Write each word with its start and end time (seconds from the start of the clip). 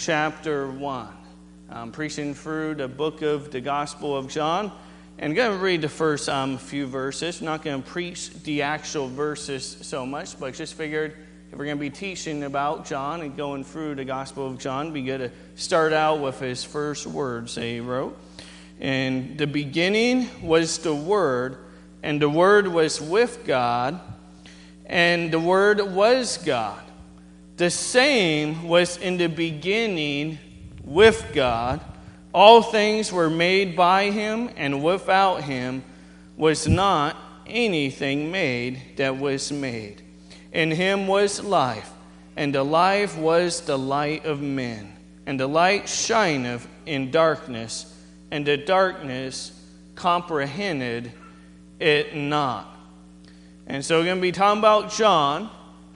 chapter 0.00 0.66
1. 0.66 1.08
I'm 1.68 1.92
preaching 1.92 2.32
through 2.32 2.76
the 2.76 2.88
book 2.88 3.20
of 3.20 3.50
the 3.50 3.60
Gospel 3.60 4.16
of 4.16 4.28
John. 4.28 4.72
And 5.18 5.32
I'm 5.32 5.36
going 5.36 5.58
to 5.58 5.62
read 5.62 5.82
the 5.82 5.90
first 5.90 6.26
um, 6.26 6.56
few 6.56 6.86
verses. 6.86 7.40
I'm 7.40 7.44
not 7.44 7.62
going 7.62 7.82
to 7.82 7.86
preach 7.86 8.30
the 8.44 8.62
actual 8.62 9.08
verses 9.08 9.76
so 9.82 10.06
much, 10.06 10.40
but 10.40 10.46
I 10.46 10.50
just 10.52 10.72
figured 10.72 11.14
if 11.52 11.58
we're 11.58 11.66
going 11.66 11.76
to 11.76 11.80
be 11.80 11.90
teaching 11.90 12.44
about 12.44 12.86
John 12.86 13.20
and 13.20 13.36
going 13.36 13.62
through 13.62 13.96
the 13.96 14.06
Gospel 14.06 14.46
of 14.46 14.58
John, 14.58 14.96
it'd 14.96 15.20
to 15.20 15.30
start 15.54 15.92
out 15.92 16.20
with 16.20 16.40
his 16.40 16.64
first 16.64 17.06
words 17.06 17.56
that 17.56 17.64
he 17.64 17.80
wrote. 17.80 18.18
And 18.80 19.36
the 19.36 19.46
beginning 19.46 20.30
was 20.40 20.78
the 20.78 20.94
Word, 20.94 21.58
and 22.02 22.22
the 22.22 22.30
Word 22.30 22.66
was 22.66 23.02
with 23.02 23.44
God, 23.44 24.00
and 24.86 25.30
the 25.30 25.40
Word 25.40 25.82
was 25.82 26.38
God. 26.38 26.89
The 27.60 27.68
same 27.68 28.68
was 28.68 28.96
in 28.96 29.18
the 29.18 29.26
beginning 29.26 30.38
with 30.82 31.30
God. 31.34 31.82
All 32.32 32.62
things 32.62 33.12
were 33.12 33.28
made 33.28 33.76
by 33.76 34.10
him, 34.10 34.48
and 34.56 34.82
without 34.82 35.42
him 35.42 35.84
was 36.38 36.66
not 36.66 37.18
anything 37.46 38.32
made 38.32 38.96
that 38.96 39.18
was 39.18 39.52
made. 39.52 40.00
In 40.54 40.70
him 40.70 41.06
was 41.06 41.44
life, 41.44 41.90
and 42.34 42.54
the 42.54 42.64
life 42.64 43.18
was 43.18 43.60
the 43.60 43.76
light 43.76 44.24
of 44.24 44.40
men. 44.40 44.96
And 45.26 45.38
the 45.38 45.46
light 45.46 45.86
shineth 45.86 46.66
in 46.86 47.10
darkness, 47.10 47.94
and 48.30 48.46
the 48.46 48.56
darkness 48.56 49.52
comprehended 49.96 51.12
it 51.78 52.16
not. 52.16 52.74
And 53.66 53.84
so 53.84 53.98
we're 53.98 54.06
going 54.06 54.16
to 54.16 54.22
be 54.22 54.32
talking 54.32 54.60
about 54.60 54.90
John, 54.90 55.50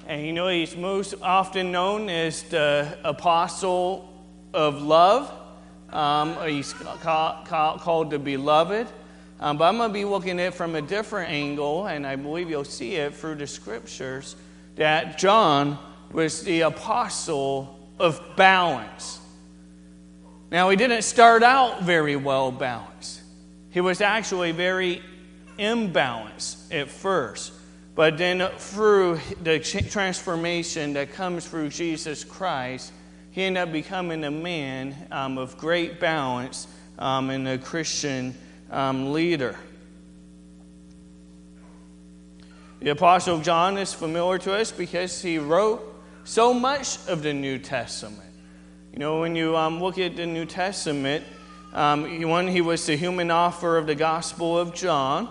and 0.07 0.27
you 0.27 0.33
know 0.33 0.49
he's 0.49 0.77
most 0.77 1.15
often 1.23 1.73
known 1.73 2.09
as 2.09 2.43
the 2.45 2.99
apostle 3.05 4.09
of 4.53 4.83
love. 4.83 5.33
Um, 5.91 6.37
he's 6.47 6.73
called, 6.73 7.47
called 7.47 8.11
the 8.11 8.19
beloved. 8.19 8.89
Um, 9.41 9.59
but 9.59 9.65
I'm 9.65 9.77
going 9.77 9.91
to 9.91 9.95
be 9.95 10.05
looking 10.05 10.41
at 10.41 10.49
it 10.49 10.55
from 10.55 10.75
a 10.75 10.83
different 10.83 11.31
angle, 11.31 11.87
and 11.87 12.07
I 12.07 12.17
believe 12.17 12.49
you'll 12.49 12.65
see 12.65 12.95
it 12.95 13.15
through 13.15 13.37
the 13.37 13.47
scriptures 13.47 14.37
that 14.77 15.19
John 15.19 15.79
was 16.13 16.43
the 16.43 16.63
apostle 16.63 17.79
of 17.99 18.21
balance. 18.37 19.21
Now, 20.51 20.71
he 20.71 20.77
didn't 20.77 21.03
start 21.03 21.43
out 21.43 21.83
very 21.83 22.17
well 22.17 22.53
balanced, 22.53 23.23
he 23.71 23.81
was 23.81 24.01
actually 24.01 24.53
very 24.53 25.03
imbalanced 25.59 26.73
at 26.73 26.89
first. 26.89 27.53
But 27.95 28.19
then, 28.19 28.49
through 28.59 29.21
the 29.43 29.61
transformation 29.61 30.95
that 30.95 31.13
comes 31.13 31.47
through 31.47 31.69
Jesus 31.69 32.25
Christ, 32.25 32.93
he 33.31 33.43
ended 33.43 33.63
up 33.63 33.73
becoming 33.73 34.25
a 34.25 34.31
man 34.31 34.97
um, 35.13 35.39
of 35.39 35.57
great 35.59 36.01
balance 36.01 36.67
um, 36.99 37.31
and 37.31 37.47
a 37.47 37.59
Christian 37.59 38.35
um, 38.71 39.13
leader. 39.13 39.57
The 42.81 42.91
Apostle 42.91 43.41
John 43.41 43.79
is 43.79 43.95
familiar 43.95 44.39
to 44.41 44.55
us 44.55 44.73
because 44.73 45.23
he 45.23 45.39
wrote 45.39 45.83
so 46.25 46.53
much 46.53 46.99
of 47.09 47.23
the 47.23 47.33
New 47.33 47.59
Testament. 47.59 48.21
You 48.93 48.99
know, 48.99 49.21
when 49.21 49.35
you 49.37 49.57
um, 49.57 49.81
look 49.81 49.99
at 49.99 50.17
the 50.17 50.27
New 50.27 50.47
Testament, 50.47 51.25
um, 51.73 52.23
one, 52.29 52.47
he 52.47 52.61
was 52.61 52.85
the 52.87 52.97
human 52.97 53.31
author 53.31 53.77
of 53.77 53.87
the 53.87 53.95
Gospel 53.95 54.59
of 54.59 54.75
John, 54.75 55.29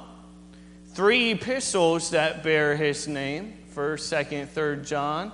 three 0.94 1.32
epistles 1.32 2.12
that 2.12 2.44
bear 2.44 2.76
his 2.76 3.08
name 3.08 3.54
1st, 3.76 4.28
2nd, 4.28 4.48
3rd 4.48 4.88
John, 4.88 5.32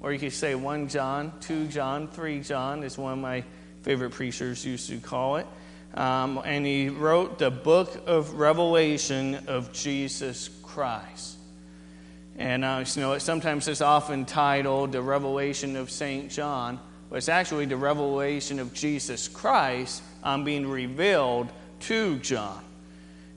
or 0.00 0.12
you 0.12 0.18
could 0.18 0.32
say 0.32 0.56
1 0.56 0.88
John, 0.88 1.32
2 1.40 1.68
John, 1.68 2.08
3 2.08 2.40
John 2.40 2.82
is 2.82 2.98
one 2.98 3.12
of 3.12 3.18
my 3.20 3.44
favorite 3.82 4.10
preachers 4.10 4.66
used 4.66 4.88
to 4.90 4.98
call 4.98 5.36
it. 5.36 5.46
Um, 5.94 6.42
and 6.44 6.66
he 6.66 6.88
wrote 6.88 7.38
the 7.38 7.50
book 7.50 8.02
of 8.06 8.34
Revelation 8.34 9.36
of 9.46 9.72
Jesus 9.72 10.50
Christ. 10.64 11.36
And 12.36 12.64
uh, 12.64 12.84
you 12.86 13.00
know, 13.00 13.16
sometimes 13.18 13.68
it's 13.68 13.80
often 13.80 14.24
titled 14.26 14.92
the 14.92 15.00
Revelation 15.00 15.76
of 15.76 15.90
St. 15.90 16.30
John, 16.30 16.80
but 17.08 17.16
it's 17.16 17.28
actually 17.28 17.66
the 17.66 17.76
revelation 17.76 18.58
of 18.58 18.74
Jesus 18.74 19.28
Christ 19.28 20.02
um, 20.24 20.42
being 20.42 20.66
revealed 20.66 21.50
to 21.80 22.18
John. 22.18 22.65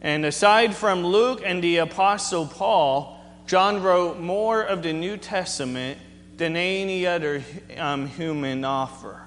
And 0.02 0.26
aside 0.26 0.76
from 0.76 1.06
Luke 1.06 1.42
and 1.44 1.62
the 1.62 1.78
Apostle 1.78 2.48
Paul, 2.48 3.20
John 3.48 3.84
wrote 3.84 4.20
more 4.20 4.62
of 4.62 4.84
the 4.84 4.94
New 4.94 5.18
Testament 5.18 6.00
than 6.38 6.56
any 6.56 7.06
other 7.06 7.44
um, 7.78 8.08
human 8.08 8.64
author. 8.64 9.22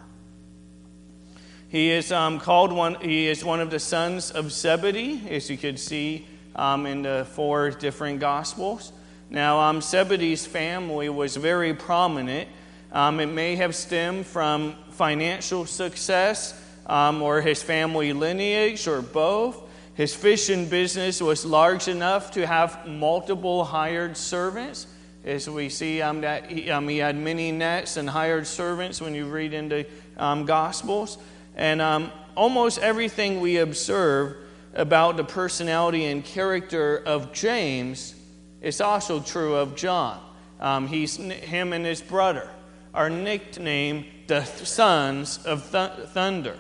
He 1.69 1.91
is 1.91 2.13
um, 2.13 2.39
called 2.39 2.73
one. 2.73 2.97
He 2.97 3.29
is 3.29 3.45
one 3.45 3.61
of 3.61 3.71
the 3.71 3.79
sons 3.79 4.31
of 4.31 4.53
Zebedee, 4.53 5.23
as 5.31 5.51
you 5.51 5.57
could 5.57 5.79
see 5.79 6.27
um, 6.55 6.87
in 6.87 7.03
the 7.03 7.27
four 7.33 7.71
different 7.71 8.21
Gospels. 8.21 8.93
Now, 9.31 9.61
um, 9.61 9.81
Zebedee's 9.81 10.47
family 10.47 11.09
was 11.09 11.37
very 11.37 11.73
prominent. 11.73 12.49
Um, 12.93 13.21
it 13.21 13.27
may 13.27 13.57
have 13.57 13.75
stemmed 13.75 14.27
from 14.27 14.75
financial 14.91 15.65
success 15.65 16.59
um, 16.87 17.23
or 17.23 17.41
his 17.41 17.63
family 17.63 18.13
lineage 18.13 18.87
or 18.87 19.01
both. 19.01 19.63
His 19.95 20.15
fishing 20.15 20.69
business 20.69 21.21
was 21.21 21.45
large 21.45 21.89
enough 21.89 22.31
to 22.33 22.47
have 22.47 22.87
multiple 22.87 23.65
hired 23.65 24.17
servants. 24.17 24.87
As 25.25 25.49
we 25.49 25.69
see 25.69 26.03
um, 26.03 26.23
that 26.23 26.51
he, 26.51 26.71
um, 26.71 26.89
he, 26.89 26.99
had 26.99 27.17
many 27.17 27.53
nets 27.53 27.97
and 27.97 28.11
hired 28.11 28.47
servants 28.47 29.01
when 29.01 29.15
you 29.15 29.27
read 29.27 29.53
into 29.53 29.85
um, 30.17 30.47
Gospels. 30.47 31.19
And 31.55 31.81
um, 31.81 32.11
almost 32.35 32.79
everything 32.79 33.41
we 33.41 33.59
observe 33.59 34.37
about 34.75 35.17
the 35.17 35.25
personality 35.25 36.07
and 36.07 36.25
character 36.25 36.97
of 36.97 37.33
James 37.33 38.15
it's 38.63 38.81
also 38.81 39.21
true 39.21 39.57
of 39.57 39.75
John. 39.75 40.21
Um, 40.61 40.87
he's, 40.87 41.17
him 41.17 41.73
and 41.73 41.85
his 41.85 42.01
brother 42.01 42.49
are 42.95 43.11
nicknamed 43.11 44.07
the 44.29 44.45
sons 44.45 45.45
of 45.45 45.69
th- 45.73 46.09
thunder. 46.11 46.57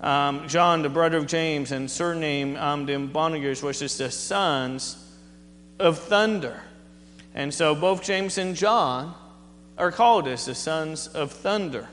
Um, 0.00 0.48
John, 0.48 0.82
the 0.82 0.88
brother 0.88 1.18
of 1.18 1.26
James, 1.26 1.72
and 1.72 1.90
surname 1.90 2.56
um, 2.56 2.86
the 2.86 2.94
Boanerges, 2.94 3.62
which 3.62 3.82
is 3.82 3.98
the 3.98 4.10
sons 4.10 4.96
of 5.78 5.98
thunder. 5.98 6.62
And 7.34 7.52
so 7.52 7.74
both 7.74 8.02
James 8.02 8.38
and 8.38 8.56
John 8.56 9.14
are 9.76 9.92
called 9.92 10.26
as 10.26 10.46
the 10.46 10.54
sons 10.54 11.06
of 11.08 11.32
thunder. 11.32 11.88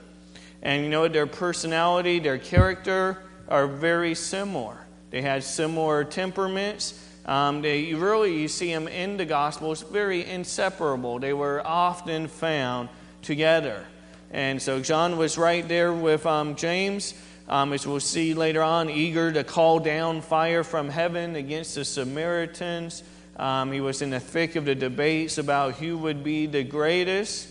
And 0.62 0.84
you 0.84 0.90
know, 0.90 1.08
their 1.08 1.28
personality, 1.28 2.20
their 2.20 2.38
character 2.38 3.24
are 3.48 3.68
very 3.68 4.16
similar. 4.16 4.78
They 5.10 5.22
had 5.22 5.44
similar 5.44 6.04
temperaments. 6.04 7.04
Um, 7.26 7.62
they 7.62 7.94
really, 7.94 8.40
you 8.42 8.48
see 8.48 8.74
them 8.74 8.88
in 8.88 9.18
the 9.18 9.26
Gospels, 9.26 9.84
very 9.84 10.26
inseparable. 10.26 11.20
They 11.20 11.34
were 11.34 11.62
often 11.66 12.28
found 12.28 12.90
together. 13.22 13.86
And 14.32 14.62
so 14.62 14.82
John 14.82 15.18
was 15.18 15.38
right 15.38 15.66
there 15.68 15.94
with 15.94 16.26
um, 16.26 16.56
James, 16.56 17.14
um, 17.48 17.74
as 17.74 17.88
we'll 17.88 18.00
see 18.00 18.34
later 18.34 18.62
on, 18.62 18.90
eager 18.90 19.32
to 19.32 19.44
call 19.44 19.80
down 19.80 20.22
fire 20.22 20.64
from 20.64 20.90
heaven 20.90 21.36
against 21.36 21.76
the 21.76 21.86
Samaritans. 21.86 23.04
Um, 23.38 23.72
he 23.72 23.82
was 23.82 24.02
in 24.02 24.10
the 24.10 24.20
thick 24.20 24.56
of 24.56 24.66
the 24.66 24.76
debates 24.76 25.38
about 25.38 25.76
who 25.76 25.98
would 26.00 26.24
be 26.24 26.48
the 26.48 26.64
greatest. 26.64 27.50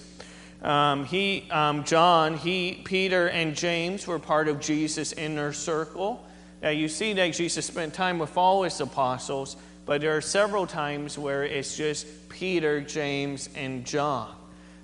Um, 0.63 1.05
he, 1.05 1.49
um, 1.51 1.85
John, 1.85 2.37
he, 2.37 2.81
Peter, 2.85 3.29
and 3.29 3.55
James 3.55 4.07
were 4.07 4.19
part 4.19 4.49
of 4.49 4.61
Jesus' 4.61 5.13
inner 5.13 5.53
circle. 5.53 6.27
Now, 6.63 6.71
you 6.71 6.89
see 6.89 7.13
that 7.13 7.29
Jesus 7.29 7.67
spent 7.67 7.95
time 7.95 8.19
with 8.19 8.37
all 8.37 8.65
his 8.65 8.81
apostles, 8.81 9.57
but 9.85 10.01
there 10.01 10.17
are 10.17 10.23
several 10.23 10.67
times 10.67 11.17
where 11.17 11.45
it's 11.45 11.77
just 11.77 12.07
Peter, 12.29 12.81
James, 12.81 13.49
and 13.55 13.85
John. 13.85 14.35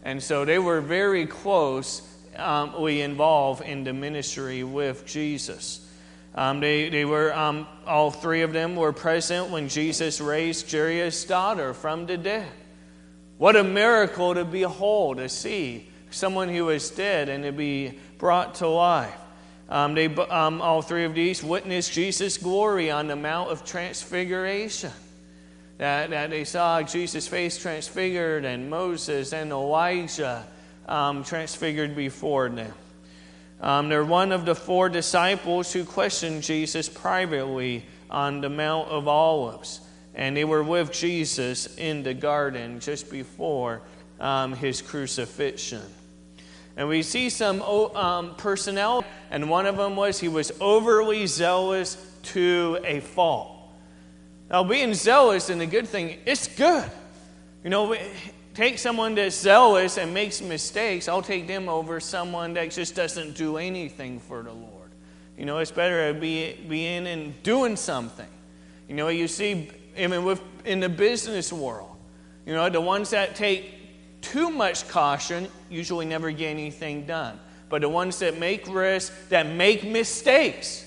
And 0.05 0.23
so 0.23 0.45
they 0.45 0.59
were 0.59 0.81
very 0.81 1.27
close, 1.27 2.03
um, 2.37 2.81
we 2.81 3.01
involve 3.01 3.63
in 3.63 3.85
the 3.85 3.93
ministry 3.93 4.65
with 4.65 5.07
Jesus. 5.07 5.87
Um, 6.35 6.61
they, 6.61 6.89
they 6.89 7.05
were, 7.05 7.35
um, 7.35 7.67
all 7.87 8.11
three 8.11 8.43
of 8.43 8.53
them 8.53 8.75
were 8.77 8.93
present 8.93 9.51
when 9.51 9.69
Jesus 9.69 10.21
raised 10.21 10.71
Jairus' 10.71 11.25
daughter 11.25 11.75
from 11.75 12.07
the 12.07 12.17
dead. 12.17 12.49
What 13.37 13.57
a 13.57 13.65
miracle 13.65 14.35
to 14.35 14.45
behold, 14.45 15.19
to 15.19 15.29
see 15.29 15.89
someone 16.11 16.49
who 16.49 16.67
was 16.67 16.91
dead 16.91 17.29
and 17.29 17.45
to 17.45 17.53
be 17.53 17.99
brought 18.19 18.57
to 18.57 18.69
life. 18.69 19.19
Um, 19.69 19.95
they, 19.95 20.07
um, 20.07 20.63
all 20.63 20.83
three 20.83 21.05
of 21.05 21.15
these 21.15 21.43
witnessed 21.43 21.93
Jesus' 21.93 22.39
glory 22.39 22.91
on 22.91 23.09
the 23.09 23.17
Mount 23.17 23.51
of 23.51 23.65
Transfiguration. 23.65 24.93
That, 25.79 26.11
that 26.11 26.31
they 26.31 26.45
saw 26.45 26.83
Jesus' 26.83 27.27
face 27.27 27.59
transfigured 27.59 28.45
and 28.45 28.71
Moses 28.71 29.33
and 29.33 29.51
Elijah 29.51 30.47
um, 30.87 31.25
transfigured 31.25 31.95
before 31.95 32.49
them. 32.49 32.73
Um, 33.61 33.89
they're 33.89 34.05
one 34.05 34.33
of 34.33 34.45
the 34.45 34.55
four 34.55 34.89
disciples 34.89 35.73
who 35.73 35.85
questioned 35.85 36.43
Jesus 36.43 36.89
privately 36.89 37.85
on 38.11 38.41
the 38.41 38.51
Mount 38.51 38.89
of 38.89 39.07
Olives. 39.07 39.81
And 40.15 40.37
they 40.37 40.45
were 40.45 40.63
with 40.63 40.93
Jesus 40.93 41.75
in 41.77 42.03
the 42.03 42.13
garden 42.13 42.81
just 42.81 43.11
before 43.11 43.81
um, 44.21 44.53
his 44.55 44.83
crucifixion. 44.83 45.83
And 46.77 46.89
we 46.89 47.03
see 47.03 47.31
some 47.31 47.63
um, 47.63 48.35
personnel, 48.37 49.05
and 49.31 49.49
one 49.49 49.67
of 49.67 49.77
them 49.77 49.95
was 49.95 50.19
he 50.19 50.29
was 50.29 50.53
overly 50.61 51.27
zealous 51.27 51.97
to 52.23 52.79
a 52.85 53.01
fault. 53.01 53.51
Now, 54.51 54.65
being 54.65 54.95
zealous 54.95 55.51
and 55.51 55.61
a 55.63 55.67
good 55.67 55.87
thing, 55.87 56.19
it's 56.27 56.49
good. 56.49 56.91
You 57.65 57.71
know, 57.71 57.97
take 58.55 58.79
someone 58.79 59.15
that's 59.15 59.37
zealous 59.37 59.99
and 59.99 60.13
makes 60.13 60.41
mistakes, 60.41 61.09
I'll 61.09 61.23
take 61.23 61.47
them 61.47 61.69
over 61.69 62.01
someone 62.01 62.55
that 62.55 62.71
just 62.71 62.95
doesn't 62.95 63.37
do 63.37 63.57
anything 63.57 64.21
for 64.21 64.43
the 64.43 64.53
Lord. 64.53 64.91
You 65.39 65.47
know, 65.47 65.59
it's 65.59 65.71
better 65.71 66.13
to 66.13 66.19
be, 66.19 66.55
be 66.69 66.87
in 66.87 67.07
and 67.07 67.43
doing 67.43 67.77
something. 67.77 68.29
You 68.89 68.95
know, 68.95 69.09
you 69.09 69.27
see, 69.29 69.71
mean, 69.97 70.25
with, 70.25 70.43
in 70.65 70.81
the 70.81 70.89
business 70.89 71.53
world, 71.53 71.97
you 72.47 72.53
know, 72.53 72.69
the 72.69 72.81
ones 72.81 73.11
that 73.11 73.35
take 73.35 74.21
too 74.21 74.51
much 74.51 74.89
caution 74.89 75.49
usually 75.71 76.07
never 76.07 76.31
get 76.31 76.51
anything 76.51 77.07
done. 77.07 77.39
But 77.69 77.81
the 77.81 77.89
ones 77.89 78.19
that 78.19 78.39
make 78.39 78.67
risks, 78.69 79.15
that 79.31 79.47
make 79.47 79.85
mistakes, 79.85 80.87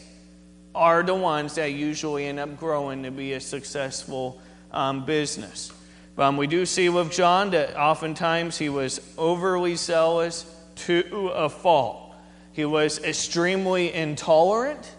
are 0.76 1.04
the 1.04 1.16
ones 1.16 1.56
that 1.56 1.72
usually 1.72 2.26
end 2.28 2.40
up 2.40 2.60
growing 2.60 3.02
to 3.04 3.12
be 3.12 3.34
a 3.34 3.40
successful 3.40 4.40
um, 4.72 5.06
business. 5.06 5.72
Um, 6.18 6.38
we 6.38 6.48
do 6.48 6.66
see 6.66 6.88
with 6.88 7.12
John 7.12 7.52
that 7.52 7.76
oftentimes 7.76 8.58
he 8.58 8.70
was 8.70 9.02
overly 9.18 9.76
zealous 9.76 10.50
to 10.76 11.32
a 11.34 11.50
fault. 11.50 12.16
He 12.54 12.64
was 12.64 13.04
extremely 13.04 13.92
intolerant 13.94 14.90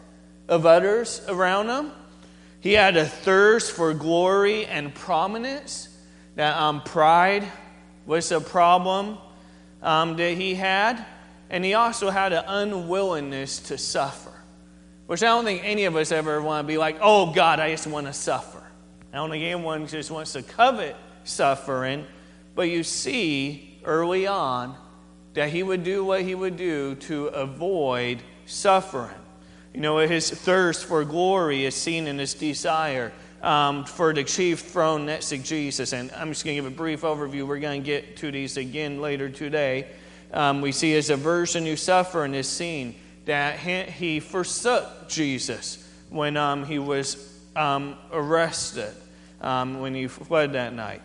of 0.46 0.66
others 0.66 1.22
around 1.26 1.68
him. 1.68 1.92
He 2.60 2.74
had 2.74 2.98
a 2.98 3.06
thirst 3.06 3.72
for 3.72 3.94
glory 3.94 4.66
and 4.66 4.94
prominence. 4.94 5.88
That 6.34 6.54
um, 6.58 6.82
pride 6.82 7.50
was 8.04 8.30
a 8.30 8.40
problem 8.40 9.16
um, 9.82 10.16
that 10.18 10.36
he 10.36 10.54
had. 10.54 11.02
And 11.48 11.64
he 11.64 11.72
also 11.72 12.10
had 12.10 12.34
an 12.34 12.44
unwillingness 12.46 13.60
to 13.60 13.78
suffer, 13.78 14.32
which 15.06 15.22
I 15.22 15.26
don't 15.26 15.44
think 15.44 15.62
any 15.64 15.84
of 15.84 15.96
us 15.96 16.12
ever 16.12 16.42
want 16.42 16.66
to 16.66 16.68
be 16.70 16.76
like, 16.76 16.98
oh 17.00 17.32
God, 17.32 17.58
I 17.60 17.70
just 17.70 17.86
want 17.86 18.06
to 18.06 18.12
suffer. 18.12 18.62
I 19.12 19.16
don't 19.16 19.30
think 19.30 19.44
anyone 19.44 19.86
just 19.86 20.10
wants 20.10 20.32
to 20.34 20.42
covet 20.42 20.96
suffering, 21.26 22.06
but 22.54 22.62
you 22.62 22.82
see 22.82 23.80
early 23.84 24.26
on 24.26 24.76
that 25.34 25.50
he 25.50 25.62
would 25.62 25.84
do 25.84 26.04
what 26.04 26.22
he 26.22 26.34
would 26.34 26.56
do 26.56 26.94
to 26.94 27.26
avoid 27.26 28.22
suffering. 28.46 29.14
You 29.74 29.80
know, 29.80 29.98
his 29.98 30.30
thirst 30.30 30.86
for 30.86 31.04
glory 31.04 31.66
is 31.66 31.74
seen 31.74 32.06
in 32.06 32.18
his 32.18 32.32
desire 32.32 33.12
um, 33.42 33.84
for 33.84 34.14
the 34.14 34.24
chief 34.24 34.60
throne 34.60 35.04
next 35.04 35.28
to 35.28 35.38
Jesus. 35.38 35.92
And 35.92 36.10
I'm 36.12 36.30
just 36.30 36.44
going 36.44 36.56
to 36.56 36.62
give 36.62 36.72
a 36.72 36.74
brief 36.74 37.02
overview. 37.02 37.46
We're 37.46 37.58
going 37.58 37.82
to 37.82 37.86
get 37.86 38.16
to 38.18 38.30
these 38.30 38.56
again 38.56 39.02
later 39.02 39.28
today. 39.28 39.88
Um, 40.32 40.62
we 40.62 40.72
see 40.72 40.92
his 40.92 41.10
aversion 41.10 41.64
to 41.64 41.76
suffering 41.76 42.34
is 42.34 42.48
seen 42.48 42.94
that 43.26 43.58
he 43.58 44.20
forsook 44.20 45.08
Jesus 45.08 45.86
when 46.08 46.36
um, 46.36 46.64
he 46.64 46.78
was 46.78 47.38
um, 47.54 47.96
arrested, 48.12 48.94
um, 49.40 49.80
when 49.80 49.94
he 49.94 50.06
fled 50.06 50.54
that 50.54 50.72
night. 50.72 51.02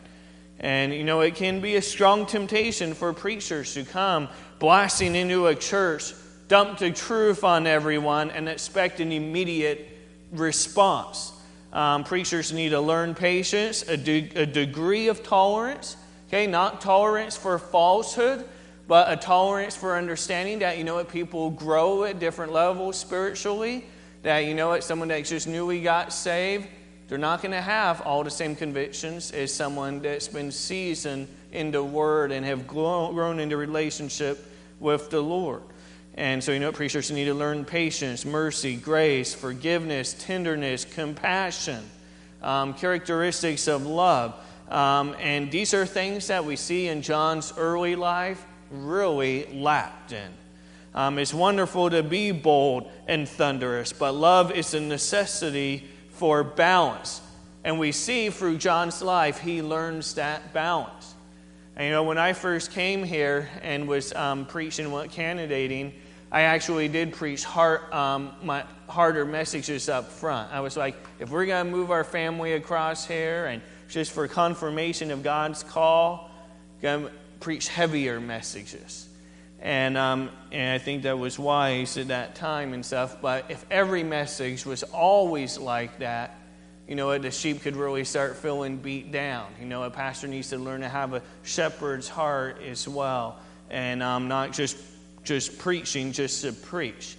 And, 0.61 0.93
you 0.93 1.03
know, 1.03 1.21
it 1.21 1.35
can 1.35 1.59
be 1.59 1.75
a 1.75 1.81
strong 1.81 2.27
temptation 2.27 2.93
for 2.93 3.11
preachers 3.13 3.73
to 3.73 3.83
come 3.83 4.29
blasting 4.59 5.15
into 5.15 5.47
a 5.47 5.55
church, 5.55 6.13
dump 6.47 6.77
the 6.77 6.91
truth 6.91 7.43
on 7.43 7.65
everyone, 7.65 8.29
and 8.29 8.47
expect 8.47 8.99
an 8.99 9.11
immediate 9.11 9.87
response. 10.31 11.33
Um, 11.73 12.03
preachers 12.03 12.53
need 12.53 12.69
to 12.69 12.79
learn 12.79 13.15
patience, 13.15 13.81
a, 13.87 13.97
de- 13.97 14.29
a 14.35 14.45
degree 14.45 15.07
of 15.07 15.23
tolerance, 15.23 15.97
okay, 16.27 16.45
not 16.45 16.79
tolerance 16.79 17.35
for 17.35 17.57
falsehood, 17.57 18.45
but 18.87 19.11
a 19.11 19.15
tolerance 19.15 19.75
for 19.75 19.95
understanding 19.95 20.59
that, 20.59 20.77
you 20.77 20.83
know 20.83 20.95
what, 20.95 21.09
people 21.09 21.49
grow 21.49 22.03
at 22.03 22.19
different 22.19 22.51
levels 22.51 22.99
spiritually, 22.99 23.85
that, 24.21 24.39
you 24.39 24.53
know 24.53 24.67
what, 24.67 24.83
someone 24.83 25.07
that 25.07 25.25
just 25.25 25.47
newly 25.47 25.81
got 25.81 26.13
saved 26.13 26.67
they're 27.11 27.17
not 27.17 27.41
going 27.41 27.51
to 27.51 27.59
have 27.59 27.99
all 27.99 28.23
the 28.23 28.31
same 28.31 28.55
convictions 28.55 29.31
as 29.31 29.53
someone 29.53 29.99
that's 29.99 30.29
been 30.29 30.49
seasoned 30.49 31.27
in 31.51 31.69
the 31.69 31.83
Word 31.83 32.31
and 32.31 32.45
have 32.45 32.65
grown 32.65 33.41
into 33.41 33.57
relationship 33.57 34.49
with 34.79 35.09
the 35.09 35.19
Lord. 35.19 35.61
And 36.15 36.41
so, 36.41 36.53
you 36.53 36.59
know, 36.61 36.71
preachers 36.71 37.11
need 37.11 37.25
to 37.25 37.33
learn 37.33 37.65
patience, 37.65 38.23
mercy, 38.23 38.77
grace, 38.77 39.33
forgiveness, 39.33 40.13
tenderness, 40.13 40.85
compassion, 40.85 41.83
um, 42.41 42.75
characteristics 42.75 43.67
of 43.67 43.85
love. 43.85 44.33
Um, 44.69 45.13
and 45.19 45.51
these 45.51 45.73
are 45.73 45.85
things 45.85 46.27
that 46.27 46.45
we 46.45 46.55
see 46.55 46.87
in 46.87 47.01
John's 47.01 47.51
early 47.57 47.97
life 47.97 48.41
really 48.69 49.47
lacked 49.51 50.13
in. 50.13 50.31
Um, 50.95 51.19
it's 51.19 51.33
wonderful 51.33 51.89
to 51.89 52.03
be 52.03 52.31
bold 52.31 52.89
and 53.05 53.27
thunderous, 53.27 53.91
but 53.91 54.13
love 54.13 54.53
is 54.53 54.73
a 54.73 54.79
necessity 54.79 55.89
for 56.21 56.44
balance. 56.44 57.19
And 57.63 57.79
we 57.79 57.91
see 57.91 58.29
through 58.29 58.59
John's 58.59 59.01
life, 59.01 59.39
he 59.39 59.63
learns 59.63 60.13
that 60.13 60.53
balance. 60.53 61.15
And 61.75 61.85
you 61.85 61.91
know, 61.91 62.03
when 62.03 62.19
I 62.19 62.33
first 62.33 62.73
came 62.73 63.03
here 63.03 63.50
and 63.63 63.88
was 63.88 64.13
um, 64.13 64.45
preaching, 64.45 64.91
candidating, 65.09 65.94
I 66.31 66.41
actually 66.41 66.89
did 66.89 67.13
preach 67.13 67.44
hard, 67.44 67.91
um, 67.91 68.35
my 68.44 68.65
harder 68.88 69.25
messages 69.25 69.89
up 69.89 70.12
front. 70.12 70.53
I 70.53 70.59
was 70.59 70.77
like, 70.77 70.94
if 71.18 71.31
we're 71.31 71.47
going 71.47 71.65
to 71.65 71.71
move 71.71 71.89
our 71.89 72.03
family 72.03 72.53
across 72.53 73.03
here 73.03 73.47
and 73.47 73.59
just 73.89 74.12
for 74.12 74.27
confirmation 74.27 75.09
of 75.09 75.24
God's 75.24 75.63
call, 75.63 76.29
going 76.83 77.06
to 77.06 77.12
preach 77.39 77.67
heavier 77.67 78.19
messages. 78.19 79.07
And, 79.61 79.95
um, 79.95 80.31
and 80.51 80.73
I 80.73 80.83
think 80.83 81.03
that 81.03 81.19
was 81.19 81.37
wise 81.37 81.97
at 81.97 82.07
that 82.07 82.35
time 82.35 82.73
and 82.73 82.85
stuff. 82.85 83.21
But 83.21 83.45
if 83.49 83.63
every 83.69 84.03
message 84.03 84.65
was 84.65 84.83
always 84.83 85.57
like 85.59 85.99
that, 85.99 86.39
you 86.87 86.95
know, 86.95 87.17
the 87.17 87.31
sheep 87.31 87.61
could 87.61 87.75
really 87.75 88.03
start 88.03 88.35
feeling 88.35 88.77
beat 88.77 89.11
down. 89.11 89.47
You 89.59 89.67
know, 89.67 89.83
a 89.83 89.89
pastor 89.89 90.27
needs 90.27 90.49
to 90.49 90.57
learn 90.57 90.81
to 90.81 90.89
have 90.89 91.13
a 91.13 91.21
shepherd's 91.43 92.09
heart 92.09 92.61
as 92.61 92.87
well, 92.87 93.39
and 93.69 94.01
um, 94.03 94.27
not 94.27 94.51
just 94.51 94.77
just 95.23 95.59
preaching 95.59 96.11
just 96.11 96.41
to 96.41 96.51
preach, 96.51 97.15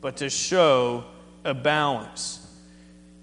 but 0.00 0.16
to 0.18 0.28
show 0.28 1.04
a 1.44 1.54
balance. 1.54 2.40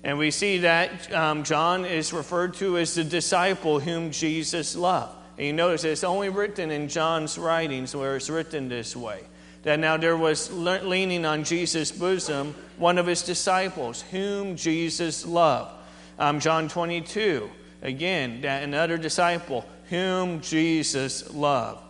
And 0.04 0.18
we 0.18 0.32
see 0.32 0.60
that 0.60 1.14
um, 1.14 1.44
John 1.44 1.86
is 1.86 2.14
referred 2.14 2.56
to 2.56 2.78
as 2.78 2.96
the 2.96 3.04
disciple 3.04 3.80
whom 3.80 4.12
Jesus 4.12 4.76
loved. 4.76 5.16
And 5.42 5.48
you 5.48 5.54
notice 5.54 5.84
it's 5.86 6.04
only 6.04 6.30
written 6.30 6.70
in 6.70 6.88
John's 6.88 7.36
writings 7.36 7.96
where 7.96 8.16
it's 8.16 8.30
written 8.30 8.70
this 8.70 8.96
way. 8.96 9.24
That 9.64 9.80
now 9.80 9.98
there 9.98 10.16
was 10.16 10.52
leaning 10.52 11.26
on 11.26 11.46
Jesus' 11.46 11.92
bosom 11.92 12.54
one 12.78 13.00
of 13.00 13.08
his 13.08 13.24
disciples, 13.24 14.04
whom 14.04 14.56
Jesus 14.56 15.26
loved. 15.26 15.72
Um, 16.20 16.40
John 16.40 16.70
22, 16.70 17.50
again, 17.82 18.42
that 18.42 18.62
another 18.62 19.00
disciple, 19.00 19.66
whom 19.90 20.42
Jesus 20.42 21.34
loved. 21.34 21.82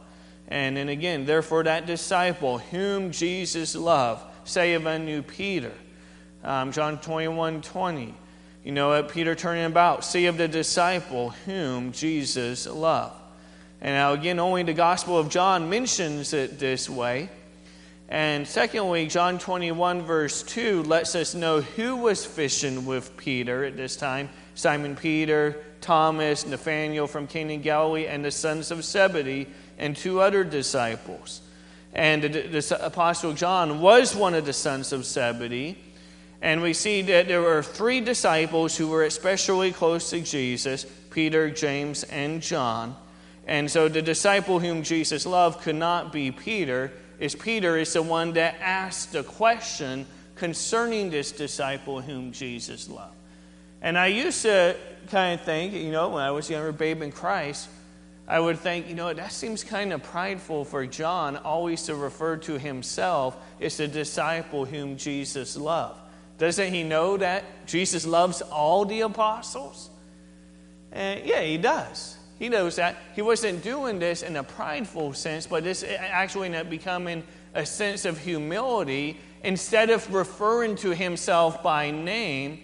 And 0.48 0.78
then 0.78 0.88
again, 0.88 1.26
therefore, 1.26 1.66
that 1.66 1.86
disciple, 1.86 2.60
whom 2.60 3.12
Jesus 3.12 3.76
loved, 3.76 4.24
say 4.46 4.76
of 4.76 4.88
unto 4.88 5.24
Peter. 5.24 5.74
Um, 6.42 6.72
John 6.72 7.02
21, 7.02 7.64
20. 7.64 8.16
You 8.64 8.72
know, 8.72 9.04
Peter 9.04 9.36
turning 9.36 9.66
about, 9.66 10.06
say 10.06 10.28
of 10.28 10.38
the 10.38 10.48
disciple 10.48 11.32
whom 11.32 11.92
Jesus 11.92 12.66
loved. 12.66 13.21
And 13.82 13.96
now, 13.96 14.14
again, 14.14 14.40
only 14.40 14.64
the 14.64 14.74
Gospel 14.74 15.18
of 15.18 15.30
John 15.30 15.70
mentions 15.70 16.34
it 16.34 16.60
this 16.60 16.90
way. 16.90 17.30
And 18.10 18.48
secondly, 18.48 19.08
John 19.08 19.40
21, 19.40 20.02
verse 20.04 20.44
2, 20.44 20.84
lets 20.84 21.16
us 21.16 21.34
know 21.34 21.62
who 21.62 21.96
was 21.96 22.26
fishing 22.26 22.86
with 22.86 23.16
Peter 23.18 23.64
at 23.64 23.78
this 23.78 23.96
time 23.96 24.30
Simon 24.54 24.96
Peter, 24.98 25.64
Thomas, 25.80 26.46
Nathanael 26.46 27.08
from 27.08 27.26
Cana 27.26 27.58
Galilee, 27.58 28.06
and 28.06 28.24
the 28.24 28.32
sons 28.32 28.70
of 28.70 28.84
Zebedee, 28.84 29.48
and 29.80 29.96
two 29.96 30.20
other 30.20 30.44
disciples. 30.44 31.42
And 31.94 32.22
the, 32.22 32.42
the 32.42 32.86
Apostle 32.86 33.34
John 33.34 33.80
was 33.80 34.16
one 34.16 34.34
of 34.34 34.46
the 34.46 34.54
sons 34.54 34.94
of 34.94 35.06
Zebedee. 35.06 35.78
And 36.42 36.62
we 36.62 36.74
see 36.74 37.02
that 37.04 37.28
there 37.28 37.42
were 37.42 37.64
three 37.64 38.02
disciples 38.02 38.76
who 38.76 38.88
were 38.88 39.06
especially 39.06 39.72
close 39.72 40.10
to 40.10 40.22
Jesus 40.22 40.86
Peter, 41.10 41.50
James, 41.50 42.04
and 42.04 42.42
John. 42.42 42.96
And 43.48 43.70
so 43.70 43.88
the 43.88 44.02
disciple 44.02 44.60
whom 44.60 44.84
Jesus 44.84 45.26
loved 45.26 45.62
could 45.62 45.76
not 45.76 46.12
be 46.12 46.32
Peter, 46.32 46.92
is 47.20 47.36
Peter 47.36 47.78
is 47.78 47.94
the 47.94 48.02
one 48.02 48.34
that 48.34 48.56
asked 48.62 49.12
the 49.12 49.24
question 49.24 50.06
concerning 50.36 51.10
this 51.10 51.32
disciple 51.32 52.02
whom 52.02 52.32
Jesus 52.32 52.90
loved. 52.90 53.16
And 53.82 53.98
I 53.98 54.08
used 54.08 54.44
to 54.44 54.76
kind 55.10 55.40
of 55.40 55.46
think, 55.46 55.74
you 55.74 55.92
know, 55.92 56.10
when 56.10 56.24
I 56.24 56.32
was 56.32 56.50
a 56.50 56.54
younger 56.54 56.72
babe 56.72 57.02
in 57.02 57.12
Christ, 57.12 57.68
I 58.28 58.40
would 58.40 58.60
think, 58.60 58.88
you 58.88 58.96
know, 58.96 59.14
that 59.14 59.32
seems 59.32 59.64
kind 59.64 59.92
of 59.92 60.04
prideful 60.04 60.64
for 60.64 60.86
John 60.86 61.36
always 61.38 61.84
to 61.84 61.96
refer 61.96 62.38
to 62.38 62.58
himself 62.58 63.36
as 63.60 63.78
the 63.78 63.88
disciple 63.88 64.66
whom 64.66 64.98
Jesus 64.98 65.58
loved. 65.58 66.00
Doesn't 66.38 66.74
he 66.74 66.84
know 66.84 67.18
that 67.18 67.44
Jesus 67.68 68.06
loves 68.06 68.42
all 68.42 68.86
the 68.86 69.02
apostles? 69.02 69.90
And 70.92 71.26
yeah, 71.26 71.42
he 71.42 71.58
does. 71.58 72.18
He 72.42 72.50
knows 72.50 72.78
that. 72.78 72.96
He 73.14 73.22
wasn't 73.22 73.62
doing 73.62 74.00
this 74.00 74.24
in 74.24 74.36
a 74.36 74.42
prideful 74.42 75.14
sense, 75.14 75.46
but 75.46 75.64
this 75.64 75.84
actually 75.84 76.48
ended 76.48 76.62
up 76.62 76.72
becoming 76.72 77.22
a 77.54 77.64
sense 77.64 78.04
of 78.04 78.18
humility. 78.18 79.20
Instead 79.44 79.92
of 79.92 80.12
referring 80.12 80.76
to 80.78 80.90
himself 80.90 81.62
by 81.62 81.92
name, 81.92 82.64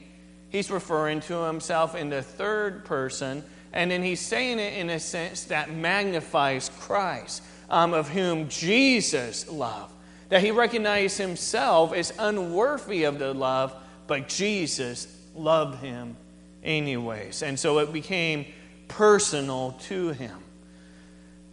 he's 0.50 0.72
referring 0.72 1.20
to 1.22 1.44
himself 1.44 1.94
in 1.94 2.10
the 2.10 2.24
third 2.24 2.86
person. 2.86 3.44
And 3.72 3.92
then 3.92 4.02
he's 4.02 4.20
saying 4.20 4.58
it 4.58 4.80
in 4.80 4.90
a 4.90 5.00
sense 5.00 5.44
that 5.44 5.70
magnifies 5.70 6.72
Christ, 6.80 7.44
um, 7.70 7.94
of 7.94 8.10
whom 8.10 8.50
Jesus 8.50 9.48
loved. 9.48 9.94
That 10.30 10.42
he 10.42 10.50
recognized 10.50 11.20
himself 11.20 11.94
as 11.94 12.12
unworthy 12.18 13.04
of 13.04 13.20
the 13.20 13.32
love, 13.32 13.76
but 14.08 14.28
Jesus 14.28 15.08
loved 15.36 15.84
him 15.84 16.18
anyways. 16.64 17.44
And 17.44 17.60
so 17.60 17.78
it 17.78 17.94
became 17.94 18.48
personal 18.88 19.74
to 19.84 20.10
him. 20.10 20.38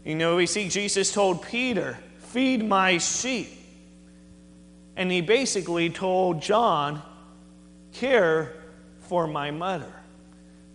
You 0.04 0.14
know, 0.14 0.36
we 0.36 0.46
see 0.46 0.68
Jesus 0.68 1.12
told 1.12 1.42
Peter, 1.42 1.98
Feed 2.18 2.64
my 2.64 2.98
sheep. 2.98 3.48
And 4.96 5.10
he 5.10 5.20
basically 5.20 5.90
told 5.90 6.42
John, 6.42 7.02
Care 7.92 8.54
for 9.00 9.26
my 9.26 9.50
mother. 9.50 9.92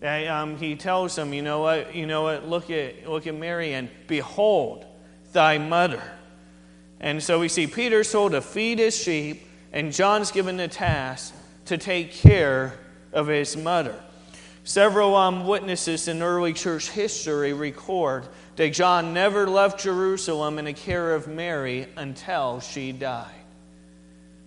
And, 0.02 0.28
um, 0.28 0.56
he 0.56 0.76
tells 0.76 1.16
him, 1.16 1.34
you 1.34 1.42
know 1.42 1.60
what, 1.60 1.94
you 1.94 2.06
know 2.06 2.22
what, 2.22 2.48
look 2.48 2.70
at, 2.70 3.06
look 3.06 3.26
at 3.26 3.34
Mary 3.34 3.74
and 3.74 3.90
behold 4.06 4.86
thy 5.32 5.58
mother. 5.58 6.02
And 7.00 7.22
so 7.22 7.38
we 7.38 7.48
see 7.48 7.66
Peter's 7.66 8.10
told 8.10 8.32
to 8.32 8.40
feed 8.40 8.78
his 8.78 8.96
sheep, 8.96 9.46
and 9.72 9.92
John's 9.92 10.30
given 10.30 10.56
the 10.56 10.68
task 10.68 11.34
to 11.66 11.78
take 11.78 12.12
care 12.12 12.78
of 13.12 13.26
his 13.26 13.56
mother. 13.56 13.94
Several 14.64 15.16
um, 15.16 15.46
witnesses 15.46 16.06
in 16.06 16.22
early 16.22 16.52
church 16.52 16.90
history 16.90 17.52
record 17.52 18.28
that 18.56 18.72
John 18.74 19.14
never 19.14 19.48
left 19.48 19.80
Jerusalem 19.80 20.58
in 20.58 20.66
the 20.66 20.72
care 20.72 21.14
of 21.14 21.26
Mary 21.26 21.86
until 21.96 22.60
she 22.60 22.92
died. 22.92 23.30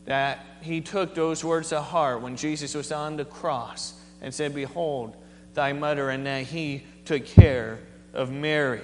That 0.06 0.46
he 0.62 0.82
took 0.82 1.16
those 1.16 1.44
words 1.44 1.70
to 1.70 1.82
heart 1.82 2.22
when 2.22 2.38
Jesus 2.38 2.76
was 2.76 2.92
on 2.92 3.18
the 3.18 3.26
cross 3.26 3.94
and 4.22 4.34
said, 4.34 4.54
Behold, 4.54 5.16
thy 5.54 5.74
mother, 5.74 6.10
and 6.10 6.26
that 6.28 6.46
he 6.46 6.84
took 7.06 7.26
care 7.26 7.80
of 8.14 8.32
Mary. 8.32 8.82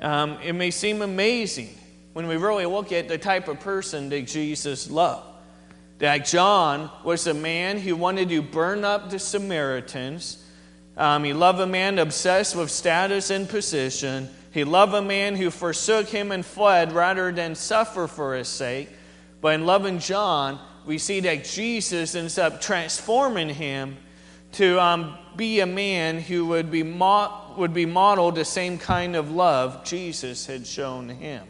Um, 0.00 0.38
it 0.42 0.54
may 0.54 0.70
seem 0.70 1.00
amazing 1.02 1.70
when 2.12 2.26
we 2.26 2.36
really 2.36 2.66
look 2.66 2.90
at 2.92 3.08
the 3.08 3.18
type 3.18 3.48
of 3.48 3.60
person 3.60 4.08
that 4.08 4.22
Jesus 4.26 4.90
loved 4.90 5.33
that 5.98 6.26
John 6.26 6.90
was 7.04 7.26
a 7.26 7.34
man 7.34 7.78
who 7.78 7.96
wanted 7.96 8.28
to 8.30 8.42
burn 8.42 8.84
up 8.84 9.10
the 9.10 9.18
Samaritans. 9.18 10.44
Um, 10.96 11.24
he 11.24 11.32
loved 11.32 11.60
a 11.60 11.66
man 11.66 11.98
obsessed 11.98 12.56
with 12.56 12.70
status 12.70 13.30
and 13.30 13.48
position. 13.48 14.28
He 14.52 14.64
loved 14.64 14.94
a 14.94 15.02
man 15.02 15.36
who 15.36 15.50
forsook 15.50 16.08
him 16.08 16.32
and 16.32 16.44
fled 16.44 16.92
rather 16.92 17.32
than 17.32 17.54
suffer 17.54 18.06
for 18.06 18.34
his 18.34 18.48
sake. 18.48 18.88
But 19.40 19.54
in 19.54 19.66
loving 19.66 19.98
John, 19.98 20.58
we 20.86 20.98
see 20.98 21.20
that 21.20 21.44
Jesus 21.44 22.14
ends 22.14 22.38
up 22.38 22.60
transforming 22.60 23.48
him 23.48 23.96
to 24.52 24.80
um, 24.80 25.18
be 25.36 25.60
a 25.60 25.66
man 25.66 26.20
who 26.20 26.46
would 26.46 26.70
be, 26.70 26.82
mo- 26.82 27.54
would 27.56 27.74
be 27.74 27.86
modeled 27.86 28.36
the 28.36 28.44
same 28.44 28.78
kind 28.78 29.16
of 29.16 29.30
love 29.30 29.84
Jesus 29.84 30.46
had 30.46 30.66
shown 30.66 31.08
him. 31.08 31.46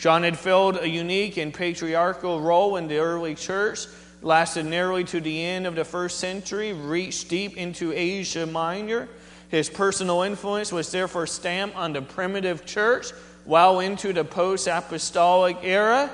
John 0.00 0.22
had 0.22 0.38
filled 0.38 0.78
a 0.78 0.88
unique 0.88 1.36
and 1.36 1.52
patriarchal 1.52 2.40
role 2.40 2.76
in 2.76 2.88
the 2.88 2.96
early 2.96 3.34
church, 3.34 3.80
lasted 4.22 4.64
nearly 4.64 5.04
to 5.04 5.20
the 5.20 5.44
end 5.44 5.66
of 5.66 5.74
the 5.74 5.84
first 5.84 6.18
century, 6.18 6.72
reached 6.72 7.28
deep 7.28 7.58
into 7.58 7.92
Asia 7.92 8.46
Minor. 8.46 9.10
His 9.50 9.68
personal 9.68 10.22
influence 10.22 10.72
was 10.72 10.90
therefore 10.90 11.26
stamped 11.26 11.76
on 11.76 11.92
the 11.92 12.00
primitive 12.00 12.64
church 12.64 13.12
well 13.44 13.80
into 13.80 14.14
the 14.14 14.24
post 14.24 14.68
apostolic 14.68 15.58
era. 15.62 16.10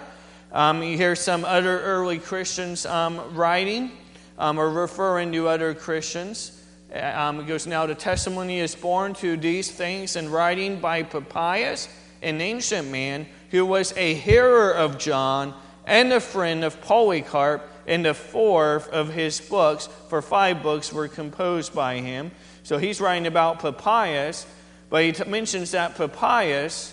Um, 0.50 0.82
you 0.82 0.96
hear 0.96 1.14
some 1.14 1.44
other 1.44 1.80
early 1.82 2.18
Christians 2.18 2.86
um, 2.86 3.36
writing 3.36 3.92
um, 4.36 4.58
or 4.58 4.68
referring 4.68 5.30
to 5.30 5.46
other 5.46 5.74
Christians. 5.74 6.60
Um, 6.92 7.38
it 7.38 7.46
goes 7.46 7.68
now, 7.68 7.86
the 7.86 7.94
testimony 7.94 8.58
is 8.58 8.74
born 8.74 9.14
to 9.14 9.36
these 9.36 9.70
things 9.70 10.16
in 10.16 10.28
writing 10.28 10.80
by 10.80 11.04
Papias, 11.04 11.88
an 12.20 12.40
ancient 12.40 12.90
man 12.90 13.28
who 13.50 13.64
was 13.64 13.96
a 13.96 14.14
hearer 14.14 14.72
of 14.72 14.98
John 14.98 15.54
and 15.84 16.12
a 16.12 16.20
friend 16.20 16.64
of 16.64 16.80
Polycarp, 16.82 17.62
and 17.86 18.04
the 18.04 18.14
four 18.14 18.82
of 18.90 19.14
his 19.14 19.40
books, 19.40 19.88
for 20.08 20.20
five 20.20 20.62
books 20.62 20.92
were 20.92 21.06
composed 21.06 21.72
by 21.72 21.98
him. 21.98 22.32
So 22.64 22.78
he's 22.78 23.00
writing 23.00 23.28
about 23.28 23.60
Papias, 23.60 24.44
but 24.90 25.04
he 25.04 25.12
t- 25.12 25.24
mentions 25.24 25.70
that 25.70 25.94
Papias 25.96 26.92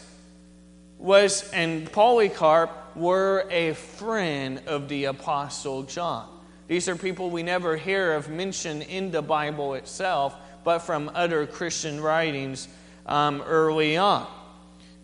was 1.00 1.50
and 1.51 1.91
Polycarp 1.91 2.95
were 2.95 3.48
a 3.50 3.74
friend 3.74 4.62
of 4.67 4.88
the 4.88 5.05
Apostle 5.05 5.83
John. 5.83 6.29
These 6.67 6.88
are 6.88 6.95
people 6.95 7.29
we 7.29 7.43
never 7.43 7.75
hear 7.75 8.13
of 8.13 8.29
mentioned 8.29 8.83
in 8.83 9.12
the 9.12 9.22
Bible 9.22 9.74
itself, 9.74 10.36
but 10.63 10.79
from 10.79 11.12
other 11.13 11.45
Christian 11.45 12.00
writings 12.00 12.67
um, 13.05 13.41
early 13.41 13.98
on. 13.98 14.27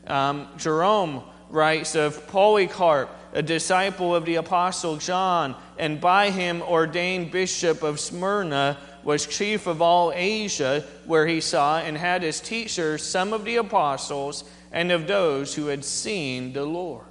Um, 0.07 0.47
Jerome 0.57 1.23
writes 1.49 1.95
of 1.95 2.27
Polycarp, 2.27 3.09
a 3.33 3.41
disciple 3.41 4.15
of 4.15 4.25
the 4.25 4.35
Apostle 4.35 4.97
John, 4.97 5.55
and 5.77 5.99
by 5.99 6.29
him 6.29 6.61
ordained 6.61 7.31
bishop 7.31 7.83
of 7.83 7.99
Smyrna, 7.99 8.77
was 9.03 9.25
chief 9.25 9.67
of 9.67 9.81
all 9.81 10.11
Asia, 10.13 10.83
where 11.05 11.25
he 11.25 11.41
saw 11.41 11.79
and 11.79 11.97
had 11.97 12.23
as 12.23 12.39
teachers 12.39 13.03
some 13.03 13.33
of 13.33 13.45
the 13.45 13.55
apostles 13.55 14.43
and 14.71 14.91
of 14.91 15.07
those 15.07 15.55
who 15.55 15.67
had 15.67 15.83
seen 15.85 16.53
the 16.53 16.65
Lord. 16.65 17.05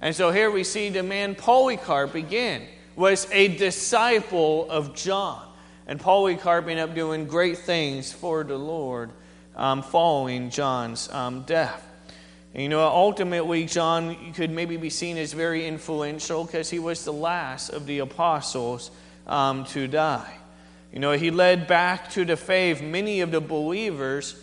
And 0.00 0.14
so 0.14 0.30
here 0.30 0.50
we 0.50 0.64
see 0.64 0.90
the 0.90 1.02
man 1.02 1.34
Polycarp 1.34 2.14
again 2.14 2.66
was 2.96 3.26
a 3.32 3.48
disciple 3.56 4.70
of 4.70 4.94
John. 4.94 5.48
And 5.86 6.00
Polycarp 6.00 6.68
ended 6.68 6.88
up 6.88 6.94
doing 6.94 7.26
great 7.26 7.58
things 7.58 8.12
for 8.12 8.44
the 8.44 8.56
Lord 8.56 9.10
um, 9.56 9.82
following 9.82 10.50
John's 10.50 11.10
um, 11.10 11.42
death. 11.42 11.83
And 12.54 12.62
you 12.62 12.68
know, 12.68 12.86
ultimately, 12.86 13.66
John 13.66 14.32
could 14.32 14.50
maybe 14.50 14.76
be 14.76 14.90
seen 14.90 15.18
as 15.18 15.32
very 15.32 15.66
influential 15.66 16.44
because 16.44 16.70
he 16.70 16.78
was 16.78 17.04
the 17.04 17.12
last 17.12 17.70
of 17.70 17.86
the 17.86 17.98
apostles 17.98 18.92
um, 19.26 19.64
to 19.66 19.88
die. 19.88 20.32
You 20.92 21.00
know, 21.00 21.12
he 21.12 21.32
led 21.32 21.66
back 21.66 22.10
to 22.10 22.24
the 22.24 22.36
faith 22.36 22.80
many 22.80 23.20
of 23.20 23.32
the 23.32 23.40
believers 23.40 24.40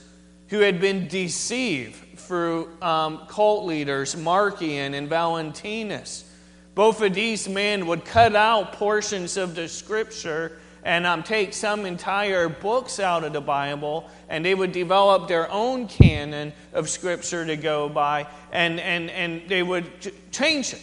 who 0.49 0.59
had 0.59 0.81
been 0.81 1.07
deceived 1.07 2.19
through 2.19 2.69
um, 2.81 3.25
cult 3.29 3.65
leaders, 3.65 4.17
Marcion 4.17 4.93
and 4.93 5.07
Valentinus. 5.07 6.29
Both 6.75 7.01
of 7.01 7.13
these 7.13 7.47
men 7.47 7.87
would 7.87 8.03
cut 8.03 8.35
out 8.35 8.73
portions 8.73 9.37
of 9.37 9.55
the 9.55 9.69
scripture 9.69 10.59
and 10.83 11.05
um, 11.05 11.23
take 11.23 11.53
some 11.53 11.85
entire 11.85 12.49
books 12.49 12.99
out 12.99 13.23
of 13.23 13.33
the 13.33 13.41
Bible, 13.41 14.09
and 14.29 14.43
they 14.43 14.55
would 14.55 14.71
develop 14.71 15.27
their 15.27 15.49
own 15.51 15.87
canon 15.87 16.53
of 16.73 16.89
Scripture 16.89 17.45
to 17.45 17.55
go 17.55 17.87
by, 17.87 18.27
and, 18.51 18.79
and, 18.79 19.09
and 19.11 19.47
they 19.47 19.61
would 19.63 19.85
change 20.31 20.73
it. 20.73 20.81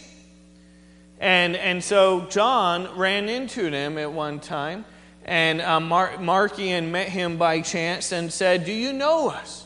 And, 1.19 1.55
and 1.57 1.83
so 1.83 2.27
John 2.29 2.97
ran 2.97 3.27
into 3.27 3.69
them 3.69 3.97
at 3.97 4.11
one 4.11 4.39
time, 4.39 4.85
and 5.25 5.61
um, 5.61 5.89
Mar- 5.89 6.17
Marcion 6.17 6.91
met 6.91 7.09
him 7.09 7.37
by 7.37 7.61
chance 7.61 8.11
and 8.13 8.31
said, 8.31 8.65
Do 8.65 8.71
you 8.71 8.93
know 8.93 9.29
us? 9.29 9.65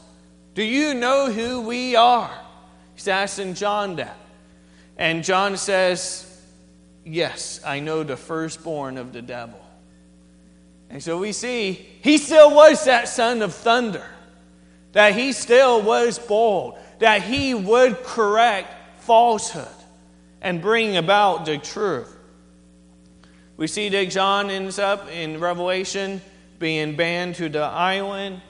Do 0.56 0.64
you 0.64 0.94
know 0.94 1.32
who 1.32 1.62
we 1.62 1.96
are? 1.96 2.32
He's 2.96 3.08
asking 3.08 3.54
John 3.56 3.96
that. 3.98 4.18
And 4.98 5.24
John 5.24 5.58
says, 5.58 6.30
Yes, 7.06 7.60
I 7.66 7.80
know 7.80 8.04
the 8.04 8.18
firstborn 8.18 8.98
of 8.98 9.14
the 9.14 9.22
devil. 9.22 9.63
And 10.94 11.02
so 11.02 11.18
we 11.18 11.32
see 11.32 11.88
he 12.04 12.20
still 12.20 12.54
was 12.54 12.86
that 12.86 13.10
son 13.10 13.42
of 13.42 13.52
thunder, 13.56 14.06
that 14.92 15.16
he 15.16 15.34
still 15.34 15.82
was 15.82 16.20
bold, 16.20 16.78
that 17.00 17.24
he 17.24 17.56
would 17.56 18.04
correct 18.04 19.02
falsehood 19.02 19.68
and 20.40 20.62
bring 20.62 20.96
about 20.96 21.46
the 21.46 21.58
truth. 21.58 22.16
We 23.58 23.66
see 23.66 23.90
that 23.90 24.12
John 24.12 24.52
ends 24.52 24.78
up 24.78 25.10
in 25.10 25.40
Revelation 25.40 26.22
being 26.60 26.96
banned 26.96 27.36
to 27.36 27.50
the 27.50 27.64
island 27.64 28.42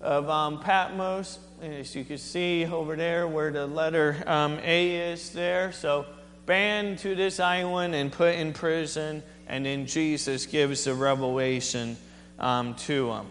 of 0.00 0.30
um, 0.30 0.60
Patmos. 0.60 1.40
As 1.60 1.94
you 1.94 2.04
can 2.04 2.16
see 2.16 2.64
over 2.64 2.96
there 2.96 3.28
where 3.28 3.52
the 3.52 3.66
letter 3.66 4.24
um, 4.26 4.58
A 4.62 5.12
is 5.12 5.30
there. 5.32 5.72
So, 5.72 6.06
banned 6.46 6.98
to 7.00 7.14
this 7.14 7.38
island 7.38 7.94
and 7.94 8.10
put 8.10 8.34
in 8.34 8.52
prison 8.54 9.22
and 9.52 9.66
then 9.66 9.84
Jesus 9.84 10.46
gives 10.46 10.84
the 10.84 10.94
revelation 10.94 11.98
um, 12.38 12.74
to 12.74 13.12
him. 13.12 13.26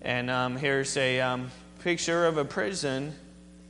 And 0.00 0.30
um, 0.30 0.56
here's 0.56 0.96
a 0.96 1.20
um, 1.20 1.50
picture 1.80 2.24
of 2.24 2.38
a 2.38 2.44
prison 2.46 3.14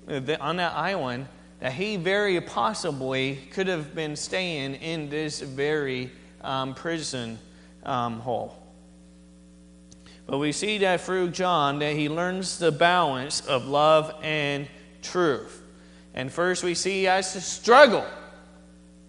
uh, 0.07 0.21
on 0.41 0.57
that 0.59 0.75
island 0.75 1.27
that 1.59 1.73
he 1.73 1.97
very 1.97 2.41
possibly 2.41 3.37
could 3.51 3.67
have 3.67 3.97
been 3.97 4.15
staying 4.15 4.77
in 4.77 5.11
this 5.11 5.41
very 5.41 6.13
um, 6.43 6.77
prison 6.77 7.37
um, 7.83 8.21
hole. 8.21 8.57
But 10.29 10.39
we 10.39 10.53
see 10.53 10.79
that 10.79 11.01
through 11.01 11.31
John 11.31 11.81
that 11.81 11.97
he 11.97 12.09
learns 12.09 12.61
the 12.61 12.71
balance 12.71 13.41
of 13.41 13.67
love 13.67 14.15
and 14.23 14.69
truth. 15.03 15.61
And 16.15 16.31
first 16.31 16.63
we 16.63 16.75
see 16.75 17.03
has 17.05 17.33
to 17.33 17.41
struggle 17.41 18.07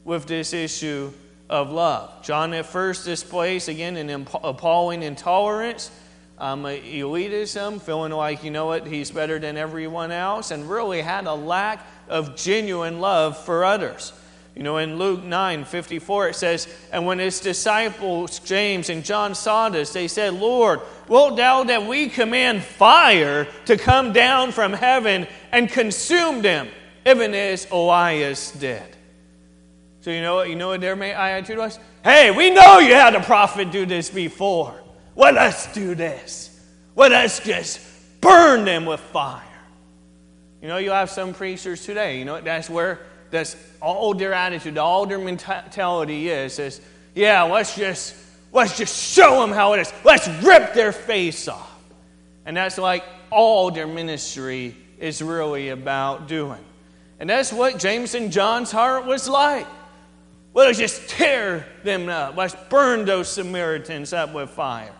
with 0.05 0.25
this 0.25 0.53
issue 0.53 1.11
of 1.49 1.71
love. 1.71 2.23
John 2.23 2.53
at 2.53 2.65
first 2.65 3.05
displays, 3.05 3.67
again, 3.67 3.97
an 3.97 4.27
appalling 4.43 5.03
intolerance, 5.03 5.91
um, 6.37 6.63
elitism, 6.63 7.81
feeling 7.81 8.11
like, 8.11 8.43
you 8.43 8.51
know 8.51 8.65
what, 8.65 8.87
he's 8.87 9.11
better 9.11 9.39
than 9.39 9.55
everyone 9.55 10.11
else, 10.11 10.51
and 10.51 10.69
really 10.69 11.01
had 11.01 11.25
a 11.25 11.33
lack 11.33 11.85
of 12.09 12.35
genuine 12.35 12.99
love 12.99 13.37
for 13.37 13.63
others. 13.63 14.13
You 14.55 14.61
know, 14.61 14.77
in 14.77 14.99
Luke 14.99 15.23
9 15.23 15.65
54, 15.65 16.29
it 16.29 16.35
says, 16.35 16.67
And 16.91 17.07
when 17.07 17.17
his 17.17 17.39
disciples, 17.39 18.37
James 18.39 18.89
and 18.89 19.03
John, 19.03 19.33
saw 19.33 19.69
this, 19.69 19.93
they 19.93 20.07
said, 20.07 20.33
Lord, 20.33 20.81
wilt 21.07 21.37
thou 21.37 21.63
that 21.63 21.87
we 21.87 22.07
command 22.07 22.61
fire 22.61 23.47
to 23.65 23.77
come 23.77 24.13
down 24.13 24.51
from 24.51 24.73
heaven 24.73 25.27
and 25.51 25.69
consume 25.69 26.43
them, 26.43 26.67
even 27.05 27.33
as 27.33 27.67
Elias 27.71 28.51
did? 28.51 28.92
So, 30.03 30.11
you 30.11 30.21
know 30.21 30.35
what? 30.35 30.49
You 30.49 30.57
know 30.57 30.67
what 30.67 30.81
their 30.81 31.01
attitude 31.01 31.57
was? 31.57 31.79
Hey, 32.03 32.29
we 32.29 32.49
know 32.49 32.79
you 32.79 32.93
had 32.93 33.15
a 33.15 33.21
prophet 33.21 33.71
do 33.71 33.85
this 33.85 34.09
before. 34.09 34.83
Let 35.15 35.37
us 35.37 35.71
do 35.73 35.95
this. 35.95 36.59
Let 36.93 37.13
us 37.13 37.39
just 37.39 37.79
burn 38.19 38.65
them 38.65 38.85
with 38.85 38.99
fire. 38.99 39.41
You 40.61 40.67
know, 40.67 40.75
you 40.75 40.91
have 40.91 41.09
some 41.09 41.33
preachers 41.33 41.85
today, 41.85 42.19
you 42.19 42.25
know, 42.25 42.41
that's 42.41 42.69
where 42.69 42.99
that's 43.31 43.55
all 43.81 44.13
their 44.13 44.33
attitude, 44.33 44.77
all 44.77 45.05
their 45.05 45.19
mentality 45.19 46.27
is, 46.27 46.59
is 46.59 46.81
yeah, 47.15 47.43
let's 47.43 47.73
just 47.73 48.13
let's 48.51 48.77
just 48.77 49.01
show 49.01 49.39
them 49.39 49.51
how 49.51 49.71
it 49.71 49.79
is. 49.79 49.93
Let's 50.03 50.27
rip 50.43 50.73
their 50.73 50.91
face 50.91 51.47
off. 51.47 51.81
And 52.45 52.57
that's 52.57 52.77
like 52.77 53.05
all 53.29 53.71
their 53.71 53.87
ministry 53.87 54.75
is 54.99 55.21
really 55.21 55.69
about 55.69 56.27
doing. 56.27 56.63
And 57.21 57.29
that's 57.29 57.53
what 57.53 57.79
James 57.79 58.15
and 58.15 58.33
John's 58.33 58.69
heart 58.69 59.05
was 59.05 59.29
like. 59.29 59.65
Let's 60.53 60.77
just 60.77 61.09
tear 61.09 61.65
them 61.83 62.09
up. 62.09 62.35
Let's 62.37 62.55
burn 62.69 63.05
those 63.05 63.27
Samaritans 63.27 64.13
up 64.13 64.33
with 64.33 64.51
fire. 64.51 64.93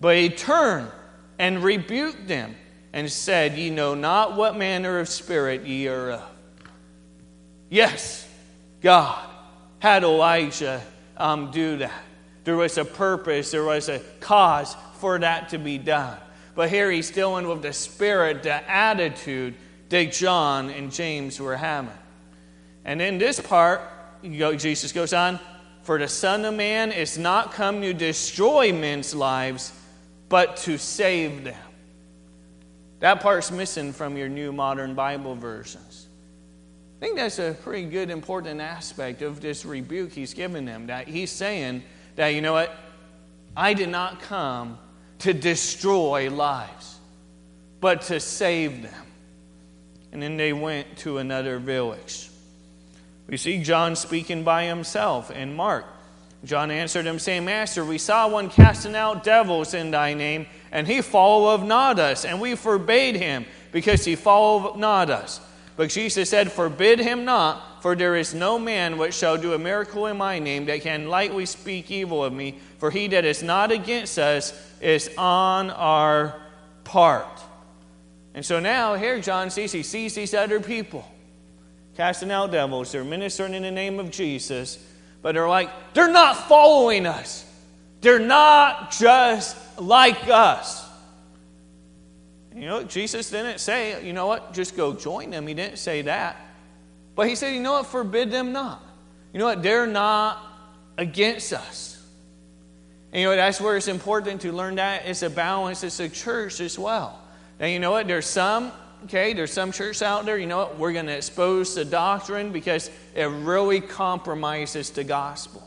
But 0.00 0.16
he 0.16 0.28
turned 0.28 0.90
and 1.38 1.62
rebuked 1.62 2.26
them 2.26 2.56
and 2.92 3.10
said, 3.10 3.56
Ye 3.56 3.70
know 3.70 3.94
not 3.94 4.36
what 4.36 4.56
manner 4.56 4.98
of 4.98 5.08
spirit 5.08 5.64
ye 5.64 5.86
are 5.88 6.10
of. 6.12 6.22
Yes, 7.68 8.28
God 8.80 9.24
had 9.78 10.02
Elijah 10.02 10.82
um, 11.16 11.50
do 11.50 11.78
that. 11.78 12.02
There 12.42 12.56
was 12.56 12.76
a 12.78 12.84
purpose, 12.84 13.52
there 13.52 13.64
was 13.64 13.88
a 13.88 14.00
cause 14.18 14.76
for 14.98 15.18
that 15.18 15.50
to 15.50 15.58
be 15.58 15.78
done. 15.78 16.16
But 16.54 16.70
here 16.70 16.90
he's 16.90 17.10
dealing 17.10 17.46
with 17.46 17.62
the 17.62 17.72
spirit, 17.72 18.42
the 18.42 18.68
attitude 18.68 19.54
that 19.90 20.12
John 20.12 20.70
and 20.70 20.90
James 20.90 21.38
were 21.38 21.56
having. 21.56 21.92
And 22.84 23.00
in 23.00 23.18
this 23.18 23.38
part, 23.38 23.82
Jesus 24.22 24.92
goes 24.92 25.12
on, 25.12 25.38
For 25.82 25.98
the 25.98 26.08
Son 26.08 26.44
of 26.44 26.54
Man 26.54 26.92
is 26.92 27.18
not 27.18 27.52
come 27.52 27.80
to 27.82 27.92
destroy 27.92 28.72
men's 28.72 29.14
lives, 29.14 29.72
but 30.28 30.56
to 30.58 30.78
save 30.78 31.44
them. 31.44 31.62
That 33.00 33.20
part's 33.20 33.50
missing 33.50 33.92
from 33.92 34.16
your 34.16 34.28
new 34.28 34.52
modern 34.52 34.94
Bible 34.94 35.34
versions. 35.34 36.06
I 37.00 37.04
think 37.06 37.16
that's 37.16 37.38
a 37.38 37.56
pretty 37.62 37.88
good, 37.88 38.10
important 38.10 38.60
aspect 38.60 39.22
of 39.22 39.40
this 39.40 39.64
rebuke 39.64 40.12
he's 40.12 40.34
giving 40.34 40.66
them. 40.66 40.86
That 40.88 41.08
he's 41.08 41.30
saying 41.30 41.82
that, 42.16 42.28
you 42.28 42.42
know 42.42 42.52
what? 42.52 42.74
I 43.56 43.74
did 43.74 43.88
not 43.88 44.20
come 44.20 44.78
to 45.20 45.32
destroy 45.32 46.30
lives, 46.30 46.98
but 47.80 48.02
to 48.02 48.20
save 48.20 48.82
them. 48.82 49.06
And 50.12 50.22
then 50.22 50.36
they 50.36 50.52
went 50.52 50.98
to 50.98 51.18
another 51.18 51.58
village. 51.58 52.29
We 53.30 53.36
see 53.36 53.62
John 53.62 53.94
speaking 53.94 54.42
by 54.42 54.64
himself 54.64 55.30
in 55.30 55.54
Mark. 55.54 55.86
John 56.44 56.72
answered 56.72 57.06
him, 57.06 57.20
saying, 57.20 57.44
Master, 57.44 57.84
we 57.84 57.96
saw 57.96 58.28
one 58.28 58.50
casting 58.50 58.96
out 58.96 59.22
devils 59.22 59.72
in 59.72 59.92
thy 59.92 60.14
name, 60.14 60.46
and 60.72 60.84
he 60.84 61.00
followed 61.00 61.64
not 61.64 62.00
us, 62.00 62.24
and 62.24 62.40
we 62.40 62.56
forbade 62.56 63.14
him, 63.14 63.46
because 63.70 64.04
he 64.04 64.16
followed 64.16 64.76
not 64.78 65.10
us. 65.10 65.40
But 65.76 65.90
Jesus 65.90 66.28
said, 66.28 66.50
Forbid 66.50 66.98
him 66.98 67.24
not, 67.24 67.82
for 67.82 67.94
there 67.94 68.16
is 68.16 68.34
no 68.34 68.58
man 68.58 68.98
which 68.98 69.14
shall 69.14 69.36
do 69.36 69.52
a 69.52 69.58
miracle 69.58 70.06
in 70.06 70.16
my 70.16 70.40
name 70.40 70.66
that 70.66 70.80
can 70.80 71.08
lightly 71.08 71.46
speak 71.46 71.88
evil 71.88 72.24
of 72.24 72.32
me, 72.32 72.58
for 72.78 72.90
he 72.90 73.06
that 73.08 73.24
is 73.24 73.44
not 73.44 73.70
against 73.70 74.18
us 74.18 74.60
is 74.80 75.08
on 75.16 75.70
our 75.70 76.34
part. 76.82 77.40
And 78.34 78.44
so 78.44 78.58
now 78.58 78.94
here 78.94 79.20
John 79.20 79.50
sees, 79.50 79.70
he 79.70 79.84
sees 79.84 80.14
these 80.16 80.34
other 80.34 80.58
people 80.58 81.06
casting 82.00 82.30
out 82.30 82.50
devils, 82.50 82.92
they're 82.92 83.04
ministering 83.04 83.52
in 83.52 83.62
the 83.62 83.70
name 83.70 84.00
of 84.00 84.10
Jesus, 84.10 84.82
but 85.20 85.32
they're 85.32 85.50
like, 85.50 85.68
they're 85.92 86.10
not 86.10 86.48
following 86.48 87.04
us. 87.04 87.44
They're 88.00 88.18
not 88.18 88.90
just 88.90 89.54
like 89.78 90.26
us. 90.26 90.88
You 92.56 92.62
know, 92.62 92.84
Jesus 92.84 93.28
didn't 93.28 93.58
say, 93.58 94.02
you 94.02 94.14
know 94.14 94.26
what, 94.26 94.54
just 94.54 94.78
go 94.78 94.94
join 94.94 95.28
them. 95.28 95.46
He 95.46 95.52
didn't 95.52 95.76
say 95.76 96.00
that. 96.00 96.38
But 97.14 97.28
he 97.28 97.34
said, 97.34 97.52
you 97.52 97.60
know 97.60 97.72
what, 97.72 97.86
forbid 97.86 98.30
them 98.30 98.52
not. 98.52 98.82
You 99.34 99.38
know 99.38 99.44
what, 99.44 99.62
they're 99.62 99.86
not 99.86 100.42
against 100.96 101.52
us. 101.52 102.02
And 103.12 103.20
you 103.20 103.28
know, 103.28 103.36
that's 103.36 103.60
where 103.60 103.76
it's 103.76 103.88
important 103.88 104.40
to 104.40 104.52
learn 104.52 104.76
that 104.76 105.02
it's 105.04 105.22
a 105.22 105.28
balance, 105.28 105.84
it's 105.84 106.00
a 106.00 106.08
church 106.08 106.60
as 106.60 106.78
well. 106.78 107.20
And 107.58 107.70
you 107.70 107.78
know 107.78 107.90
what, 107.90 108.08
there's 108.08 108.24
some, 108.24 108.72
okay, 109.04 109.32
there's 109.32 109.52
some 109.52 109.72
church 109.72 110.02
out 110.02 110.24
there, 110.26 110.38
you 110.38 110.46
know 110.46 110.58
what, 110.58 110.78
we're 110.78 110.92
going 110.92 111.06
to 111.06 111.16
expose 111.16 111.74
the 111.74 111.84
doctrine 111.84 112.52
because 112.52 112.90
it 113.14 113.24
really 113.24 113.80
compromises 113.80 114.90
the 114.90 115.04
gospel. 115.04 115.62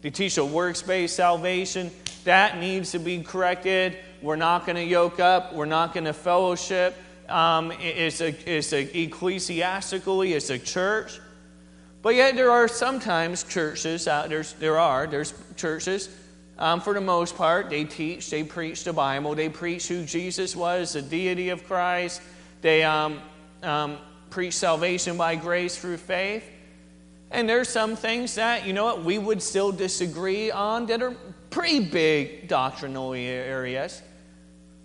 They 0.00 0.10
teach 0.10 0.38
a 0.38 0.44
works 0.44 0.82
based 0.82 1.16
salvation, 1.16 1.90
that 2.24 2.58
needs 2.58 2.92
to 2.92 2.98
be 2.98 3.22
corrected. 3.22 3.96
We're 4.20 4.36
not 4.36 4.66
going 4.66 4.76
to 4.76 4.84
yoke 4.84 5.20
up. 5.20 5.54
We're 5.54 5.64
not 5.64 5.94
going 5.94 6.04
to 6.04 6.12
fellowship. 6.12 6.96
Um, 7.28 7.72
it's, 7.80 8.20
a, 8.20 8.28
it's 8.50 8.72
a 8.72 9.02
ecclesiastically, 9.02 10.32
it's 10.32 10.50
a 10.50 10.58
church. 10.58 11.20
But 12.02 12.14
yet 12.14 12.36
there 12.36 12.50
are 12.50 12.68
sometimes 12.68 13.44
churches 13.44 14.06
out 14.06 14.28
there. 14.28 14.42
There 14.42 14.78
are 14.78 15.06
there's 15.06 15.34
churches. 15.56 16.08
Um, 16.58 16.80
for 16.80 16.92
the 16.92 17.00
most 17.00 17.36
part, 17.36 17.70
they 17.70 17.84
teach, 17.84 18.30
they 18.30 18.42
preach 18.42 18.82
the 18.82 18.92
Bible, 18.92 19.34
they 19.34 19.48
preach 19.48 19.86
who 19.86 20.04
Jesus 20.04 20.56
was, 20.56 20.94
the 20.94 21.02
deity 21.02 21.50
of 21.50 21.64
Christ. 21.64 22.20
They 22.60 22.82
um, 22.82 23.20
um, 23.62 23.98
preach 24.30 24.54
salvation 24.54 25.16
by 25.16 25.36
grace 25.36 25.76
through 25.76 25.98
faith. 25.98 26.44
And 27.30 27.48
there's 27.48 27.68
some 27.68 27.94
things 27.94 28.36
that, 28.36 28.66
you 28.66 28.72
know 28.72 28.84
what, 28.84 29.04
we 29.04 29.18
would 29.18 29.42
still 29.42 29.70
disagree 29.70 30.50
on 30.50 30.86
that 30.86 31.02
are 31.02 31.14
pretty 31.50 31.80
big 31.80 32.48
doctrinal 32.48 33.12
areas. 33.12 34.02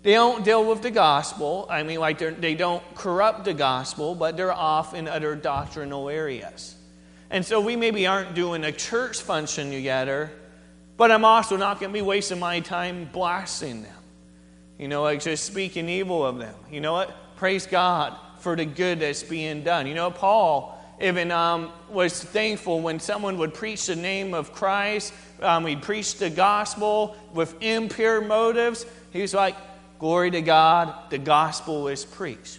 They 0.02 0.12
don't 0.12 0.44
deal 0.44 0.68
with 0.68 0.82
the 0.82 0.90
gospel. 0.90 1.66
I 1.70 1.82
mean, 1.82 1.98
like 1.98 2.18
they 2.18 2.54
don't 2.54 2.82
corrupt 2.94 3.46
the 3.46 3.54
gospel, 3.54 4.14
but 4.14 4.36
they're 4.36 4.52
off 4.52 4.92
in 4.92 5.08
other 5.08 5.34
doctrinal 5.34 6.10
areas. 6.10 6.76
And 7.30 7.44
so 7.44 7.58
we 7.58 7.74
maybe 7.74 8.06
aren't 8.06 8.34
doing 8.34 8.64
a 8.64 8.72
church 8.72 9.22
function 9.22 9.70
together, 9.70 10.30
but 10.98 11.10
I'm 11.10 11.24
also 11.24 11.56
not 11.56 11.80
going 11.80 11.90
to 11.90 11.94
be 11.94 12.02
wasting 12.02 12.38
my 12.38 12.60
time 12.60 13.08
blasting 13.12 13.82
them. 13.82 13.92
You 14.78 14.88
know, 14.88 15.02
like 15.02 15.22
just 15.22 15.44
speaking 15.44 15.88
evil 15.88 16.24
of 16.24 16.36
them. 16.36 16.54
You 16.70 16.82
know 16.82 16.92
what? 16.92 17.16
Praise 17.36 17.66
God 17.66 18.16
for 18.38 18.56
the 18.56 18.64
good 18.64 19.00
that's 19.00 19.22
being 19.22 19.62
done. 19.64 19.86
You 19.86 19.94
know, 19.94 20.10
Paul 20.10 20.74
even 21.00 21.30
um, 21.30 21.72
was 21.90 22.22
thankful 22.22 22.80
when 22.80 23.00
someone 23.00 23.36
would 23.38 23.52
preach 23.52 23.86
the 23.86 23.96
name 23.96 24.32
of 24.32 24.52
Christ. 24.52 25.12
Um, 25.42 25.66
he'd 25.66 25.82
preach 25.82 26.16
the 26.16 26.30
gospel 26.30 27.16
with 27.32 27.60
impure 27.62 28.20
motives. 28.20 28.86
He 29.12 29.20
was 29.20 29.34
like, 29.34 29.56
Glory 29.98 30.30
to 30.32 30.42
God, 30.42 31.10
the 31.10 31.18
gospel 31.18 31.88
is 31.88 32.04
preached. 32.04 32.58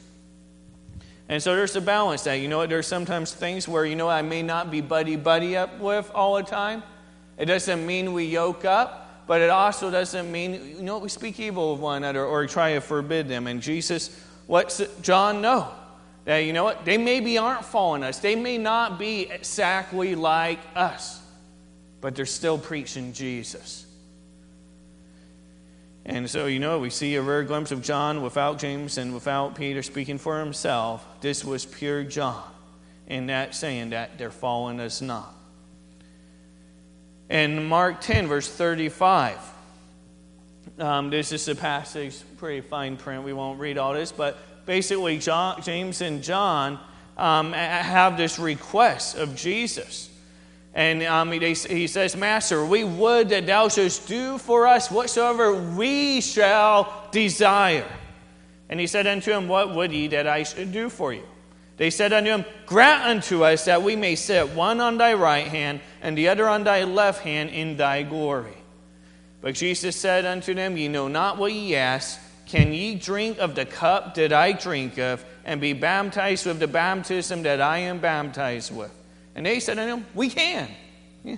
And 1.27 1.43
so 1.43 1.55
there's 1.55 1.75
a 1.75 1.81
balance 1.81 2.23
that, 2.23 2.35
you 2.35 2.47
know 2.47 2.57
what, 2.57 2.69
there's 2.69 2.87
sometimes 2.87 3.33
things 3.33 3.67
where, 3.67 3.85
you 3.85 3.95
know, 3.95 4.09
I 4.09 4.21
may 4.21 4.41
not 4.41 4.71
be 4.71 4.81
buddy 4.81 5.15
buddy 5.15 5.57
up 5.57 5.79
with 5.79 6.09
all 6.15 6.35
the 6.35 6.43
time. 6.43 6.81
It 7.37 7.45
doesn't 7.45 7.85
mean 7.85 8.13
we 8.13 8.25
yoke 8.25 8.63
up, 8.63 9.27
but 9.27 9.41
it 9.41 9.49
also 9.49 9.91
doesn't 9.91 10.31
mean, 10.31 10.75
you 10.77 10.83
know, 10.83 10.97
we 10.99 11.09
speak 11.09 11.39
evil 11.39 11.73
of 11.73 11.79
one 11.79 11.97
another 11.97 12.25
or 12.25 12.47
try 12.47 12.73
to 12.73 12.81
forbid 12.81 13.27
them. 13.27 13.47
And 13.47 13.61
Jesus, 13.61 14.17
what's 14.47 14.81
John 15.01 15.41
know? 15.41 15.71
That, 16.25 16.39
you 16.39 16.53
know 16.53 16.63
what, 16.63 16.85
they 16.85 16.97
maybe 16.97 17.37
aren't 17.37 17.65
following 17.65 18.03
us. 18.03 18.19
They 18.19 18.35
may 18.35 18.57
not 18.57 18.97
be 18.97 19.29
exactly 19.29 20.15
like 20.15 20.59
us, 20.75 21.21
but 22.01 22.15
they're 22.15 22.25
still 22.25 22.57
preaching 22.57 23.13
Jesus. 23.13 23.85
And 26.05 26.29
so, 26.29 26.45
you 26.45 26.59
know, 26.59 26.79
we 26.79 26.89
see 26.91 27.15
a 27.15 27.21
rare 27.21 27.43
glimpse 27.43 27.71
of 27.71 27.81
John 27.81 28.21
without 28.21 28.59
James 28.59 28.97
and 28.97 29.13
without 29.13 29.55
Peter 29.55 29.81
speaking 29.81 30.17
for 30.19 30.39
himself. 30.39 31.05
This 31.21 31.43
was 31.43 31.65
pure 31.65 32.03
John 32.03 32.43
in 33.07 33.27
that 33.27 33.55
saying 33.55 33.91
that 33.91 34.17
they're 34.17 34.31
following 34.31 34.79
us 34.79 35.01
not. 35.01 35.33
In 37.29 37.65
Mark 37.65 38.01
10, 38.01 38.27
verse 38.27 38.47
35, 38.47 39.37
Um, 40.79 41.09
this 41.09 41.31
is 41.31 41.47
a 41.47 41.55
passage, 41.55 42.15
pretty 42.37 42.61
fine 42.61 42.97
print. 42.97 43.23
We 43.23 43.33
won't 43.33 43.59
read 43.59 43.77
all 43.77 43.93
this, 43.93 44.11
but 44.11 44.37
basically, 44.65 45.17
John, 45.19 45.61
James 45.61 46.01
and 46.01 46.23
John 46.23 46.79
um, 47.17 47.53
have 47.53 48.17
this 48.17 48.39
request 48.39 49.17
of 49.17 49.35
Jesus. 49.35 50.09
And 50.73 51.03
um, 51.03 51.31
he, 51.31 51.53
he 51.53 51.87
says, 51.87 52.17
Master, 52.17 52.65
we 52.65 52.83
would 52.83 53.29
that 53.29 53.45
thou 53.45 53.69
shouldst 53.69 54.07
do 54.07 54.37
for 54.37 54.67
us 54.67 54.91
whatsoever 54.91 55.53
we 55.53 56.19
shall 56.19 57.07
desire. 57.11 57.87
And 58.67 58.79
he 58.79 58.87
said 58.87 59.07
unto 59.07 59.31
him, 59.31 59.47
What 59.47 59.73
would 59.73 59.93
ye 59.93 60.07
that 60.07 60.27
I 60.27 60.43
should 60.43 60.73
do 60.73 60.89
for 60.89 61.13
you? 61.13 61.23
They 61.77 61.89
said 61.89 62.11
unto 62.11 62.29
him, 62.29 62.45
Grant 62.65 63.03
unto 63.03 63.45
us 63.45 63.65
that 63.65 63.83
we 63.83 63.95
may 63.95 64.15
sit 64.15 64.49
one 64.49 64.81
on 64.81 64.97
thy 64.97 65.13
right 65.13 65.47
hand 65.47 65.79
and 66.01 66.17
the 66.17 66.27
other 66.27 66.47
on 66.49 66.65
thy 66.65 66.83
left 66.83 67.21
hand 67.21 67.51
in 67.51 67.77
thy 67.77 68.03
glory. 68.03 68.57
But 69.45 69.53
Jesus 69.53 69.95
said 69.95 70.25
unto 70.25 70.55
them, 70.55 70.75
Ye 70.75 70.87
know 70.87 71.07
not 71.07 71.37
what 71.37 71.53
ye 71.53 71.75
ask. 71.75 72.19
Can 72.47 72.73
ye 72.73 72.95
drink 72.95 73.37
of 73.37 73.53
the 73.53 73.63
cup 73.63 74.15
that 74.15 74.33
I 74.33 74.53
drink 74.53 74.97
of, 74.97 75.23
and 75.45 75.61
be 75.61 75.73
baptized 75.73 76.47
with 76.47 76.59
the 76.59 76.67
baptism 76.67 77.43
that 77.43 77.61
I 77.61 77.77
am 77.77 77.99
baptized 77.99 78.75
with? 78.75 78.91
And 79.35 79.45
they 79.45 79.59
said 79.59 79.77
unto 79.77 79.97
him, 79.97 80.05
We 80.15 80.29
can. 80.29 80.67
Yeah. 81.23 81.35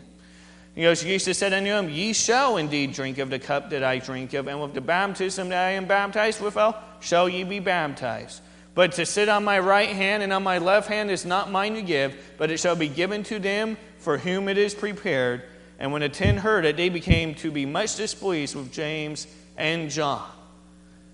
He 0.74 0.84
goes, 0.84 1.04
Jesus 1.04 1.38
said 1.38 1.52
unto 1.52 1.70
him, 1.70 1.90
Ye 1.90 2.14
shall 2.14 2.56
indeed 2.56 2.94
drink 2.94 3.18
of 3.18 3.30
the 3.30 3.40
cup 3.40 3.72
that 3.72 3.84
I 3.84 4.00
drink 4.00 4.34
of, 4.36 4.48
and 4.48 4.62
with 4.62 4.74
the 4.74 4.80
baptism 4.80 5.50
that 5.50 5.68
I 5.68 5.72
am 5.72 5.86
baptized 5.86 6.40
withal, 6.40 6.78
shall 7.02 7.28
ye 7.28 7.44
be 7.44 7.60
baptized. 7.60 8.42
But 8.74 8.94
to 8.94 9.06
sit 9.06 9.28
on 9.28 9.44
my 9.44 9.60
right 9.60 9.90
hand 9.90 10.24
and 10.24 10.32
on 10.32 10.44
my 10.44 10.60
left 10.60 10.88
hand 10.88 11.12
is 11.12 11.26
not 11.26 11.52
mine 11.52 11.74
to 11.74 11.82
give, 11.82 12.16
but 12.38 12.52
it 12.52 12.62
shall 12.62 12.78
be 12.78 12.88
given 12.88 13.24
to 13.24 13.38
them 13.38 13.76
for 13.98 14.18
whom 14.18 14.48
it 14.48 14.58
is 14.58 14.74
prepared. 14.74 15.44
And 15.80 15.92
when 15.92 16.02
the 16.02 16.10
ten 16.10 16.38
heard 16.38 16.66
it, 16.66 16.78
they 16.78 16.90
became 16.90 17.36
to 17.36 17.52
be 17.52 17.66
much 17.66 17.96
displeased 17.96 18.56
with 18.56 18.72
James 18.72 19.28
and 19.58 19.90
John. 19.90 20.28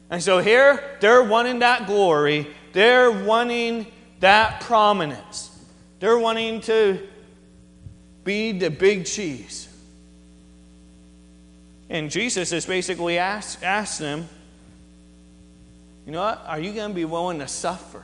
And 0.10 0.22
so 0.22 0.40
here, 0.40 0.98
they're 1.00 1.24
wanting 1.24 1.60
that 1.60 1.88
glory, 1.88 2.48
they're 2.72 3.12
wanting 3.12 3.88
that 4.20 4.62
prominence, 4.62 5.50
they're 6.00 6.18
wanting 6.18 6.62
to 6.62 7.00
be 8.24 8.52
the 8.52 8.70
big 8.70 9.06
cheese. 9.06 9.68
And 11.90 12.10
Jesus 12.10 12.52
has 12.52 12.66
basically 12.66 13.18
asked, 13.18 13.64
asked 13.64 14.00
them, 14.00 14.28
you 16.06 16.12
know 16.12 16.22
what? 16.22 16.44
Are 16.48 16.60
you 16.60 16.74
going 16.74 16.90
to 16.90 16.96
be 16.96 17.06
willing 17.06 17.40
to 17.40 17.48
suffer? 17.48 18.04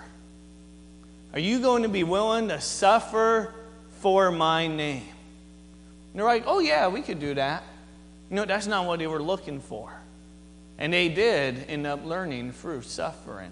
Are 1.34 1.40
you 1.40 1.60
going 1.60 1.84
to 1.84 1.90
be 1.90 2.04
willing 2.04 2.48
to 2.50 2.60
suffer 2.62 3.54
for 4.00 4.32
my 4.32 4.68
name? 4.68 5.04
And 6.12 6.20
they're 6.20 6.26
like, 6.26 6.44
oh, 6.48 6.60
yeah, 6.60 6.88
we 6.88 7.02
could 7.02 7.20
do 7.20 7.34
that. 7.36 7.64
Know, 8.30 8.46
that's 8.46 8.68
not 8.68 8.86
what 8.86 9.00
they 9.00 9.08
were 9.08 9.22
looking 9.22 9.60
for. 9.60 9.92
And 10.78 10.94
they 10.94 11.10
did 11.10 11.66
end 11.68 11.88
up 11.88 12.06
learning 12.06 12.52
through 12.54 12.84
suffering 12.84 13.52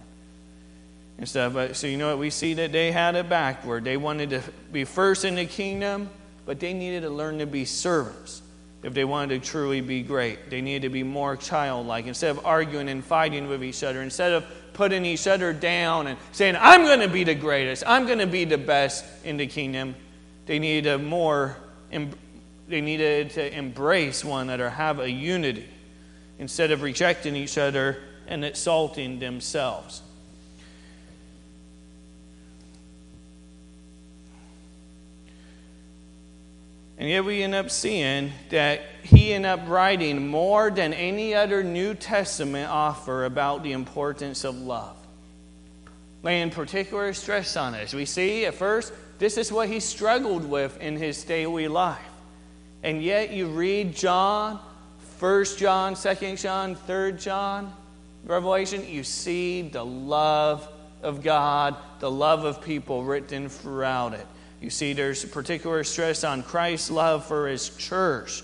and 1.17 1.27
stuff. 1.27 1.53
But 1.53 1.75
so 1.75 1.87
you 1.87 1.97
know 1.97 2.09
what? 2.09 2.19
We 2.19 2.29
see 2.29 2.53
that 2.55 2.71
they 2.71 2.91
had 2.91 3.15
it 3.15 3.27
backward. 3.27 3.83
They 3.83 3.97
wanted 3.97 4.29
to 4.31 4.41
be 4.71 4.83
first 4.83 5.25
in 5.25 5.35
the 5.35 5.45
kingdom, 5.45 6.09
but 6.45 6.59
they 6.59 6.73
needed 6.73 7.01
to 7.01 7.09
learn 7.09 7.39
to 7.39 7.47
be 7.47 7.65
servants 7.65 8.41
if 8.83 8.93
they 8.93 9.03
wanted 9.03 9.41
to 9.41 9.49
truly 9.49 9.81
be 9.81 10.03
great. 10.03 10.49
They 10.49 10.61
needed 10.61 10.83
to 10.83 10.89
be 10.89 11.03
more 11.03 11.35
childlike. 11.35 12.05
Instead 12.05 12.31
of 12.31 12.45
arguing 12.45 12.87
and 12.89 13.03
fighting 13.03 13.47
with 13.47 13.63
each 13.63 13.83
other, 13.83 14.01
instead 14.01 14.31
of 14.31 14.45
putting 14.73 15.03
each 15.05 15.27
other 15.27 15.51
down 15.51 16.07
and 16.07 16.17
saying, 16.31 16.55
I'm 16.59 16.83
going 16.83 16.99
to 16.99 17.07
be 17.07 17.23
the 17.23 17.35
greatest, 17.35 17.83
I'm 17.87 18.05
going 18.05 18.19
to 18.19 18.27
be 18.27 18.45
the 18.45 18.59
best 18.59 19.03
in 19.25 19.37
the 19.37 19.47
kingdom, 19.47 19.95
they 20.45 20.59
needed 20.59 20.87
a 20.87 20.97
more, 20.99 21.57
they 22.67 22.81
needed 22.81 23.31
to 23.31 23.57
embrace 23.57 24.23
one 24.25 24.49
another, 24.49 24.69
have 24.69 24.99
a 24.99 25.09
unity, 25.09 25.67
instead 26.39 26.71
of 26.71 26.81
rejecting 26.81 27.35
each 27.35 27.57
other 27.57 27.97
and 28.27 28.43
exalting 28.43 29.19
themselves. 29.19 30.01
And 36.97 37.07
yet 37.07 37.25
we 37.25 37.43
end 37.43 37.53
up 37.53 37.69
seeing 37.69 38.31
that 38.49 38.81
he 39.03 39.31
ended 39.31 39.51
up 39.51 39.69
writing 39.69 40.27
more 40.27 40.71
than 40.71 40.93
any 40.93 41.35
other 41.35 41.63
New 41.63 41.93
Testament 41.93 42.69
offer 42.71 43.25
about 43.25 43.61
the 43.61 43.73
importance 43.73 44.43
of 44.43 44.57
love. 44.57 44.97
Laying 46.23 46.49
particular 46.49 47.13
stress 47.13 47.55
on 47.55 47.75
it. 47.75 47.83
As 47.83 47.93
we 47.93 48.05
see 48.05 48.45
at 48.45 48.55
first, 48.55 48.91
this 49.19 49.37
is 49.37 49.51
what 49.51 49.69
he 49.69 49.79
struggled 49.79 50.43
with 50.43 50.81
in 50.81 50.97
his 50.97 51.23
daily 51.23 51.67
life. 51.67 51.99
And 52.87 53.03
yet 53.03 53.33
you 53.33 53.47
read 53.47 53.93
John, 53.93 54.61
1 55.19 55.45
John, 55.57 55.93
2 55.93 56.37
John, 56.37 56.73
3 56.73 57.11
John, 57.11 57.73
Revelation, 58.23 58.87
you 58.87 59.03
see 59.03 59.61
the 59.63 59.83
love 59.83 60.65
of 61.03 61.21
God, 61.21 61.75
the 61.99 62.09
love 62.09 62.45
of 62.45 62.61
people 62.61 63.03
written 63.03 63.49
throughout 63.49 64.13
it. 64.13 64.25
You 64.61 64.69
see, 64.69 64.93
there's 64.93 65.25
particular 65.25 65.83
stress 65.83 66.23
on 66.23 66.43
Christ's 66.43 66.89
love 66.89 67.25
for 67.25 67.49
his 67.49 67.75
church. 67.75 68.41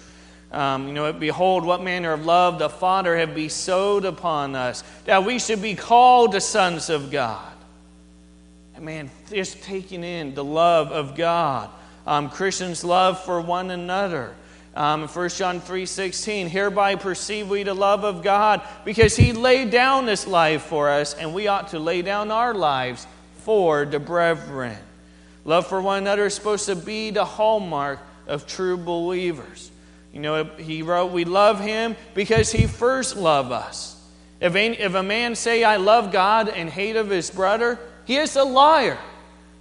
Um, 0.52 0.90
you 0.90 0.94
know, 0.94 1.14
behold, 1.14 1.64
what 1.64 1.82
manner 1.82 2.12
of 2.12 2.26
love 2.26 2.60
the 2.60 2.68
Father 2.68 3.16
have 3.16 3.34
bestowed 3.34 4.04
upon 4.04 4.58
us, 4.58 4.84
that 5.06 5.24
we 5.24 5.40
should 5.40 5.62
be 5.62 5.74
called 5.74 6.34
the 6.34 6.42
sons 6.42 6.90
of 6.90 7.12
God. 7.12 7.54
And 8.76 8.84
man, 8.84 9.10
just 9.30 9.64
taking 9.64 10.04
in 10.04 10.36
the 10.36 10.44
love 10.44 10.92
of 10.92 11.16
God. 11.16 11.70
Um, 12.06 12.30
Christians' 12.30 12.84
love 12.84 13.24
for 13.24 13.42
one 13.42 13.72
another. 13.72 14.34
Um, 14.76 15.08
1 15.08 15.30
John 15.30 15.62
3.16, 15.62 16.48
hereby 16.48 16.96
perceive 16.96 17.50
we 17.50 17.64
the 17.64 17.74
love 17.74 18.04
of 18.04 18.24
God, 18.24 18.62
because 18.84 19.16
he 19.16 19.32
laid 19.32 19.70
down 19.70 20.06
this 20.06 20.26
life 20.26 20.64
for 20.64 20.90
us, 20.90 21.14
and 21.14 21.34
we 21.34 21.48
ought 21.48 21.70
to 21.70 21.80
lay 21.80 22.02
down 22.02 22.32
our 22.32 22.54
lives 22.54 23.06
for 23.44 23.86
the 23.86 24.00
brethren. 24.00 24.78
Love 25.46 25.68
for 25.68 25.82
one 25.82 26.00
another 26.00 26.26
is 26.26 26.34
supposed 26.34 26.66
to 26.66 26.76
be 26.76 27.12
the 27.12 27.26
hallmark 27.26 28.00
of 28.28 28.48
true 28.48 28.78
believers. 28.78 29.70
You 30.12 30.22
know, 30.22 30.44
he 30.44 30.82
wrote, 30.82 31.12
We 31.12 31.26
love 31.26 31.60
him 31.60 31.96
because 32.14 32.52
he 32.52 32.68
first 32.68 33.16
loved 33.16 33.52
us. 33.52 34.00
If 34.40 34.56
a 34.56 35.04
man 35.04 35.36
say, 35.36 35.64
I 35.64 35.78
love 35.78 36.12
God 36.12 36.50
and 36.50 36.70
hate 36.70 36.96
of 36.96 37.10
his 37.10 37.30
brother, 37.32 37.80
he 38.06 38.18
is 38.18 38.36
a 38.36 38.44
liar. 38.44 38.98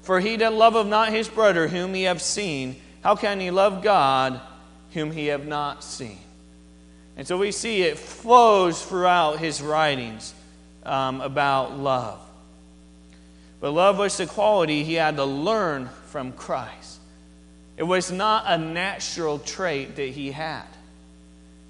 For 0.03 0.21
he 0.21 0.37
that 0.37 0.53
loveth 0.53 0.87
not 0.87 1.11
his 1.11 1.29
brother 1.29 1.69
whom 1.69 1.95
he 1.95 2.05
have 2.05 2.21
seen, 2.21 2.77
how 3.03 3.17
can 3.17 3.41
he 3.41 3.51
love 3.51 3.83
God 3.83 4.41
whom 4.93 5.11
he 5.11 5.27
have 5.27 5.47
not 5.47 5.83
seen? 5.83 6.19
And 7.17 7.27
so 7.27 7.39
we 7.39 7.53
see 7.53 7.83
it 7.83 7.99
flows 7.99 8.85
throughout 8.85 9.39
his 9.39 9.61
writings 9.63 10.35
um, 10.85 11.21
about 11.21 11.79
love. 11.79 12.21
But 13.61 13.73
love 13.73 13.99
was 13.99 14.17
the 14.17 14.27
quality 14.27 14.83
he 14.83 14.95
had 14.95 15.17
to 15.17 15.25
learn 15.25 15.89
from 16.07 16.33
Christ. 16.33 16.99
It 17.77 17.85
was 17.85 18.11
not 18.11 18.45
a 18.47 18.59
natural 18.59 19.39
trait 19.39 19.97
that 19.97 20.09
he 20.09 20.33
had. 20.33 20.67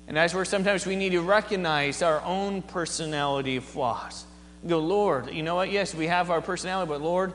And 0.09 0.17
that's 0.17 0.35
where 0.35 0.45
sometimes 0.45 0.87
we 0.87 0.97
need 0.97 1.11
to 1.11 1.21
recognize 1.21 2.03
our 2.03 2.21
own 2.23 2.63
personality 2.63 3.59
flaws. 3.59 4.25
Go, 4.67 4.79
Lord, 4.79 5.33
you 5.33 5.43
know 5.43 5.55
what? 5.55 5.71
Yes, 5.71 5.95
we 5.95 6.07
have 6.07 6.31
our 6.31 6.41
personality, 6.41 6.89
but 6.89 7.01
Lord, 7.01 7.33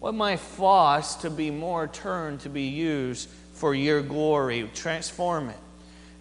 what 0.00 0.14
my 0.14 0.36
flaws 0.36 1.16
to 1.18 1.30
be 1.30 1.50
more 1.50 1.88
turned 1.88 2.40
to 2.40 2.48
be 2.48 2.64
used 2.64 3.28
for 3.54 3.74
your 3.74 4.02
glory? 4.02 4.70
Transform 4.74 5.50
it. 5.50 5.56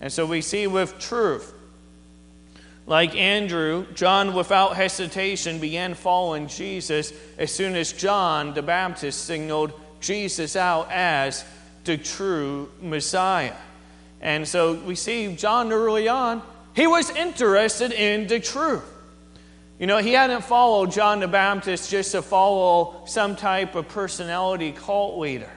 And 0.01 0.11
so 0.11 0.25
we 0.25 0.41
see 0.41 0.67
with 0.67 0.99
truth 0.99 1.53
like 2.87 3.15
Andrew, 3.15 3.85
John, 3.93 4.33
without 4.33 4.77
hesitation, 4.77 5.59
began 5.59 5.93
following 5.93 6.47
Jesus 6.47 7.11
as 7.37 7.51
soon 7.51 7.75
as 7.75 7.91
John 7.91 8.53
the 8.53 8.61
Baptist 8.61 9.25
signaled 9.25 9.73
Jesus 9.99 10.55
out 10.55 10.89
as 10.89 11.43
the 11.83 11.97
true 11.97 12.71
Messiah. 12.81 13.55
And 14.21 14.47
so 14.47 14.75
we 14.75 14.95
see 14.95 15.35
John 15.35 15.73
early 15.73 16.07
on, 16.07 16.41
he 16.73 16.87
was 16.87 17.09
interested 17.09 17.91
in 17.91 18.27
the 18.27 18.39
truth. 18.39 18.85
You 19.79 19.85
know, 19.85 19.99
he 19.99 20.13
hadn't 20.13 20.43
followed 20.43 20.91
John 20.91 21.19
the 21.19 21.27
Baptist 21.27 21.91
just 21.91 22.11
to 22.13 22.21
follow 22.21 23.03
some 23.05 23.35
type 23.35 23.75
of 23.75 23.87
personality 23.87 24.71
cult 24.71 25.19
leader. 25.19 25.51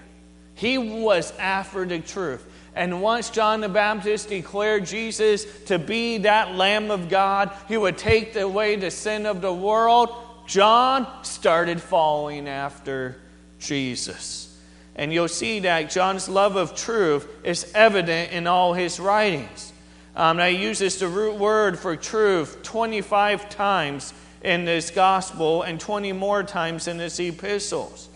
He 0.54 0.76
was 0.76 1.32
after 1.38 1.86
the 1.86 2.00
truth. 2.00 2.46
And 2.74 3.00
once 3.02 3.30
John 3.30 3.62
the 3.62 3.68
Baptist 3.68 4.28
declared 4.28 4.86
Jesus 4.86 5.46
to 5.64 5.78
be 5.78 6.18
that 6.18 6.54
Lamb 6.54 6.90
of 6.90 7.08
God 7.08 7.48
who 7.68 7.80
would 7.80 7.96
take 7.96 8.36
away 8.36 8.76
the 8.76 8.90
sin 8.90 9.24
of 9.26 9.40
the 9.40 9.52
world, 9.52 10.14
John 10.46 11.06
started 11.24 11.80
following 11.80 12.46
after 12.46 13.16
Jesus. 13.58 14.54
And 14.94 15.12
you'll 15.12 15.28
see 15.28 15.60
that 15.60 15.90
John's 15.90 16.28
love 16.28 16.56
of 16.56 16.74
truth 16.74 17.26
is 17.42 17.70
evident 17.74 18.32
in 18.32 18.46
all 18.46 18.74
his 18.74 19.00
writings. 19.00 19.69
Um, 20.16 20.38
now, 20.38 20.46
he 20.46 20.56
uses 20.56 20.98
the 20.98 21.08
root 21.08 21.36
word 21.36 21.78
for 21.78 21.96
truth 21.96 22.62
25 22.62 23.48
times 23.48 24.12
in 24.42 24.64
this 24.64 24.90
gospel 24.90 25.62
and 25.62 25.78
20 25.78 26.12
more 26.12 26.42
times 26.42 26.88
in 26.88 26.98
his 26.98 27.18
epistles. 27.20 28.08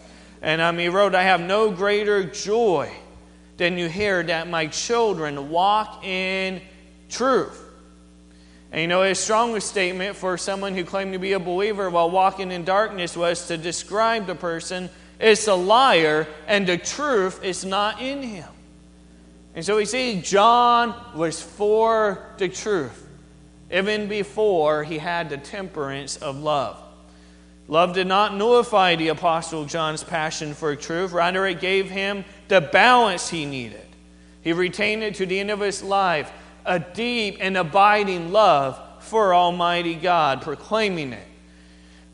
And 0.43 0.61
um, 0.61 0.79
he 0.79 0.89
wrote, 0.89 1.15
I 1.15 1.23
have 1.23 1.41
no 1.41 1.71
greater 1.71 2.25
joy 2.25 2.91
than 3.57 3.79
you 3.79 3.89
hear 3.89 4.23
that 4.23 4.49
my 4.49 4.67
children 4.67 5.51
walk 5.51 6.05
in 6.05 6.61
truth. 7.09 7.61
And 8.73 8.81
you 8.81 8.89
know, 8.89 9.03
his 9.03 9.21
strongest 9.21 9.69
statement 9.69 10.17
for 10.17 10.37
someone 10.37 10.75
who 10.75 10.85
claimed 10.85 11.13
to 11.13 11.19
be 11.19 11.33
a 11.33 11.39
believer 11.39 11.89
while 11.89 12.11
walking 12.11 12.51
in 12.51 12.65
darkness 12.65 13.17
was 13.17 13.47
to 13.47 13.57
describe 13.57 14.27
the 14.27 14.35
person 14.35 14.91
as 15.21 15.47
a 15.47 15.55
liar 15.55 16.27
and 16.49 16.67
the 16.67 16.77
truth 16.77 17.43
is 17.45 17.65
not 17.65 18.01
in 18.01 18.23
him. 18.23 18.49
And 19.55 19.65
so 19.65 19.77
we 19.77 19.85
see 19.85 20.21
John 20.21 20.95
was 21.15 21.41
for 21.41 22.27
the 22.39 22.49
truth, 22.49 23.07
even 23.71 24.09
before 24.09 24.83
he 24.83 24.99
had 24.99 25.31
the 25.31 25.39
temperance 25.39 26.17
of 26.17 26.37
love. 26.37 26.81
Love 27.69 27.95
did 27.95 28.07
not 28.07 28.35
nullify 28.35 28.97
the 28.97 29.09
Apostle 29.09 29.65
John's 29.65 30.05
passion 30.05 30.55
for 30.55 30.75
truth, 30.77 31.13
rather, 31.13 31.47
it 31.47 31.61
gave 31.61 31.89
him 31.89 32.25
the 32.49 32.61
balance 32.61 33.29
he 33.29 33.47
needed. 33.47 33.81
He 34.43 34.53
retained 34.53 35.03
it 35.03 35.15
to 35.17 35.27
the 35.27 35.39
end 35.39 35.51
of 35.51 35.61
his 35.61 35.83
life, 35.83 36.31
a 36.67 36.79
deep 36.79 37.39
and 37.41 37.57
abiding 37.57 38.33
love 38.33 38.79
for 39.01 39.35
Almighty 39.35 39.95
God, 39.95 40.43
proclaiming 40.43 41.15
it. 41.15 41.27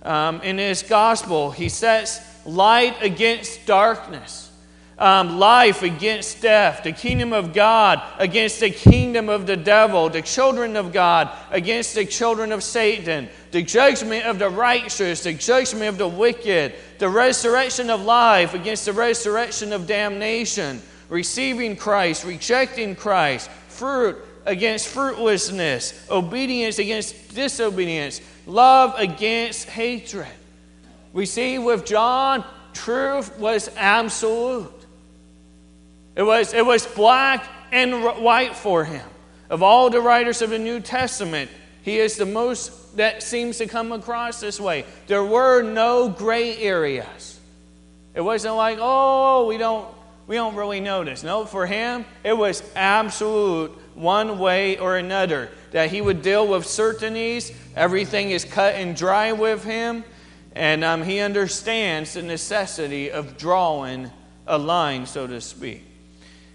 Um, 0.03 0.41
in 0.43 0.59
his 0.59 0.83
gospel, 0.83 1.51
he 1.51 1.69
sets 1.69 2.21
light 2.47 2.97
against 3.03 3.67
darkness 3.67 4.50
um, 5.01 5.39
life 5.39 5.83
against 5.83 6.43
death, 6.43 6.83
the 6.85 6.93
kingdom 6.93 7.33
of 7.33 7.55
God 7.55 8.03
against 8.19 8.61
the 8.61 8.71
kingdom 8.71 9.31
of 9.31 9.47
the 9.47 9.57
devil, 9.57 10.11
the 10.11 10.21
children 10.21 10.77
of 10.77 10.93
God 10.93 11.31
against 11.51 11.95
the 11.95 12.05
children 12.05 12.53
of 12.53 12.63
Satan, 12.63 13.31
the 13.51 13.63
judgment 13.63 14.27
of 14.27 14.39
the 14.39 14.51
righteous, 14.51 15.23
the 15.23 15.33
judgment 15.33 15.89
of 15.89 15.97
the 15.97 16.07
wicked, 16.07 16.75
the 16.99 17.09
resurrection 17.09 17.89
of 17.89 18.03
life 18.03 18.53
against 18.53 18.85
the 18.85 18.93
resurrection 18.93 19.73
of 19.73 19.87
damnation, 19.87 20.83
receiving 21.09 21.77
Christ, 21.77 22.25
rejecting 22.25 22.95
Christ, 22.95 23.51
fruit 23.69 24.19
against 24.45 24.89
fruitlessness, 24.89 26.11
obedience 26.11 26.79
against 26.79 27.35
disobedience, 27.35 28.21
love 28.47 28.95
against 28.99 29.67
hatred. 29.71 30.29
We 31.15 31.25
see 31.25 31.59
with 31.59 31.87
John, 31.87 32.45
truth 32.75 33.39
was 33.39 33.71
absolute. 33.77 34.80
It 36.17 36.23
was, 36.23 36.53
it 36.53 36.65
was 36.65 36.87
black 36.87 37.47
and 37.73 38.03
white 38.23 38.57
for 38.57 38.85
him. 38.85 39.07
Of 39.49 39.63
all 39.63 39.91
the 39.91 40.01
writers 40.01 40.43
of 40.43 40.51
the 40.51 40.59
New 40.59 40.81
Testament, 40.81 41.51
he 41.83 41.99
is 41.99 42.17
the 42.17 42.27
most 42.27 42.97
that 42.97 43.23
seems 43.23 43.59
to 43.59 43.67
come 43.67 43.93
across 43.93 44.41
this 44.41 44.61
way. 44.61 44.85
There 45.07 45.25
were 45.25 45.63
no 45.63 46.09
gray 46.09 46.57
areas. 46.59 47.39
It 48.15 48.21
wasn't 48.21 48.57
like, 48.57 48.79
oh, 48.81 49.47
we 49.47 49.59
don't, 49.59 49.89
we 50.27 50.37
don't 50.37 50.57
really 50.57 50.81
notice. 50.81 51.23
No, 51.23 51.45
for 51.45 51.67
him, 51.67 52.05
it 52.25 52.37
was 52.37 52.63
absolute 52.75 53.71
one 53.95 54.39
way 54.39 54.79
or 54.79 54.97
another. 54.97 55.49
That 55.71 55.91
he 55.91 56.01
would 56.01 56.23
deal 56.23 56.47
with 56.47 56.67
certainties. 56.67 57.53
Everything 57.77 58.31
is 58.31 58.45
cut 58.45 58.75
and 58.75 58.97
dry 58.97 59.33
with 59.33 59.65
him. 59.65 60.05
And 60.55 60.83
um, 60.83 61.05
he 61.05 61.21
understands 61.21 62.15
the 62.15 62.23
necessity 62.23 63.11
of 63.11 63.39
drawing 63.39 64.11
a 64.47 64.59
line, 64.59 65.07
so 65.07 65.29
to 65.29 65.41
speak. 65.41 65.85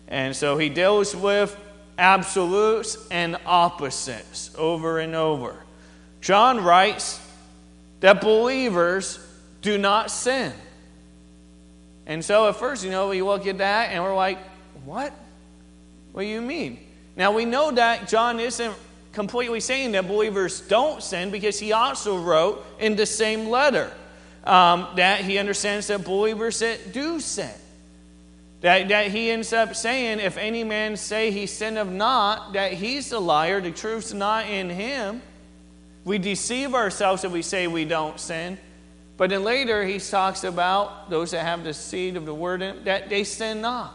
And 0.08 0.36
so 0.36 0.58
he 0.58 0.70
deals 0.70 1.15
with 1.15 1.58
absolutes 1.98 2.98
and 3.10 3.38
opposites 3.46 4.52
over 4.58 5.00
and 5.00 5.15
over. 5.15 5.56
John 6.22 6.63
writes 6.63 7.20
that 8.02 8.22
believers 8.22 9.20
do 9.62 9.78
not 9.78 10.12
sin. 10.12 10.54
And 12.06 12.24
so 12.24 12.48
at 12.48 12.56
first, 12.58 12.84
you 12.84 12.91
know, 12.91 13.10
we 13.10 13.22
look 13.22 13.48
at 13.48 13.58
that 13.60 13.89
and 13.91 14.04
we're 14.04 14.15
like, 14.15 14.38
what? 14.84 15.12
What 16.12 16.22
do 16.22 16.28
you 16.28 16.41
mean? 16.41 16.80
Now 17.15 17.32
we 17.32 17.46
know 17.46 17.72
that 17.72 18.08
John 18.08 18.39
isn't 18.39 18.76
completely 19.12 19.60
saying 19.60 19.94
that 19.94 20.08
believers 20.08 20.62
don't 20.62 21.02
sin 21.02 21.32
because 21.32 21.58
he 21.58 21.72
also 21.72 22.18
wrote 22.18 22.65
in 22.80 22.96
the 22.96 23.06
same 23.06 23.48
letter 23.48 23.91
um, 24.44 24.88
that 24.98 25.22
he 25.22 25.38
understands 25.38 25.88
that 25.88 26.04
believers 26.04 26.62
do 26.91 27.20
sin. 27.20 27.54
That, 28.65 28.88
that 28.88 29.12
he 29.12 29.30
ends 29.30 29.54
up 29.54 29.75
saying, 29.75 30.19
if 30.19 30.38
any 30.39 30.63
man 30.63 30.97
say 30.97 31.30
he 31.30 31.45
sinneth 31.45 31.88
not, 31.88 32.54
that 32.54 32.73
he's 32.73 33.12
a 33.12 33.19
liar, 33.19 33.62
the 33.62 33.69
truth's 33.69 34.12
not 34.12 34.47
in 34.47 34.71
him. 34.71 35.21
We 36.04 36.17
deceive 36.17 36.73
ourselves 36.73 37.23
if 37.23 37.32
we 37.32 37.43
say 37.43 37.67
we 37.67 37.86
don't 37.86 38.19
sin. 38.19 38.58
But 39.17 39.30
then 39.30 39.43
later 39.43 39.86
he 39.86 39.99
talks 39.99 40.43
about 40.43 41.12
those 41.12 41.30
that 41.30 41.45
have 41.45 41.63
the 41.63 41.75
seed 41.75 42.17
of 42.17 42.25
the 42.25 42.34
word 42.34 42.63
that 42.86 43.08
they 43.08 43.23
sin 43.23 43.62
not. 43.62 43.93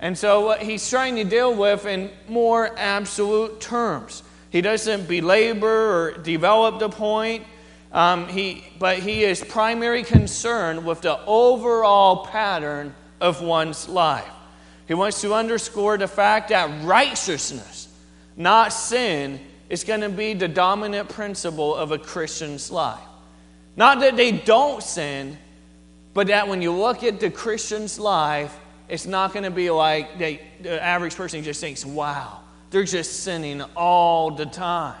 And 0.00 0.18
so 0.18 0.44
what 0.44 0.60
he's 0.60 0.90
trying 0.90 1.14
to 1.14 1.24
deal 1.24 1.54
with 1.54 1.86
in 1.86 2.10
more 2.28 2.76
absolute 2.76 3.60
terms. 3.60 4.24
He 4.50 4.60
doesn't 4.60 5.06
belabor 5.06 5.68
or 5.68 6.18
develop 6.18 6.80
the 6.80 6.88
point. 6.88 7.44
Um, 7.92 8.26
he, 8.26 8.64
but 8.80 8.98
he 8.98 9.22
is 9.22 9.40
primary 9.40 10.02
concerned 10.02 10.84
with 10.84 11.02
the 11.02 11.24
overall 11.26 12.26
pattern 12.26 12.96
of 13.22 13.40
one's 13.40 13.88
life. 13.88 14.28
He 14.88 14.94
wants 14.94 15.20
to 15.22 15.32
underscore 15.32 15.96
the 15.96 16.08
fact 16.08 16.48
that 16.48 16.84
righteousness, 16.84 17.88
not 18.36 18.72
sin, 18.72 19.40
is 19.70 19.84
going 19.84 20.00
to 20.00 20.10
be 20.10 20.34
the 20.34 20.48
dominant 20.48 21.08
principle 21.08 21.74
of 21.74 21.92
a 21.92 21.98
Christian's 21.98 22.70
life. 22.70 23.00
Not 23.76 24.00
that 24.00 24.16
they 24.16 24.32
don't 24.32 24.82
sin, 24.82 25.38
but 26.12 26.26
that 26.26 26.48
when 26.48 26.60
you 26.60 26.72
look 26.72 27.04
at 27.04 27.20
the 27.20 27.30
Christian's 27.30 27.98
life, 27.98 28.58
it's 28.88 29.06
not 29.06 29.32
going 29.32 29.44
to 29.44 29.50
be 29.50 29.70
like 29.70 30.18
they, 30.18 30.42
the 30.60 30.82
average 30.82 31.14
person 31.14 31.42
just 31.42 31.60
thinks, 31.60 31.86
wow, 31.86 32.40
they're 32.70 32.84
just 32.84 33.20
sinning 33.22 33.62
all 33.74 34.32
the 34.32 34.46
time. 34.46 35.00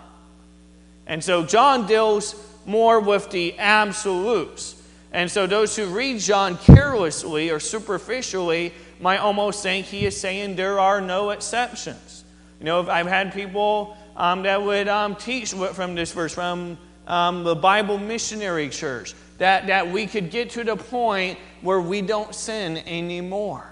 And 1.06 1.22
so 1.22 1.44
John 1.44 1.86
deals 1.86 2.34
more 2.64 3.00
with 3.00 3.30
the 3.30 3.58
absolutes. 3.58 4.80
And 5.12 5.30
so 5.30 5.46
those 5.46 5.76
who 5.76 5.86
read 5.86 6.20
John 6.20 6.56
carelessly 6.56 7.50
or 7.50 7.60
superficially 7.60 8.72
might 8.98 9.18
almost 9.18 9.62
think 9.62 9.86
he 9.86 10.06
is 10.06 10.18
saying 10.18 10.56
there 10.56 10.80
are 10.80 11.00
no 11.00 11.30
exceptions. 11.30 12.24
You 12.58 12.66
know, 12.66 12.88
I've 12.88 13.06
had 13.06 13.34
people 13.34 13.96
um, 14.16 14.42
that 14.44 14.62
would 14.62 14.88
um, 14.88 15.16
teach 15.16 15.52
from 15.52 15.94
this 15.94 16.12
verse, 16.12 16.32
from 16.32 16.78
um, 17.06 17.44
the 17.44 17.54
Bible 17.54 17.98
Missionary 17.98 18.70
Church, 18.70 19.14
that, 19.38 19.66
that 19.66 19.90
we 19.90 20.06
could 20.06 20.30
get 20.30 20.50
to 20.50 20.64
the 20.64 20.76
point 20.76 21.38
where 21.60 21.80
we 21.80 22.00
don't 22.00 22.34
sin 22.34 22.78
anymore. 22.78 23.66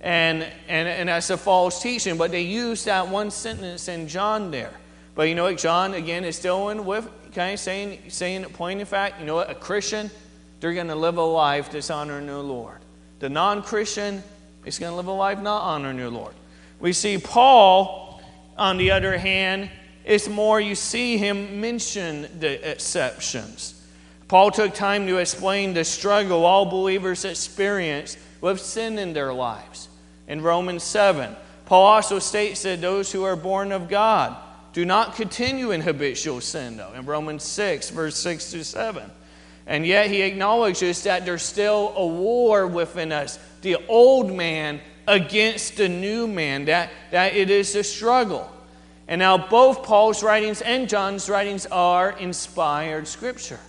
And, 0.00 0.42
and, 0.68 0.86
and 0.86 1.08
that's 1.08 1.30
a 1.30 1.38
false 1.38 1.80
teaching, 1.82 2.18
but 2.18 2.30
they 2.30 2.42
use 2.42 2.84
that 2.84 3.08
one 3.08 3.30
sentence 3.30 3.88
in 3.88 4.06
John 4.06 4.50
there. 4.50 4.74
But 5.14 5.28
you 5.28 5.34
know 5.34 5.44
what? 5.44 5.56
John, 5.56 5.94
again, 5.94 6.24
is 6.24 6.36
still 6.36 6.68
in 6.68 6.84
with 6.84 7.08
okay, 7.34 7.56
saying, 7.56 7.98
saying, 8.08 8.44
pointing 8.52 8.86
fact, 8.86 9.18
you 9.18 9.26
know 9.26 9.34
what? 9.34 9.50
A 9.50 9.56
Christian, 9.56 10.08
they're 10.60 10.72
going 10.72 10.86
to 10.86 10.94
live 10.94 11.16
a 11.16 11.22
life 11.22 11.68
dishonoring 11.68 12.28
honoring 12.28 12.46
the 12.46 12.54
Lord. 12.54 12.78
The 13.18 13.28
non 13.28 13.62
Christian 13.62 14.22
is 14.64 14.78
going 14.78 14.92
to 14.92 14.96
live 14.96 15.08
a 15.08 15.12
life 15.12 15.40
not 15.40 15.62
honoring 15.62 15.96
the 15.96 16.10
Lord. 16.10 16.32
We 16.78 16.92
see 16.92 17.18
Paul, 17.18 18.22
on 18.56 18.76
the 18.76 18.92
other 18.92 19.18
hand, 19.18 19.68
it's 20.04 20.28
more 20.28 20.60
you 20.60 20.76
see 20.76 21.16
him 21.16 21.60
mention 21.60 22.28
the 22.38 22.70
exceptions. 22.70 23.82
Paul 24.28 24.52
took 24.52 24.72
time 24.72 25.08
to 25.08 25.16
explain 25.16 25.74
the 25.74 25.84
struggle 25.84 26.44
all 26.44 26.66
believers 26.66 27.24
experience 27.24 28.16
with 28.40 28.60
sin 28.60 28.96
in 28.96 29.12
their 29.12 29.32
lives. 29.32 29.88
In 30.28 30.40
Romans 30.40 30.84
7, 30.84 31.34
Paul 31.66 31.84
also 31.84 32.20
states 32.20 32.62
that 32.62 32.80
those 32.80 33.10
who 33.10 33.24
are 33.24 33.36
born 33.36 33.72
of 33.72 33.88
God 33.88 34.36
do 34.74 34.84
not 34.84 35.14
continue 35.14 35.70
in 35.70 35.80
habitual 35.80 36.40
sin, 36.40 36.76
though, 36.76 36.92
in 36.94 37.06
Romans 37.06 37.44
6, 37.44 37.90
verse 37.90 38.16
6 38.18 38.50
to 38.50 38.64
7. 38.64 39.08
And 39.68 39.86
yet 39.86 40.10
he 40.10 40.22
acknowledges 40.22 41.04
that 41.04 41.24
there's 41.24 41.44
still 41.44 41.94
a 41.96 42.04
war 42.04 42.66
within 42.66 43.12
us, 43.12 43.38
the 43.62 43.76
old 43.88 44.32
man 44.32 44.80
against 45.06 45.76
the 45.76 45.88
new 45.88 46.26
man, 46.26 46.64
that, 46.64 46.90
that 47.12 47.36
it 47.36 47.50
is 47.50 47.74
a 47.76 47.84
struggle. 47.84 48.50
And 49.06 49.20
now 49.20 49.38
both 49.38 49.84
Paul's 49.84 50.24
writings 50.24 50.60
and 50.60 50.88
John's 50.88 51.30
writings 51.30 51.66
are 51.66 52.10
inspired 52.10 53.06
scripture. 53.06 53.60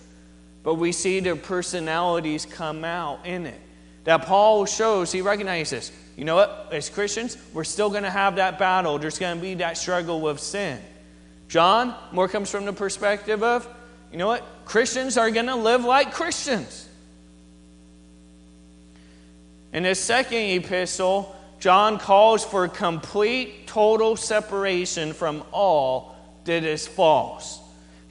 But 0.64 0.74
we 0.74 0.90
see 0.90 1.20
their 1.20 1.36
personalities 1.36 2.46
come 2.46 2.84
out 2.84 3.24
in 3.24 3.46
it. 3.46 3.60
That 4.02 4.22
Paul 4.22 4.66
shows, 4.66 5.12
he 5.12 5.20
recognizes, 5.20 5.92
you 6.16 6.24
know 6.24 6.34
what, 6.34 6.68
as 6.72 6.90
Christians, 6.90 7.36
we're 7.52 7.62
still 7.62 7.90
going 7.90 8.02
to 8.02 8.10
have 8.10 8.36
that 8.36 8.58
battle. 8.58 8.98
There's 8.98 9.20
going 9.20 9.36
to 9.36 9.42
be 9.42 9.54
that 9.54 9.78
struggle 9.78 10.20
with 10.20 10.40
sin. 10.40 10.80
John 11.48 11.94
more 12.12 12.28
comes 12.28 12.50
from 12.50 12.64
the 12.64 12.72
perspective 12.72 13.42
of, 13.42 13.68
you 14.10 14.18
know 14.18 14.26
what? 14.26 14.44
Christians 14.64 15.16
are 15.16 15.30
going 15.30 15.46
to 15.46 15.56
live 15.56 15.84
like 15.84 16.12
Christians. 16.12 16.88
In 19.72 19.84
his 19.84 20.00
second 20.00 20.38
epistle, 20.38 21.36
John 21.60 21.98
calls 21.98 22.44
for 22.44 22.68
complete, 22.68 23.66
total 23.66 24.16
separation 24.16 25.12
from 25.12 25.44
all 25.52 26.16
that 26.44 26.64
is 26.64 26.86
false. 26.86 27.60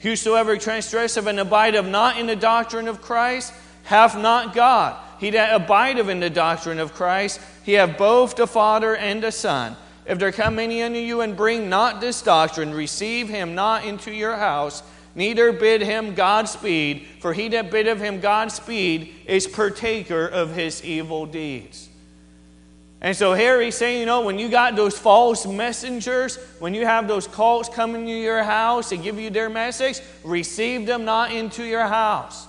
Whosoever 0.00 0.56
transgresseth 0.56 1.26
and 1.26 1.40
abideth 1.40 1.86
not 1.86 2.18
in 2.18 2.26
the 2.26 2.36
doctrine 2.36 2.88
of 2.88 3.00
Christ 3.02 3.52
hath 3.84 4.16
not 4.16 4.54
God. 4.54 4.96
He 5.18 5.30
that 5.30 5.54
abideth 5.54 6.08
in 6.08 6.20
the 6.20 6.30
doctrine 6.30 6.78
of 6.78 6.92
Christ, 6.92 7.40
he 7.64 7.74
hath 7.74 7.96
both 7.96 8.36
the 8.36 8.46
Father 8.46 8.94
and 8.94 9.22
the 9.22 9.32
Son. 9.32 9.76
If 10.06 10.18
there 10.18 10.32
come 10.32 10.58
any 10.58 10.82
unto 10.82 10.98
you 10.98 11.20
and 11.20 11.36
bring 11.36 11.68
not 11.68 12.00
this 12.00 12.22
doctrine, 12.22 12.72
receive 12.72 13.28
him 13.28 13.54
not 13.54 13.84
into 13.84 14.12
your 14.12 14.36
house, 14.36 14.82
neither 15.14 15.52
bid 15.52 15.82
him 15.82 16.14
Godspeed, 16.14 17.06
for 17.20 17.32
he 17.32 17.48
that 17.48 17.70
biddeth 17.70 17.98
him 17.98 18.20
Godspeed 18.20 19.14
is 19.26 19.46
partaker 19.48 20.26
of 20.26 20.54
his 20.54 20.84
evil 20.84 21.26
deeds. 21.26 21.88
And 23.00 23.16
so 23.16 23.34
here 23.34 23.60
he's 23.60 23.76
saying, 23.76 24.00
you 24.00 24.06
know, 24.06 24.22
when 24.22 24.38
you 24.38 24.48
got 24.48 24.74
those 24.74 24.96
false 24.96 25.44
messengers, 25.44 26.36
when 26.60 26.72
you 26.72 26.86
have 26.86 27.08
those 27.08 27.26
cults 27.26 27.68
coming 27.68 28.06
to 28.06 28.12
your 28.12 28.42
house 28.42 28.92
and 28.92 29.02
give 29.02 29.18
you 29.18 29.28
their 29.28 29.50
message, 29.50 30.00
receive 30.24 30.86
them 30.86 31.04
not 31.04 31.32
into 31.32 31.62
your 31.62 31.86
house. 31.86 32.45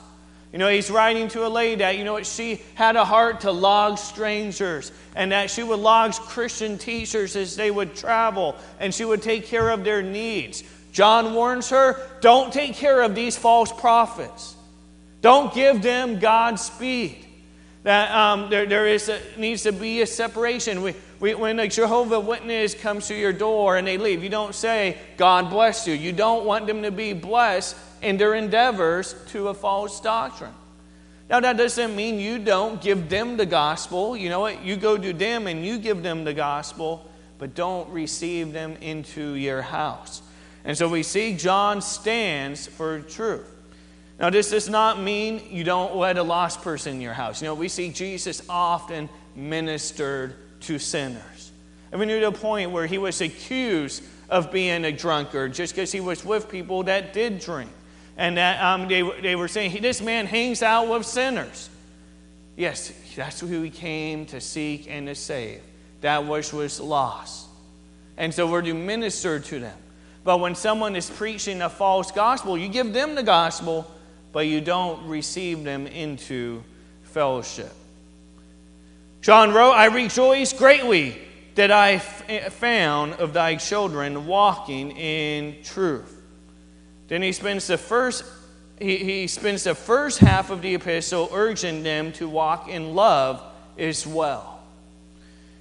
You 0.57 0.63
know, 0.63 0.69
he's 0.69 0.89
writing 0.89 1.27
to 1.27 1.45
a 1.45 1.49
lady 1.49 1.75
that, 1.75 1.99
you 1.99 2.03
know, 2.03 2.23
she 2.23 2.63
had 2.73 2.95
a 2.95 3.05
heart 3.05 3.41
to 3.41 3.51
log 3.51 3.99
strangers 3.99 4.91
and 5.15 5.31
that 5.31 5.51
she 5.51 5.61
would 5.61 5.77
log 5.77 6.13
Christian 6.13 6.79
teachers 6.79 7.35
as 7.35 7.55
they 7.55 7.69
would 7.69 7.95
travel 7.95 8.55
and 8.79 8.91
she 8.91 9.05
would 9.05 9.21
take 9.21 9.45
care 9.45 9.69
of 9.69 9.83
their 9.83 10.01
needs. 10.01 10.63
John 10.91 11.35
warns 11.35 11.69
her 11.69 12.01
don't 12.21 12.51
take 12.51 12.73
care 12.73 13.03
of 13.03 13.13
these 13.13 13.37
false 13.37 13.71
prophets, 13.71 14.55
don't 15.21 15.53
give 15.53 15.83
them 15.83 16.17
Godspeed. 16.17 17.23
That 17.83 18.09
um, 18.09 18.49
there, 18.49 18.65
there 18.65 18.87
is 18.87 19.09
a, 19.09 19.19
needs 19.37 19.61
to 19.61 19.71
be 19.71 20.01
a 20.01 20.07
separation. 20.07 20.81
We, 20.81 20.95
when 21.19 21.59
a 21.59 21.67
Jehovah 21.67 22.19
Witness 22.19 22.75
comes 22.75 23.07
to 23.07 23.15
your 23.15 23.33
door 23.33 23.77
and 23.77 23.87
they 23.87 23.97
leave, 23.97 24.23
you 24.23 24.29
don't 24.29 24.53
say, 24.53 24.97
God 25.17 25.49
bless 25.49 25.87
you. 25.87 25.93
You 25.93 26.11
don't 26.11 26.45
want 26.45 26.67
them 26.67 26.83
to 26.83 26.91
be 26.91 27.13
blessed 27.13 27.75
in 28.01 28.17
their 28.17 28.35
endeavors 28.35 29.15
to 29.29 29.47
a 29.47 29.53
false 29.53 29.99
doctrine. 29.99 30.53
Now, 31.29 31.39
that 31.41 31.57
doesn't 31.57 31.95
mean 31.95 32.19
you 32.19 32.39
don't 32.39 32.81
give 32.81 33.09
them 33.09 33.35
the 33.35 33.45
gospel. 33.45 34.15
You 34.15 34.29
know 34.29 34.39
what? 34.39 34.63
You 34.63 34.77
go 34.77 34.97
to 34.97 35.11
them 35.11 35.47
and 35.47 35.65
you 35.65 35.77
give 35.77 36.01
them 36.01 36.23
the 36.23 36.33
gospel, 36.33 37.09
but 37.37 37.53
don't 37.53 37.89
receive 37.89 38.53
them 38.53 38.77
into 38.79 39.33
your 39.33 39.61
house. 39.61 40.21
And 40.63 40.77
so 40.77 40.87
we 40.87 41.03
see 41.03 41.35
John 41.35 41.81
stands 41.81 42.67
for 42.67 43.01
truth. 43.01 43.45
Now, 44.19 44.29
this 44.29 44.51
does 44.51 44.69
not 44.69 45.01
mean 45.01 45.41
you 45.49 45.63
don't 45.63 45.95
let 45.95 46.17
a 46.17 46.23
lost 46.23 46.61
person 46.61 46.95
in 46.95 47.01
your 47.01 47.13
house. 47.13 47.41
You 47.41 47.47
know, 47.47 47.55
we 47.55 47.67
see 47.67 47.89
Jesus 47.89 48.41
often 48.49 49.09
ministered 49.35 50.35
to 50.61 50.79
sinners. 50.79 51.51
We 51.91 52.05
knew 52.05 52.19
to 52.19 52.27
a 52.27 52.31
point 52.31 52.71
where 52.71 52.85
he 52.85 52.97
was 52.97 53.21
accused 53.21 54.03
of 54.29 54.51
being 54.51 54.85
a 54.85 54.91
drunkard 54.91 55.53
just 55.53 55.73
because 55.73 55.91
he 55.91 55.99
was 55.99 56.23
with 56.23 56.49
people 56.49 56.83
that 56.83 57.13
did 57.13 57.39
drink. 57.39 57.71
And 58.17 58.37
that, 58.37 58.61
um, 58.63 58.87
they, 58.87 59.01
they 59.21 59.35
were 59.35 59.47
saying, 59.47 59.81
this 59.81 60.01
man 60.01 60.25
hangs 60.25 60.61
out 60.61 60.89
with 60.89 61.05
sinners. 61.05 61.69
Yes, 62.55 62.91
that's 63.15 63.39
who 63.39 63.61
he 63.61 63.69
came 63.69 64.25
to 64.27 64.41
seek 64.41 64.87
and 64.89 65.07
to 65.07 65.15
save. 65.15 65.61
That 66.01 66.25
which 66.25 66.51
was 66.51 66.79
lost. 66.79 67.47
And 68.17 68.33
so 68.33 68.49
we're 68.49 68.63
to 68.63 68.73
minister 68.73 69.39
to 69.39 69.59
them. 69.59 69.77
But 70.23 70.39
when 70.39 70.55
someone 70.55 70.95
is 70.95 71.09
preaching 71.09 71.61
a 71.61 71.69
false 71.69 72.11
gospel, 72.11 72.57
you 72.57 72.67
give 72.67 72.91
them 72.93 73.15
the 73.15 73.23
gospel, 73.23 73.89
but 74.33 74.47
you 74.47 74.59
don't 74.59 75.07
receive 75.07 75.63
them 75.63 75.87
into 75.87 76.63
fellowship. 77.03 77.71
John 79.21 79.53
wrote, 79.53 79.71
I 79.71 79.85
rejoice 79.85 80.53
greatly 80.53 81.17
that 81.55 81.71
I 81.71 82.01
eh, 82.27 82.49
found 82.49 83.13
of 83.13 83.33
thy 83.33 83.55
children 83.55 84.27
walking 84.27 84.91
in 84.91 85.63
truth. 85.63 86.21
Then 87.07 87.21
he 87.21 87.31
spends 87.31 87.67
the 87.67 87.77
first 87.77 88.23
he, 88.79 88.97
he 88.97 89.27
spends 89.27 89.63
the 89.63 89.73
first 89.73 90.19
half 90.19 90.51
of 90.51 90.61
the 90.61 90.75
epistle 90.75 91.29
urging 91.33 91.81
them 91.81 92.11
to 92.13 92.29
walk 92.29 92.69
in 92.69 92.93
love 92.93 93.41
as 93.77 94.05
well. 94.05 94.61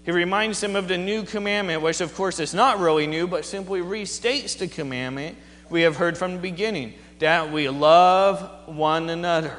He 0.04 0.12
reminds 0.12 0.60
them 0.60 0.76
of 0.76 0.86
the 0.86 0.98
new 0.98 1.24
commandment, 1.24 1.82
which 1.82 2.00
of 2.00 2.14
course 2.14 2.38
is 2.40 2.54
not 2.54 2.78
really 2.78 3.06
new, 3.06 3.26
but 3.26 3.44
simply 3.44 3.80
restates 3.80 4.56
the 4.58 4.68
commandment 4.68 5.36
we 5.70 5.82
have 5.82 5.96
heard 5.96 6.16
from 6.16 6.34
the 6.34 6.38
beginning 6.38 6.94
that 7.18 7.50
we 7.50 7.68
love 7.68 8.68
one 8.68 9.08
another. 9.08 9.56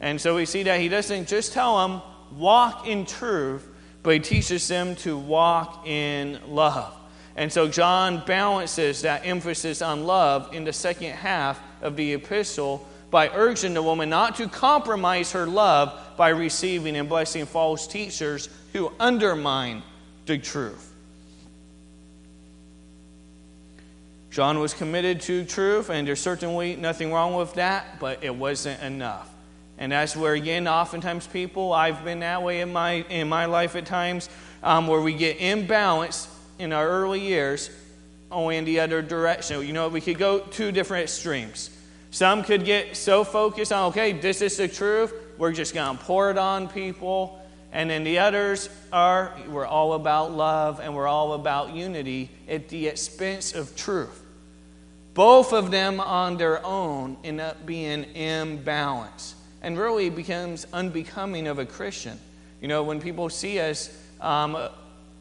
And 0.00 0.20
so 0.20 0.34
we 0.34 0.44
see 0.46 0.64
that 0.64 0.80
he 0.80 0.88
doesn't 0.88 1.28
just 1.28 1.52
tell 1.52 1.88
them, 1.88 2.02
walk 2.32 2.86
in 2.86 3.06
truth, 3.06 3.68
but 4.02 4.14
he 4.14 4.20
teaches 4.20 4.66
them 4.68 4.96
to 4.96 5.16
walk 5.16 5.86
in 5.86 6.38
love. 6.48 6.94
And 7.36 7.52
so 7.52 7.68
John 7.68 8.22
balances 8.26 9.02
that 9.02 9.24
emphasis 9.24 9.82
on 9.82 10.04
love 10.04 10.52
in 10.52 10.64
the 10.64 10.72
second 10.72 11.12
half 11.12 11.60
of 11.80 11.96
the 11.96 12.14
epistle 12.14 12.86
by 13.10 13.28
urging 13.30 13.74
the 13.74 13.82
woman 13.82 14.10
not 14.10 14.36
to 14.36 14.48
compromise 14.48 15.32
her 15.32 15.46
love 15.46 15.98
by 16.16 16.28
receiving 16.28 16.96
and 16.96 17.08
blessing 17.08 17.46
false 17.46 17.86
teachers 17.86 18.48
who 18.72 18.92
undermine 19.00 19.82
the 20.26 20.38
truth. 20.38 20.92
John 24.30 24.60
was 24.60 24.74
committed 24.74 25.20
to 25.22 25.44
truth, 25.44 25.88
and 25.90 26.06
there's 26.06 26.20
certainly 26.20 26.76
nothing 26.76 27.12
wrong 27.12 27.34
with 27.34 27.54
that, 27.54 27.98
but 27.98 28.22
it 28.22 28.34
wasn't 28.34 28.80
enough. 28.82 29.29
And 29.80 29.90
that's 29.90 30.14
where, 30.14 30.34
again, 30.34 30.68
oftentimes 30.68 31.26
people, 31.26 31.72
I've 31.72 32.04
been 32.04 32.20
that 32.20 32.42
way 32.42 32.60
in 32.60 32.70
my, 32.70 33.02
in 33.08 33.30
my 33.30 33.46
life 33.46 33.74
at 33.76 33.86
times, 33.86 34.28
um, 34.62 34.86
where 34.86 35.00
we 35.00 35.14
get 35.14 35.38
imbalanced 35.38 36.28
in 36.58 36.74
our 36.74 36.86
early 36.86 37.20
years 37.20 37.70
only 38.30 38.58
in 38.58 38.66
the 38.66 38.78
other 38.78 39.00
direction. 39.00 39.66
You 39.66 39.72
know, 39.72 39.88
we 39.88 40.02
could 40.02 40.18
go 40.18 40.40
two 40.40 40.70
different 40.70 41.04
extremes. 41.04 41.70
Some 42.10 42.44
could 42.44 42.66
get 42.66 42.94
so 42.94 43.24
focused 43.24 43.72
on, 43.72 43.88
okay, 43.88 44.12
this 44.12 44.42
is 44.42 44.58
the 44.58 44.68
truth, 44.68 45.14
we're 45.38 45.52
just 45.52 45.72
going 45.72 45.96
to 45.96 46.04
pour 46.04 46.30
it 46.30 46.36
on 46.36 46.68
people. 46.68 47.40
And 47.72 47.88
then 47.88 48.04
the 48.04 48.18
others 48.18 48.68
are, 48.92 49.34
we're 49.48 49.66
all 49.66 49.94
about 49.94 50.32
love 50.32 50.80
and 50.80 50.94
we're 50.94 51.08
all 51.08 51.32
about 51.32 51.74
unity 51.74 52.28
at 52.48 52.68
the 52.68 52.88
expense 52.88 53.54
of 53.54 53.74
truth. 53.76 54.22
Both 55.14 55.54
of 55.54 55.70
them 55.70 56.00
on 56.00 56.36
their 56.36 56.64
own 56.66 57.16
end 57.24 57.40
up 57.40 57.64
being 57.64 58.04
imbalanced 58.14 59.34
and 59.62 59.78
really 59.78 60.10
becomes 60.10 60.66
unbecoming 60.72 61.46
of 61.46 61.58
a 61.58 61.66
Christian. 61.66 62.18
You 62.60 62.68
know, 62.68 62.82
when 62.82 63.00
people 63.00 63.28
see 63.28 63.58
us 63.60 63.90
um, 64.20 64.56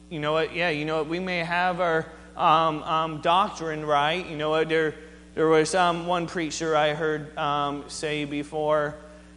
you 0.09 0.19
know 0.19 0.33
what? 0.33 0.55
Yeah, 0.55 0.69
you 0.69 0.85
know 0.85 0.97
what? 0.97 1.07
We 1.07 1.19
may 1.19 1.39
have 1.39 1.79
our 1.79 2.05
um, 2.35 2.83
um, 2.83 3.21
doctrine 3.21 3.85
right. 3.85 4.25
You 4.27 4.37
know 4.37 4.49
what? 4.49 4.67
There, 4.67 4.95
there 5.35 5.47
was 5.47 5.75
um, 5.75 6.07
one 6.07 6.25
preacher 6.25 6.75
I 6.75 6.93
heard 6.93 7.37
um, 7.37 7.85
say 7.87 8.25
before 8.25 8.95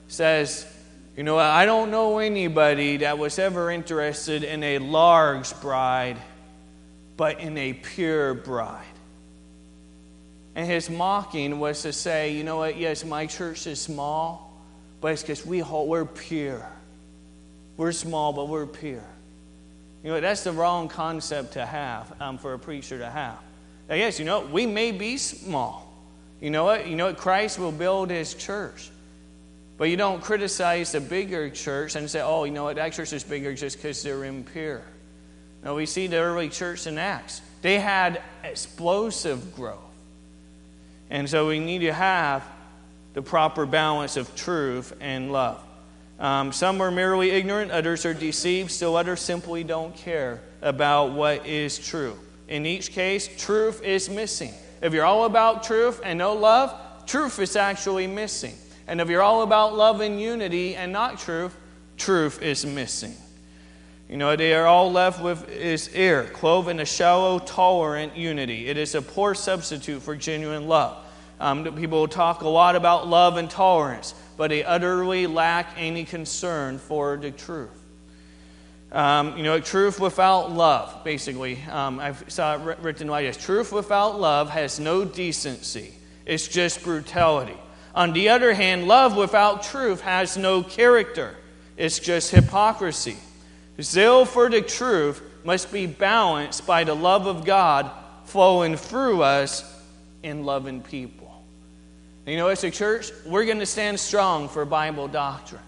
says, 0.08 0.66
you 1.16 1.22
know, 1.22 1.34
what, 1.34 1.44
I 1.44 1.66
don't 1.66 1.90
know 1.90 2.18
anybody 2.18 2.98
that 2.98 3.18
was 3.18 3.38
ever 3.38 3.70
interested 3.70 4.44
in 4.44 4.62
a 4.62 4.78
large 4.78 5.58
bride, 5.60 6.16
but 7.16 7.40
in 7.40 7.56
a 7.58 7.74
pure 7.74 8.32
bride. 8.34 8.84
And 10.54 10.66
his 10.66 10.88
mocking 10.90 11.60
was 11.60 11.82
to 11.82 11.92
say, 11.92 12.32
you 12.34 12.44
know 12.44 12.58
what? 12.58 12.76
Yes, 12.78 13.04
my 13.04 13.26
church 13.26 13.66
is 13.66 13.80
small, 13.80 14.51
but 15.02 15.12
it's 15.12 15.22
because 15.22 15.44
we 15.44 15.58
hold, 15.58 15.88
we're 15.88 16.06
pure. 16.06 16.66
We're 17.76 17.92
small, 17.92 18.32
but 18.32 18.48
we're 18.48 18.66
pure. 18.66 19.04
You 20.04 20.10
know, 20.10 20.20
that's 20.20 20.44
the 20.44 20.52
wrong 20.52 20.88
concept 20.88 21.54
to 21.54 21.66
have 21.66 22.14
um, 22.20 22.38
for 22.38 22.54
a 22.54 22.58
preacher 22.58 22.98
to 22.98 23.10
have. 23.10 23.38
Now, 23.88 23.96
yes, 23.96 24.18
you 24.18 24.24
know, 24.24 24.40
we 24.40 24.64
may 24.64 24.92
be 24.92 25.16
small. 25.16 25.92
You 26.40 26.50
know 26.50 26.64
what? 26.64 26.86
You 26.86 26.96
know 26.96 27.06
what? 27.06 27.18
Christ 27.18 27.58
will 27.58 27.72
build 27.72 28.10
his 28.10 28.34
church. 28.34 28.90
But 29.76 29.90
you 29.90 29.96
don't 29.96 30.22
criticize 30.22 30.92
the 30.92 31.00
bigger 31.00 31.50
church 31.50 31.96
and 31.96 32.08
say, 32.08 32.20
oh, 32.20 32.44
you 32.44 32.52
know 32.52 32.64
what? 32.64 32.76
That 32.76 32.92
church 32.92 33.12
is 33.12 33.24
bigger 33.24 33.54
just 33.54 33.78
because 33.78 34.02
they're 34.02 34.24
impure. 34.24 34.82
Now, 35.64 35.74
we 35.74 35.86
see 35.86 36.06
the 36.06 36.18
early 36.18 36.48
church 36.48 36.86
in 36.86 36.98
Acts. 36.98 37.40
They 37.62 37.80
had 37.80 38.22
explosive 38.44 39.56
growth. 39.56 39.78
And 41.10 41.28
so 41.28 41.48
we 41.48 41.58
need 41.58 41.80
to 41.80 41.92
have 41.92 42.44
the 43.14 43.22
proper 43.22 43.66
balance 43.66 44.16
of 44.16 44.34
truth 44.34 44.94
and 45.00 45.32
love. 45.32 45.60
Um, 46.18 46.52
some 46.52 46.80
are 46.80 46.90
merely 46.90 47.30
ignorant, 47.30 47.70
others 47.70 48.06
are 48.06 48.14
deceived, 48.14 48.70
still 48.70 48.96
others 48.96 49.20
simply 49.20 49.64
don't 49.64 49.94
care 49.96 50.40
about 50.60 51.12
what 51.12 51.46
is 51.46 51.78
true. 51.78 52.18
In 52.48 52.64
each 52.64 52.92
case, 52.92 53.28
truth 53.38 53.82
is 53.82 54.08
missing. 54.08 54.52
If 54.80 54.92
you're 54.92 55.04
all 55.04 55.24
about 55.24 55.62
truth 55.62 56.00
and 56.04 56.18
no 56.18 56.34
love, 56.34 56.74
truth 57.06 57.38
is 57.38 57.56
actually 57.56 58.06
missing. 58.06 58.54
And 58.86 59.00
if 59.00 59.08
you're 59.08 59.22
all 59.22 59.42
about 59.42 59.74
love 59.74 60.00
and 60.00 60.20
unity 60.20 60.76
and 60.76 60.92
not 60.92 61.18
truth, 61.18 61.56
truth 61.96 62.42
is 62.42 62.66
missing. 62.66 63.14
You 64.08 64.16
know, 64.16 64.36
they 64.36 64.54
are 64.54 64.66
all 64.66 64.92
left 64.92 65.22
with 65.22 65.48
is 65.48 65.88
air, 65.94 66.24
clove 66.24 66.68
in 66.68 66.80
a 66.80 66.84
shallow, 66.84 67.38
tolerant 67.38 68.16
unity. 68.16 68.68
It 68.68 68.76
is 68.76 68.94
a 68.94 69.00
poor 69.00 69.34
substitute 69.34 70.02
for 70.02 70.14
genuine 70.14 70.68
love. 70.68 70.98
Um, 71.42 71.64
people 71.74 72.06
talk 72.08 72.42
a 72.42 72.48
lot 72.48 72.76
about 72.76 73.08
love 73.08 73.36
and 73.36 73.50
tolerance 73.50 74.14
but 74.36 74.48
they 74.48 74.64
utterly 74.64 75.26
lack 75.26 75.68
any 75.76 76.04
concern 76.04 76.76
for 76.76 77.16
the 77.16 77.30
truth. 77.30 77.70
Um, 78.90 79.36
you 79.36 79.44
know, 79.44 79.60
truth 79.60 80.00
without 80.00 80.50
love, 80.50 81.04
basically. 81.04 81.62
Um, 81.70 82.00
I 82.00 82.12
saw 82.26 82.56
it 82.56 82.78
written 82.80 83.06
like 83.06 83.24
this 83.24 83.36
Truth 83.36 83.72
without 83.72 84.20
love 84.20 84.50
has 84.50 84.80
no 84.80 85.04
decency, 85.04 85.94
it's 86.26 86.48
just 86.48 86.82
brutality. 86.82 87.56
On 87.94 88.12
the 88.14 88.30
other 88.30 88.52
hand, 88.52 88.88
love 88.88 89.16
without 89.16 89.62
truth 89.62 90.00
has 90.00 90.36
no 90.36 90.62
character, 90.62 91.36
it's 91.76 91.98
just 91.98 92.30
hypocrisy. 92.30 93.16
Zeal 93.80 94.24
for 94.24 94.50
the 94.50 94.60
truth 94.60 95.22
must 95.44 95.72
be 95.72 95.86
balanced 95.86 96.66
by 96.66 96.82
the 96.82 96.94
love 96.94 97.26
of 97.26 97.44
God 97.44 97.90
flowing 98.24 98.76
through 98.76 99.22
us 99.22 99.64
in 100.24 100.44
loving 100.44 100.82
people. 100.82 101.21
You 102.26 102.36
know, 102.36 102.48
as 102.48 102.62
a 102.62 102.70
church, 102.70 103.10
we're 103.26 103.44
going 103.44 103.58
to 103.58 103.66
stand 103.66 103.98
strong 103.98 104.48
for 104.48 104.64
Bible 104.64 105.08
doctrine. 105.08 105.60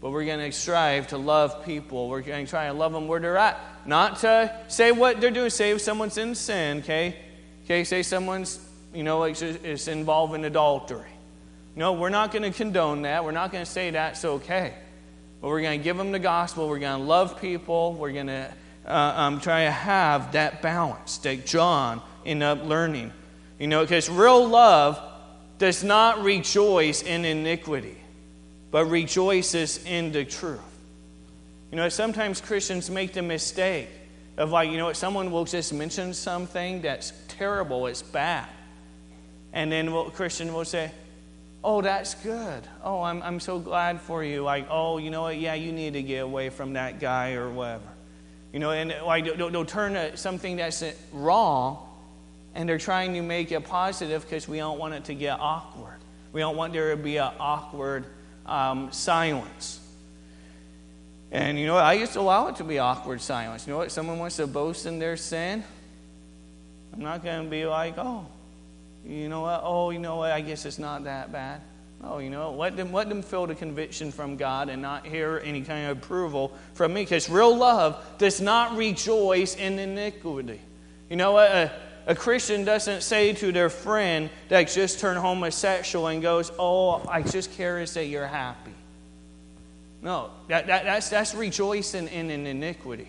But 0.00 0.10
we're 0.10 0.24
going 0.24 0.40
to 0.40 0.56
strive 0.56 1.08
to 1.08 1.18
love 1.18 1.64
people. 1.64 2.08
We're 2.08 2.22
going 2.22 2.44
to 2.44 2.50
try 2.50 2.66
to 2.66 2.72
love 2.72 2.92
them 2.92 3.06
where 3.08 3.20
they're 3.20 3.36
at. 3.36 3.58
Not 3.86 4.18
to 4.20 4.52
say 4.68 4.92
what 4.92 5.20
they're 5.20 5.30
doing, 5.30 5.50
say 5.50 5.70
if 5.70 5.80
someone's 5.80 6.18
in 6.18 6.34
sin, 6.34 6.78
okay? 6.78 7.16
Okay, 7.64 7.84
say 7.84 8.02
someone's, 8.02 8.60
you 8.92 9.02
know, 9.02 9.24
it's, 9.24 9.88
involved 9.88 10.34
in 10.34 10.44
adultery. 10.44 11.10
No, 11.76 11.92
we're 11.92 12.10
not 12.10 12.32
going 12.32 12.50
to 12.50 12.56
condone 12.56 13.02
that. 13.02 13.24
We're 13.24 13.30
not 13.30 13.52
going 13.52 13.64
to 13.64 13.70
say 13.70 13.90
that's 13.90 14.24
okay. 14.24 14.74
But 15.40 15.48
we're 15.48 15.62
going 15.62 15.78
to 15.78 15.84
give 15.84 15.96
them 15.96 16.10
the 16.10 16.18
gospel. 16.18 16.68
We're 16.68 16.80
going 16.80 17.00
to 17.00 17.06
love 17.06 17.40
people. 17.40 17.94
We're 17.94 18.12
going 18.12 18.26
to 18.26 18.52
uh, 18.86 19.12
um, 19.16 19.40
try 19.40 19.64
to 19.64 19.70
have 19.70 20.32
that 20.32 20.62
balance 20.62 21.18
that 21.18 21.46
John 21.46 22.02
ended 22.26 22.48
up 22.48 22.64
learning. 22.64 23.12
You 23.60 23.68
know, 23.68 23.82
because 23.82 24.08
real 24.08 24.46
love 24.46 25.00
does 25.58 25.82
not 25.82 26.22
rejoice 26.22 27.02
in 27.02 27.24
iniquity 27.24 27.98
but 28.70 28.86
rejoices 28.86 29.84
in 29.84 30.12
the 30.12 30.24
truth. 30.24 30.60
You 31.70 31.76
know, 31.76 31.88
sometimes 31.88 32.40
Christians 32.40 32.90
make 32.90 33.12
the 33.12 33.22
mistake 33.22 33.88
of 34.36 34.50
like, 34.50 34.70
you 34.70 34.76
know, 34.76 34.86
what, 34.86 34.96
someone 34.96 35.30
will 35.30 35.44
just 35.44 35.72
mention 35.72 36.14
something 36.14 36.82
that's 36.82 37.12
terrible, 37.28 37.86
it's 37.86 38.02
bad. 38.02 38.48
And 39.52 39.72
then 39.72 39.88
a 39.88 40.10
Christian 40.10 40.52
will 40.52 40.64
say, 40.64 40.90
Oh, 41.64 41.82
that's 41.82 42.14
good. 42.14 42.62
Oh, 42.84 43.02
I'm, 43.02 43.20
I'm 43.20 43.40
so 43.40 43.58
glad 43.58 44.00
for 44.00 44.22
you. 44.22 44.44
Like, 44.44 44.68
oh, 44.70 44.98
you 44.98 45.10
know 45.10 45.22
what? 45.22 45.38
Yeah, 45.38 45.54
you 45.54 45.72
need 45.72 45.94
to 45.94 46.02
get 46.04 46.18
away 46.18 46.50
from 46.50 46.74
that 46.74 47.00
guy 47.00 47.32
or 47.32 47.50
whatever. 47.50 47.82
You 48.52 48.60
know, 48.60 48.70
and 48.70 48.94
like 49.04 49.24
they'll, 49.36 49.50
they'll 49.50 49.64
turn 49.64 49.94
to 49.94 50.16
something 50.16 50.56
that's 50.56 50.84
wrong 51.12 51.87
and 52.58 52.68
they're 52.68 52.76
trying 52.76 53.14
to 53.14 53.22
make 53.22 53.52
it 53.52 53.64
positive 53.64 54.22
because 54.22 54.48
we 54.48 54.56
don't 54.56 54.80
want 54.80 54.92
it 54.92 55.04
to 55.04 55.14
get 55.14 55.38
awkward. 55.38 56.00
We 56.32 56.40
don't 56.40 56.56
want 56.56 56.72
there 56.72 56.90
to 56.90 57.00
be 57.00 57.16
an 57.16 57.30
awkward 57.38 58.04
um, 58.46 58.90
silence. 58.90 59.78
And 61.30 61.56
you 61.56 61.68
know 61.68 61.74
what? 61.74 61.84
I 61.84 61.92
used 61.92 62.14
to 62.14 62.20
allow 62.20 62.48
it 62.48 62.56
to 62.56 62.64
be 62.64 62.80
awkward 62.80 63.20
silence. 63.20 63.64
You 63.64 63.74
know 63.74 63.78
what? 63.78 63.92
Someone 63.92 64.18
wants 64.18 64.36
to 64.38 64.48
boast 64.48 64.86
in 64.86 64.98
their 64.98 65.16
sin. 65.16 65.62
I'm 66.92 67.00
not 67.00 67.22
going 67.22 67.44
to 67.44 67.48
be 67.48 67.64
like, 67.64 67.94
oh, 67.96 68.26
you 69.06 69.28
know 69.28 69.42
what? 69.42 69.60
Oh, 69.62 69.90
you 69.90 70.00
know 70.00 70.16
what? 70.16 70.32
I 70.32 70.40
guess 70.40 70.66
it's 70.66 70.80
not 70.80 71.04
that 71.04 71.30
bad. 71.30 71.60
Oh, 72.02 72.18
you 72.18 72.28
know, 72.28 72.54
let 72.54 72.76
them 72.76 72.92
let 72.92 73.08
them 73.08 73.22
feel 73.22 73.46
the 73.46 73.54
conviction 73.54 74.10
from 74.10 74.36
God 74.36 74.68
and 74.68 74.82
not 74.82 75.06
hear 75.06 75.40
any 75.44 75.62
kind 75.62 75.88
of 75.88 75.98
approval 75.98 76.52
from 76.74 76.92
me. 76.92 77.02
Because 77.02 77.30
real 77.30 77.56
love 77.56 78.04
does 78.18 78.40
not 78.40 78.76
rejoice 78.76 79.54
in 79.54 79.78
iniquity. 79.78 80.60
You 81.08 81.16
know 81.16 81.32
what? 81.32 81.50
A, 81.52 81.72
a 82.08 82.14
Christian 82.14 82.64
doesn't 82.64 83.02
say 83.02 83.34
to 83.34 83.52
their 83.52 83.68
friend 83.68 84.30
that 84.48 84.68
just 84.68 84.98
turned 84.98 85.18
homosexual 85.18 86.06
and 86.06 86.22
goes, 86.22 86.50
Oh, 86.58 87.06
I 87.06 87.20
just 87.20 87.52
care 87.52 87.78
to 87.80 87.86
say 87.86 88.06
you're 88.06 88.26
happy. 88.26 88.72
No, 90.00 90.30
that, 90.48 90.68
that, 90.68 90.84
that's, 90.84 91.10
that's 91.10 91.34
rejoicing 91.34 92.08
in 92.08 92.30
an 92.30 92.46
iniquity. 92.46 93.08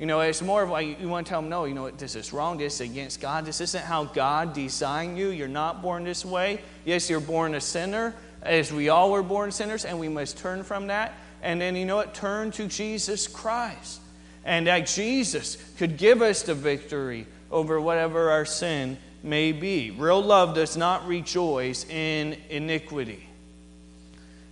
You 0.00 0.06
know, 0.06 0.20
it's 0.20 0.42
more 0.42 0.64
of 0.64 0.70
like 0.70 1.00
you 1.00 1.08
want 1.08 1.28
to 1.28 1.30
tell 1.30 1.40
them, 1.40 1.48
no, 1.48 1.64
you 1.64 1.74
know 1.74 1.84
what, 1.84 1.98
this 1.98 2.16
is 2.16 2.32
wrong. 2.32 2.58
This 2.58 2.80
is 2.80 2.90
against 2.90 3.20
God. 3.20 3.44
This 3.44 3.60
isn't 3.60 3.84
how 3.84 4.04
God 4.04 4.52
designed 4.52 5.16
you. 5.16 5.28
You're 5.28 5.46
not 5.46 5.80
born 5.80 6.02
this 6.02 6.24
way. 6.24 6.60
Yes, 6.84 7.08
you're 7.08 7.20
born 7.20 7.54
a 7.54 7.60
sinner, 7.60 8.14
as 8.42 8.72
we 8.72 8.88
all 8.88 9.12
were 9.12 9.22
born 9.22 9.52
sinners, 9.52 9.84
and 9.84 9.98
we 10.00 10.08
must 10.08 10.38
turn 10.38 10.64
from 10.64 10.88
that. 10.88 11.14
And 11.40 11.60
then, 11.60 11.76
you 11.76 11.84
know 11.84 11.96
what, 11.96 12.14
turn 12.14 12.50
to 12.52 12.66
Jesus 12.66 13.28
Christ. 13.28 14.00
And 14.44 14.66
that 14.66 14.86
Jesus 14.88 15.56
could 15.78 15.96
give 15.96 16.22
us 16.22 16.42
the 16.42 16.54
victory 16.54 17.26
over 17.50 17.80
whatever 17.80 18.30
our 18.30 18.44
sin 18.44 18.98
may 19.22 19.52
be. 19.52 19.90
Real 19.90 20.22
love 20.22 20.54
does 20.54 20.76
not 20.76 21.06
rejoice 21.06 21.84
in 21.88 22.36
iniquity. 22.50 23.28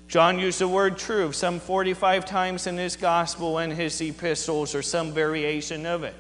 John 0.09 0.39
used 0.39 0.61
the 0.61 0.69
word 0.69 0.99
truth 0.99 1.35
some 1.35 1.59
45 1.59 2.25
times 2.25 2.67
in 2.67 2.77
his 2.77 2.97
gospel 2.97 3.59
and 3.59 3.73
his 3.73 4.01
epistles, 4.01 4.75
or 4.75 4.83
some 4.83 5.13
variation 5.13 5.85
of 5.85 6.05
it. 6.05 6.15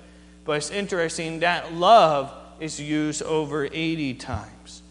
But 0.44 0.58
it's 0.58 0.70
interesting 0.70 1.40
that 1.40 1.72
love 1.72 2.32
is 2.60 2.80
used 2.80 3.22
over 3.22 3.68
80 3.70 4.14
times. 4.14 4.82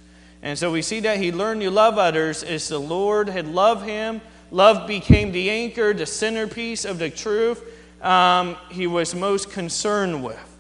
And 0.42 0.58
so 0.58 0.72
we 0.72 0.82
see 0.82 1.02
that 1.02 1.18
he 1.18 1.32
learned 1.32 1.62
to 1.62 1.72
love 1.72 1.98
others 1.98 2.44
as 2.44 2.68
the 2.68 2.80
Lord 2.80 3.30
had 3.30 3.48
loved 3.48 3.86
him. 3.86 4.22
Love 4.52 4.88
became 4.88 5.32
the 5.32 5.50
anchor, 5.50 5.94
the 5.94 6.06
centerpiece 6.06 6.86
of 6.86 7.00
the 7.00 7.10
truth 7.10 7.64
um, 8.02 8.56
he 8.70 8.88
was 8.88 9.16
most 9.16 9.52
concerned 9.52 10.24
with. 10.24 10.55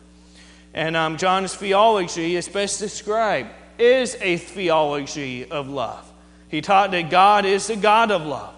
And 0.75 0.97
um, 0.97 1.15
John's 1.15 1.55
theology 1.55 2.35
is 2.35 2.49
best 2.49 2.79
described 2.79 3.49
is 3.79 4.17
a 4.21 4.37
theology 4.37 5.49
of 5.49 5.69
love. 5.69 6.11
He 6.49 6.61
taught 6.61 6.91
that 6.91 7.09
God 7.09 7.45
is 7.45 7.67
the 7.67 7.75
God 7.75 8.11
of 8.11 8.25
love, 8.25 8.53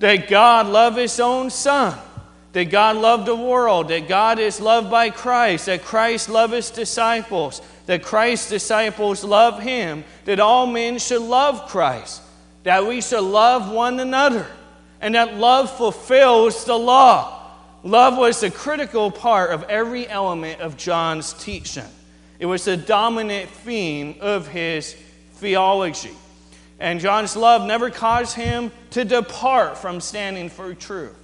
that 0.00 0.28
God 0.28 0.66
loved 0.66 0.98
his 0.98 1.18
own 1.20 1.50
son, 1.50 1.98
that 2.52 2.64
God 2.64 2.96
loved 2.96 3.26
the 3.26 3.36
world, 3.36 3.88
that 3.88 4.08
God 4.08 4.38
is 4.38 4.60
loved 4.60 4.90
by 4.90 5.10
Christ, 5.10 5.66
that 5.66 5.82
Christ 5.82 6.28
loved 6.28 6.52
his 6.52 6.70
disciples, 6.70 7.62
that 7.86 8.02
Christ's 8.02 8.50
disciples 8.50 9.24
love 9.24 9.60
him, 9.60 10.04
that 10.24 10.40
all 10.40 10.66
men 10.66 10.98
should 10.98 11.22
love 11.22 11.68
Christ, 11.68 12.22
that 12.64 12.86
we 12.86 13.00
should 13.00 13.22
love 13.22 13.70
one 13.72 14.00
another, 14.00 14.46
and 15.00 15.14
that 15.14 15.34
love 15.34 15.76
fulfills 15.76 16.64
the 16.64 16.76
law. 16.76 17.39
Love 17.82 18.18
was 18.18 18.40
the 18.40 18.50
critical 18.50 19.10
part 19.10 19.50
of 19.50 19.62
every 19.64 20.06
element 20.06 20.60
of 20.60 20.76
John's 20.76 21.32
teaching. 21.32 21.84
It 22.38 22.46
was 22.46 22.64
the 22.64 22.76
dominant 22.76 23.48
theme 23.50 24.16
of 24.20 24.48
his 24.48 24.94
theology. 25.34 26.12
And 26.78 27.00
John's 27.00 27.36
love 27.36 27.66
never 27.66 27.90
caused 27.90 28.34
him 28.34 28.72
to 28.90 29.04
depart 29.04 29.78
from 29.78 30.00
standing 30.00 30.48
for 30.48 30.74
truth. 30.74 31.16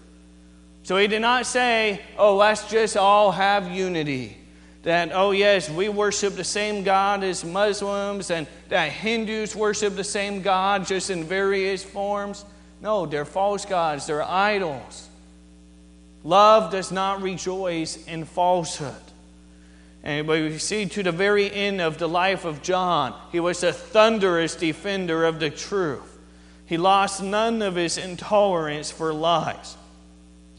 So 0.82 0.96
he 0.98 1.08
did 1.08 1.20
not 1.20 1.46
say, 1.46 2.00
oh, 2.16 2.36
let's 2.36 2.68
just 2.70 2.96
all 2.96 3.32
have 3.32 3.70
unity. 3.70 4.36
That, 4.82 5.10
oh, 5.12 5.32
yes, 5.32 5.68
we 5.68 5.88
worship 5.88 6.36
the 6.36 6.44
same 6.44 6.84
God 6.84 7.24
as 7.24 7.44
Muslims, 7.44 8.30
and 8.30 8.46
that 8.68 8.92
Hindus 8.92 9.56
worship 9.56 9.96
the 9.96 10.04
same 10.04 10.42
God 10.42 10.86
just 10.86 11.10
in 11.10 11.24
various 11.24 11.82
forms. 11.82 12.44
No, 12.80 13.04
they're 13.04 13.24
false 13.24 13.64
gods, 13.64 14.06
they're 14.06 14.22
idols. 14.22 15.08
Love 16.26 16.72
does 16.72 16.90
not 16.90 17.22
rejoice 17.22 18.04
in 18.08 18.24
falsehood. 18.24 18.92
And 20.02 20.26
we 20.26 20.58
see 20.58 20.86
to 20.86 21.04
the 21.04 21.12
very 21.12 21.52
end 21.52 21.80
of 21.80 21.98
the 21.98 22.08
life 22.08 22.44
of 22.44 22.62
John, 22.62 23.14
he 23.30 23.38
was 23.38 23.62
a 23.62 23.72
thunderous 23.72 24.56
defender 24.56 25.24
of 25.24 25.38
the 25.38 25.50
truth. 25.50 26.18
He 26.66 26.78
lost 26.78 27.22
none 27.22 27.62
of 27.62 27.76
his 27.76 27.96
intolerance 27.96 28.90
for 28.90 29.14
lies. 29.14 29.76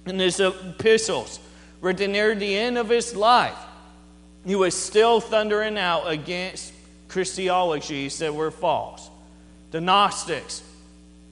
In 0.05 0.19
his 0.19 0.39
epistles, 0.39 1.37
written 1.81 2.13
near 2.13 2.33
the 2.33 2.57
end 2.57 2.77
of 2.77 2.87
his 2.87 3.13
life, 3.13 3.57
he 4.45 4.55
was 4.55 4.73
still 4.73 5.19
thundering 5.19 5.77
out 5.77 6.09
against 6.09 6.71
Christologies 7.09 8.19
that 8.19 8.33
were 8.33 8.51
false. 8.51 9.09
The 9.71 9.81
Gnostics 9.81 10.63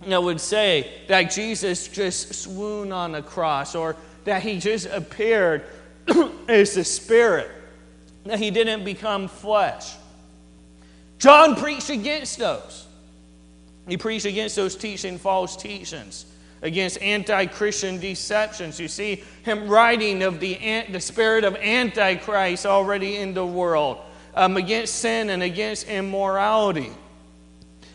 that 0.06 0.22
would 0.22 0.42
say 0.42 0.92
that 1.08 1.32
Jesus 1.32 1.88
just 1.88 2.36
swooned 2.36 2.92
on 2.92 3.14
the 3.14 3.22
cross 3.22 3.76
or 3.76 3.96
that 4.26 4.44
he 4.44 4.60
just 4.60 4.88
appeared 4.88 5.64
as 6.48 6.74
the 6.74 6.84
Spirit, 6.84 7.50
that 8.26 8.40
he 8.40 8.52
didn't 8.52 8.84
become 8.84 9.28
flesh. 9.28 9.96
John 11.18 11.56
preached 11.56 11.90
against 11.90 12.38
those. 12.38 12.86
He 13.88 13.98
preached 13.98 14.26
against 14.26 14.56
those 14.56 14.76
teaching 14.76 15.18
false 15.18 15.56
teachings, 15.56 16.26
against 16.62 17.02
anti 17.02 17.46
Christian 17.46 18.00
deceptions. 18.00 18.80
You 18.80 18.88
see 18.88 19.24
him 19.44 19.68
writing 19.68 20.24
of 20.24 20.40
the, 20.40 20.86
the 20.90 21.00
spirit 21.00 21.44
of 21.44 21.56
Antichrist 21.56 22.66
already 22.66 23.18
in 23.18 23.34
the 23.34 23.46
world, 23.46 24.00
um, 24.36 24.58
against 24.58 24.96
sin 24.96 25.30
and 25.30 25.44
against 25.44 25.88
immorality. 25.88 26.92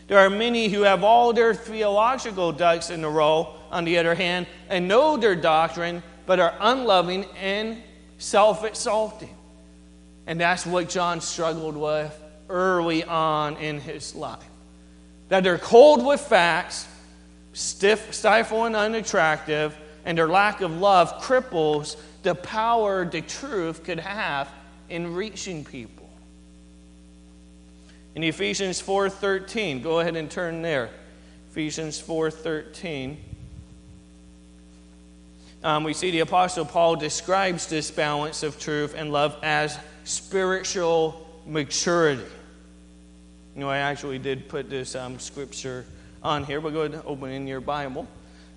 There 0.07 0.19
are 0.19 0.29
many 0.29 0.67
who 0.67 0.81
have 0.81 1.03
all 1.03 1.31
their 1.31 1.53
theological 1.53 2.51
ducks 2.51 2.89
in 2.89 3.03
a 3.03 3.09
row, 3.09 3.53
on 3.71 3.85
the 3.85 3.97
other 3.97 4.15
hand, 4.15 4.47
and 4.67 4.87
know 4.87 5.15
their 5.15 5.35
doctrine, 5.35 6.03
but 6.25 6.39
are 6.39 6.53
unloving 6.59 7.25
and 7.39 7.81
self 8.17 8.63
exalting. 8.63 9.35
And 10.27 10.39
that's 10.39 10.65
what 10.65 10.89
John 10.89 11.21
struggled 11.21 11.75
with 11.75 12.17
early 12.49 13.03
on 13.03 13.57
in 13.57 13.79
his 13.79 14.15
life. 14.15 14.43
That 15.29 15.43
they're 15.43 15.57
cold 15.57 16.05
with 16.05 16.21
facts, 16.21 16.87
stiff, 17.53 18.13
stifle, 18.13 18.65
and 18.65 18.75
unattractive, 18.75 19.75
and 20.05 20.17
their 20.17 20.27
lack 20.27 20.61
of 20.61 20.79
love 20.79 21.21
cripples 21.21 21.95
the 22.23 22.35
power 22.35 23.05
the 23.05 23.21
truth 23.21 23.83
could 23.83 23.99
have 23.99 24.49
in 24.89 25.15
reaching 25.15 25.63
people. 25.63 26.09
In 28.13 28.23
Ephesians 28.23 28.81
4:13, 28.81 29.81
go 29.81 29.99
ahead 29.99 30.15
and 30.15 30.29
turn 30.29 30.61
there. 30.61 30.89
Ephesians 31.49 31.99
4:13. 31.99 33.17
Um, 35.63 35.83
we 35.83 35.93
see 35.93 36.11
the 36.11 36.21
Apostle 36.21 36.65
Paul 36.65 36.95
describes 36.95 37.67
this 37.67 37.91
balance 37.91 38.41
of 38.41 38.59
truth 38.59 38.95
and 38.97 39.11
love 39.11 39.37
as 39.43 39.77
spiritual 40.03 41.27
maturity. 41.45 42.23
You 43.55 43.61
know, 43.61 43.69
I 43.69 43.77
actually 43.77 44.17
did 44.17 44.49
put 44.49 44.69
this 44.69 44.95
um, 44.95 45.19
scripture 45.19 45.85
on 46.23 46.45
here, 46.45 46.61
but 46.61 46.73
go 46.73 46.81
ahead 46.81 46.93
and 46.93 47.03
open 47.05 47.31
in 47.31 47.47
your 47.47 47.61
Bible. 47.61 48.07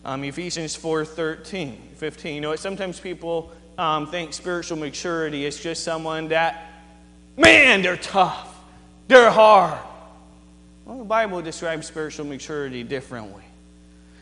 Um, 0.04 0.24
Ephesians 0.24 0.74
4 0.76 1.04
13, 1.04 1.78
15. 1.96 2.34
You 2.34 2.40
know, 2.40 2.56
sometimes 2.56 3.00
people 3.00 3.52
um, 3.76 4.06
think 4.06 4.32
spiritual 4.32 4.78
maturity 4.78 5.44
is 5.44 5.60
just 5.60 5.84
someone 5.84 6.28
that, 6.28 6.70
man, 7.36 7.82
they're 7.82 7.96
tough, 7.96 8.54
they're 9.08 9.30
hard. 9.30 9.78
Well, 10.84 10.98
the 10.98 11.04
Bible 11.04 11.42
describes 11.42 11.86
spiritual 11.86 12.26
maturity 12.26 12.82
differently. 12.82 13.43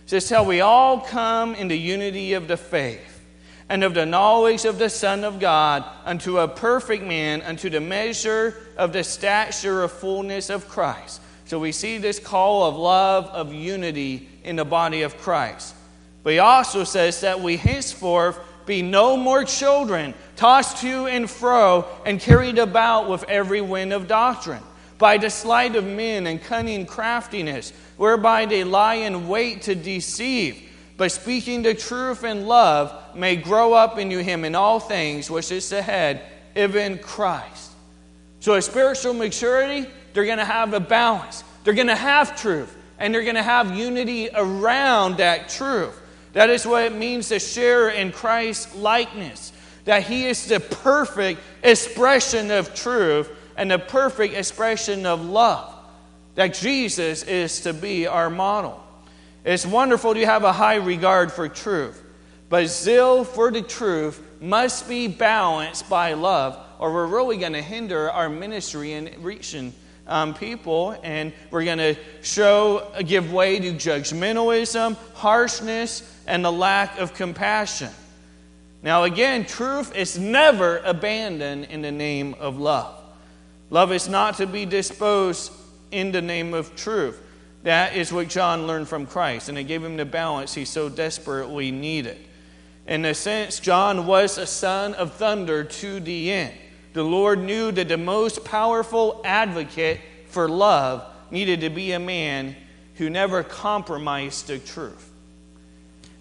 Says, 0.06 0.28
Till 0.28 0.44
we 0.44 0.60
all 0.60 1.00
come 1.00 1.54
in 1.54 1.68
the 1.68 1.78
unity 1.78 2.34
of 2.34 2.48
the 2.48 2.56
faith 2.56 3.20
and 3.68 3.84
of 3.84 3.94
the 3.94 4.04
knowledge 4.04 4.64
of 4.64 4.78
the 4.78 4.90
Son 4.90 5.24
of 5.24 5.40
God 5.40 5.84
unto 6.04 6.38
a 6.38 6.48
perfect 6.48 7.04
man, 7.04 7.40
unto 7.42 7.70
the 7.70 7.80
measure 7.80 8.54
of 8.76 8.92
the 8.92 9.04
stature 9.04 9.82
of 9.82 9.92
fullness 9.92 10.50
of 10.50 10.68
Christ. 10.68 11.22
So 11.46 11.58
we 11.58 11.72
see 11.72 11.98
this 11.98 12.18
call 12.18 12.64
of 12.64 12.76
love, 12.76 13.26
of 13.26 13.52
unity 13.52 14.28
in 14.44 14.56
the 14.56 14.64
body 14.64 15.02
of 15.02 15.16
Christ. 15.18 15.74
But 16.22 16.34
he 16.34 16.38
also 16.38 16.84
says 16.84 17.20
that 17.22 17.40
we 17.40 17.56
henceforth 17.56 18.38
be 18.66 18.82
no 18.82 19.16
more 19.16 19.44
children, 19.44 20.14
tossed 20.36 20.78
to 20.82 21.06
and 21.06 21.28
fro 21.28 21.86
and 22.06 22.20
carried 22.20 22.58
about 22.58 23.08
with 23.08 23.24
every 23.24 23.60
wind 23.60 23.92
of 23.92 24.06
doctrine, 24.06 24.62
by 24.98 25.18
the 25.18 25.30
sleight 25.30 25.74
of 25.74 25.84
men 25.84 26.26
and 26.26 26.40
cunning 26.40 26.86
craftiness, 26.86 27.72
whereby 27.96 28.46
they 28.46 28.64
lie 28.64 28.94
in 28.94 29.28
wait 29.28 29.62
to 29.62 29.74
deceive. 29.74 30.70
But 30.96 31.12
speaking 31.12 31.62
the 31.62 31.74
truth 31.74 32.24
in 32.24 32.46
love, 32.46 33.16
may 33.16 33.36
grow 33.36 33.72
up 33.72 33.98
into 33.98 34.22
him 34.22 34.44
in 34.44 34.54
all 34.54 34.80
things, 34.80 35.30
which 35.30 35.50
is 35.50 35.68
the 35.68 35.82
head, 35.82 36.22
even 36.54 36.98
Christ. 36.98 37.72
So, 38.40 38.54
a 38.54 38.62
spiritual 38.62 39.14
maturity, 39.14 39.88
they're 40.12 40.24
going 40.24 40.38
to 40.38 40.44
have 40.44 40.74
a 40.74 40.80
balance. 40.80 41.44
They're 41.64 41.74
going 41.74 41.86
to 41.86 41.96
have 41.96 42.40
truth, 42.40 42.76
and 42.98 43.14
they're 43.14 43.22
going 43.22 43.36
to 43.36 43.42
have 43.42 43.76
unity 43.76 44.28
around 44.34 45.18
that 45.18 45.48
truth. 45.48 45.98
That 46.32 46.50
is 46.50 46.66
what 46.66 46.84
it 46.84 46.94
means 46.94 47.28
to 47.28 47.38
share 47.38 47.90
in 47.90 48.10
Christ's 48.10 48.74
likeness. 48.74 49.52
That 49.84 50.04
He 50.04 50.26
is 50.26 50.46
the 50.46 50.60
perfect 50.60 51.40
expression 51.62 52.50
of 52.50 52.74
truth 52.74 53.30
and 53.56 53.70
the 53.70 53.78
perfect 53.78 54.34
expression 54.34 55.06
of 55.06 55.24
love. 55.24 55.71
That 56.34 56.54
Jesus 56.54 57.22
is 57.24 57.60
to 57.60 57.72
be 57.72 58.06
our 58.06 58.30
model. 58.30 58.82
It's 59.44 59.66
wonderful 59.66 60.14
to 60.14 60.24
have 60.24 60.44
a 60.44 60.52
high 60.52 60.76
regard 60.76 61.32
for 61.32 61.48
truth, 61.48 62.02
but 62.48 62.68
zeal 62.68 63.24
for 63.24 63.50
the 63.50 63.62
truth 63.62 64.22
must 64.40 64.88
be 64.88 65.08
balanced 65.08 65.88
by 65.88 66.14
love, 66.14 66.58
or 66.78 66.92
we're 66.92 67.06
really 67.06 67.36
going 67.36 67.52
to 67.54 67.62
hinder 67.62 68.10
our 68.10 68.28
ministry 68.28 68.92
in 68.92 69.14
reaching 69.20 69.72
um, 70.06 70.34
people, 70.34 70.98
and 71.02 71.32
we're 71.50 71.64
going 71.64 71.78
to 71.78 71.96
show, 72.22 72.92
give 73.04 73.32
way 73.32 73.58
to 73.58 73.72
judgmentalism, 73.72 74.96
harshness, 75.14 76.02
and 76.26 76.44
the 76.44 76.52
lack 76.52 76.98
of 76.98 77.14
compassion. 77.14 77.90
Now, 78.82 79.04
again, 79.04 79.46
truth 79.46 79.94
is 79.94 80.18
never 80.18 80.78
abandoned 80.78 81.66
in 81.66 81.82
the 81.82 81.92
name 81.92 82.34
of 82.40 82.58
love. 82.58 82.94
Love 83.70 83.92
is 83.92 84.08
not 84.08 84.36
to 84.36 84.46
be 84.46 84.66
disposed 84.66 85.52
in 85.92 86.10
the 86.10 86.22
name 86.22 86.54
of 86.54 86.74
truth. 86.74 87.22
That 87.62 87.94
is 87.94 88.12
what 88.12 88.28
John 88.28 88.66
learned 88.66 88.88
from 88.88 89.06
Christ, 89.06 89.48
and 89.48 89.56
it 89.56 89.64
gave 89.64 89.84
him 89.84 89.96
the 89.96 90.04
balance 90.04 90.54
he 90.54 90.64
so 90.64 90.88
desperately 90.88 91.70
needed. 91.70 92.18
In 92.88 93.04
a 93.04 93.14
sense, 93.14 93.60
John 93.60 94.06
was 94.06 94.36
a 94.38 94.46
son 94.46 94.94
of 94.94 95.12
thunder 95.12 95.62
to 95.62 96.00
the 96.00 96.32
end. 96.32 96.54
The 96.94 97.04
Lord 97.04 97.38
knew 97.38 97.70
that 97.72 97.88
the 97.88 97.96
most 97.96 98.44
powerful 98.44 99.20
advocate 99.24 100.00
for 100.26 100.48
love 100.48 101.06
needed 101.30 101.60
to 101.60 101.70
be 101.70 101.92
a 101.92 102.00
man 102.00 102.56
who 102.96 103.08
never 103.08 103.42
compromised 103.42 104.48
the 104.48 104.58
truth. 104.58 105.10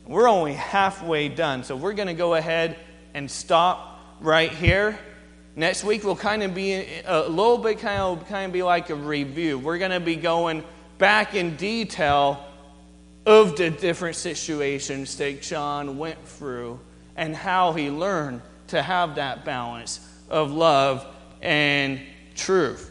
We're 0.05 0.30
only 0.30 0.53
halfway 0.53 1.30
done, 1.30 1.63
so 1.63 1.76
we're 1.76 1.93
going 1.93 2.07
to 2.07 2.13
go 2.13 2.36
ahead 2.36 2.78
and 3.13 3.30
stop 3.30 3.99
right 4.19 4.51
here. 4.51 4.97
Next 5.56 5.84
week 5.84 6.04
will 6.04 6.16
kind 6.16 6.43
of 6.43 6.54
be 6.54 6.86
a 7.06 7.28
little 7.28 7.58
bit 7.58 7.80
kind 7.80 8.02
of 8.02 8.28
kind 8.28 8.45
of 8.45 8.54
be 8.54 8.64
like 8.64 8.89
a 8.89 8.95
review. 8.95 9.60
We're 9.60 9.78
going 9.78 9.91
to 9.91 9.99
be 9.99 10.16
going 10.16 10.64
back 10.97 11.36
in 11.36 11.58
detail 11.58 12.45
of 13.26 13.58
the 13.58 13.70
different 13.70 14.16
situations 14.16 15.18
that 15.18 15.41
John 15.41 15.97
went 15.97 16.26
through 16.26 16.80
and 17.16 17.36
how 17.36 17.74
he 17.74 17.89
learned 17.89 18.41
to 18.68 18.82
have 18.82 19.16
that 19.16 19.43
balance 19.43 19.99
of 20.30 20.52
love 20.52 21.06
and 21.41 21.99
truth. 22.36 22.91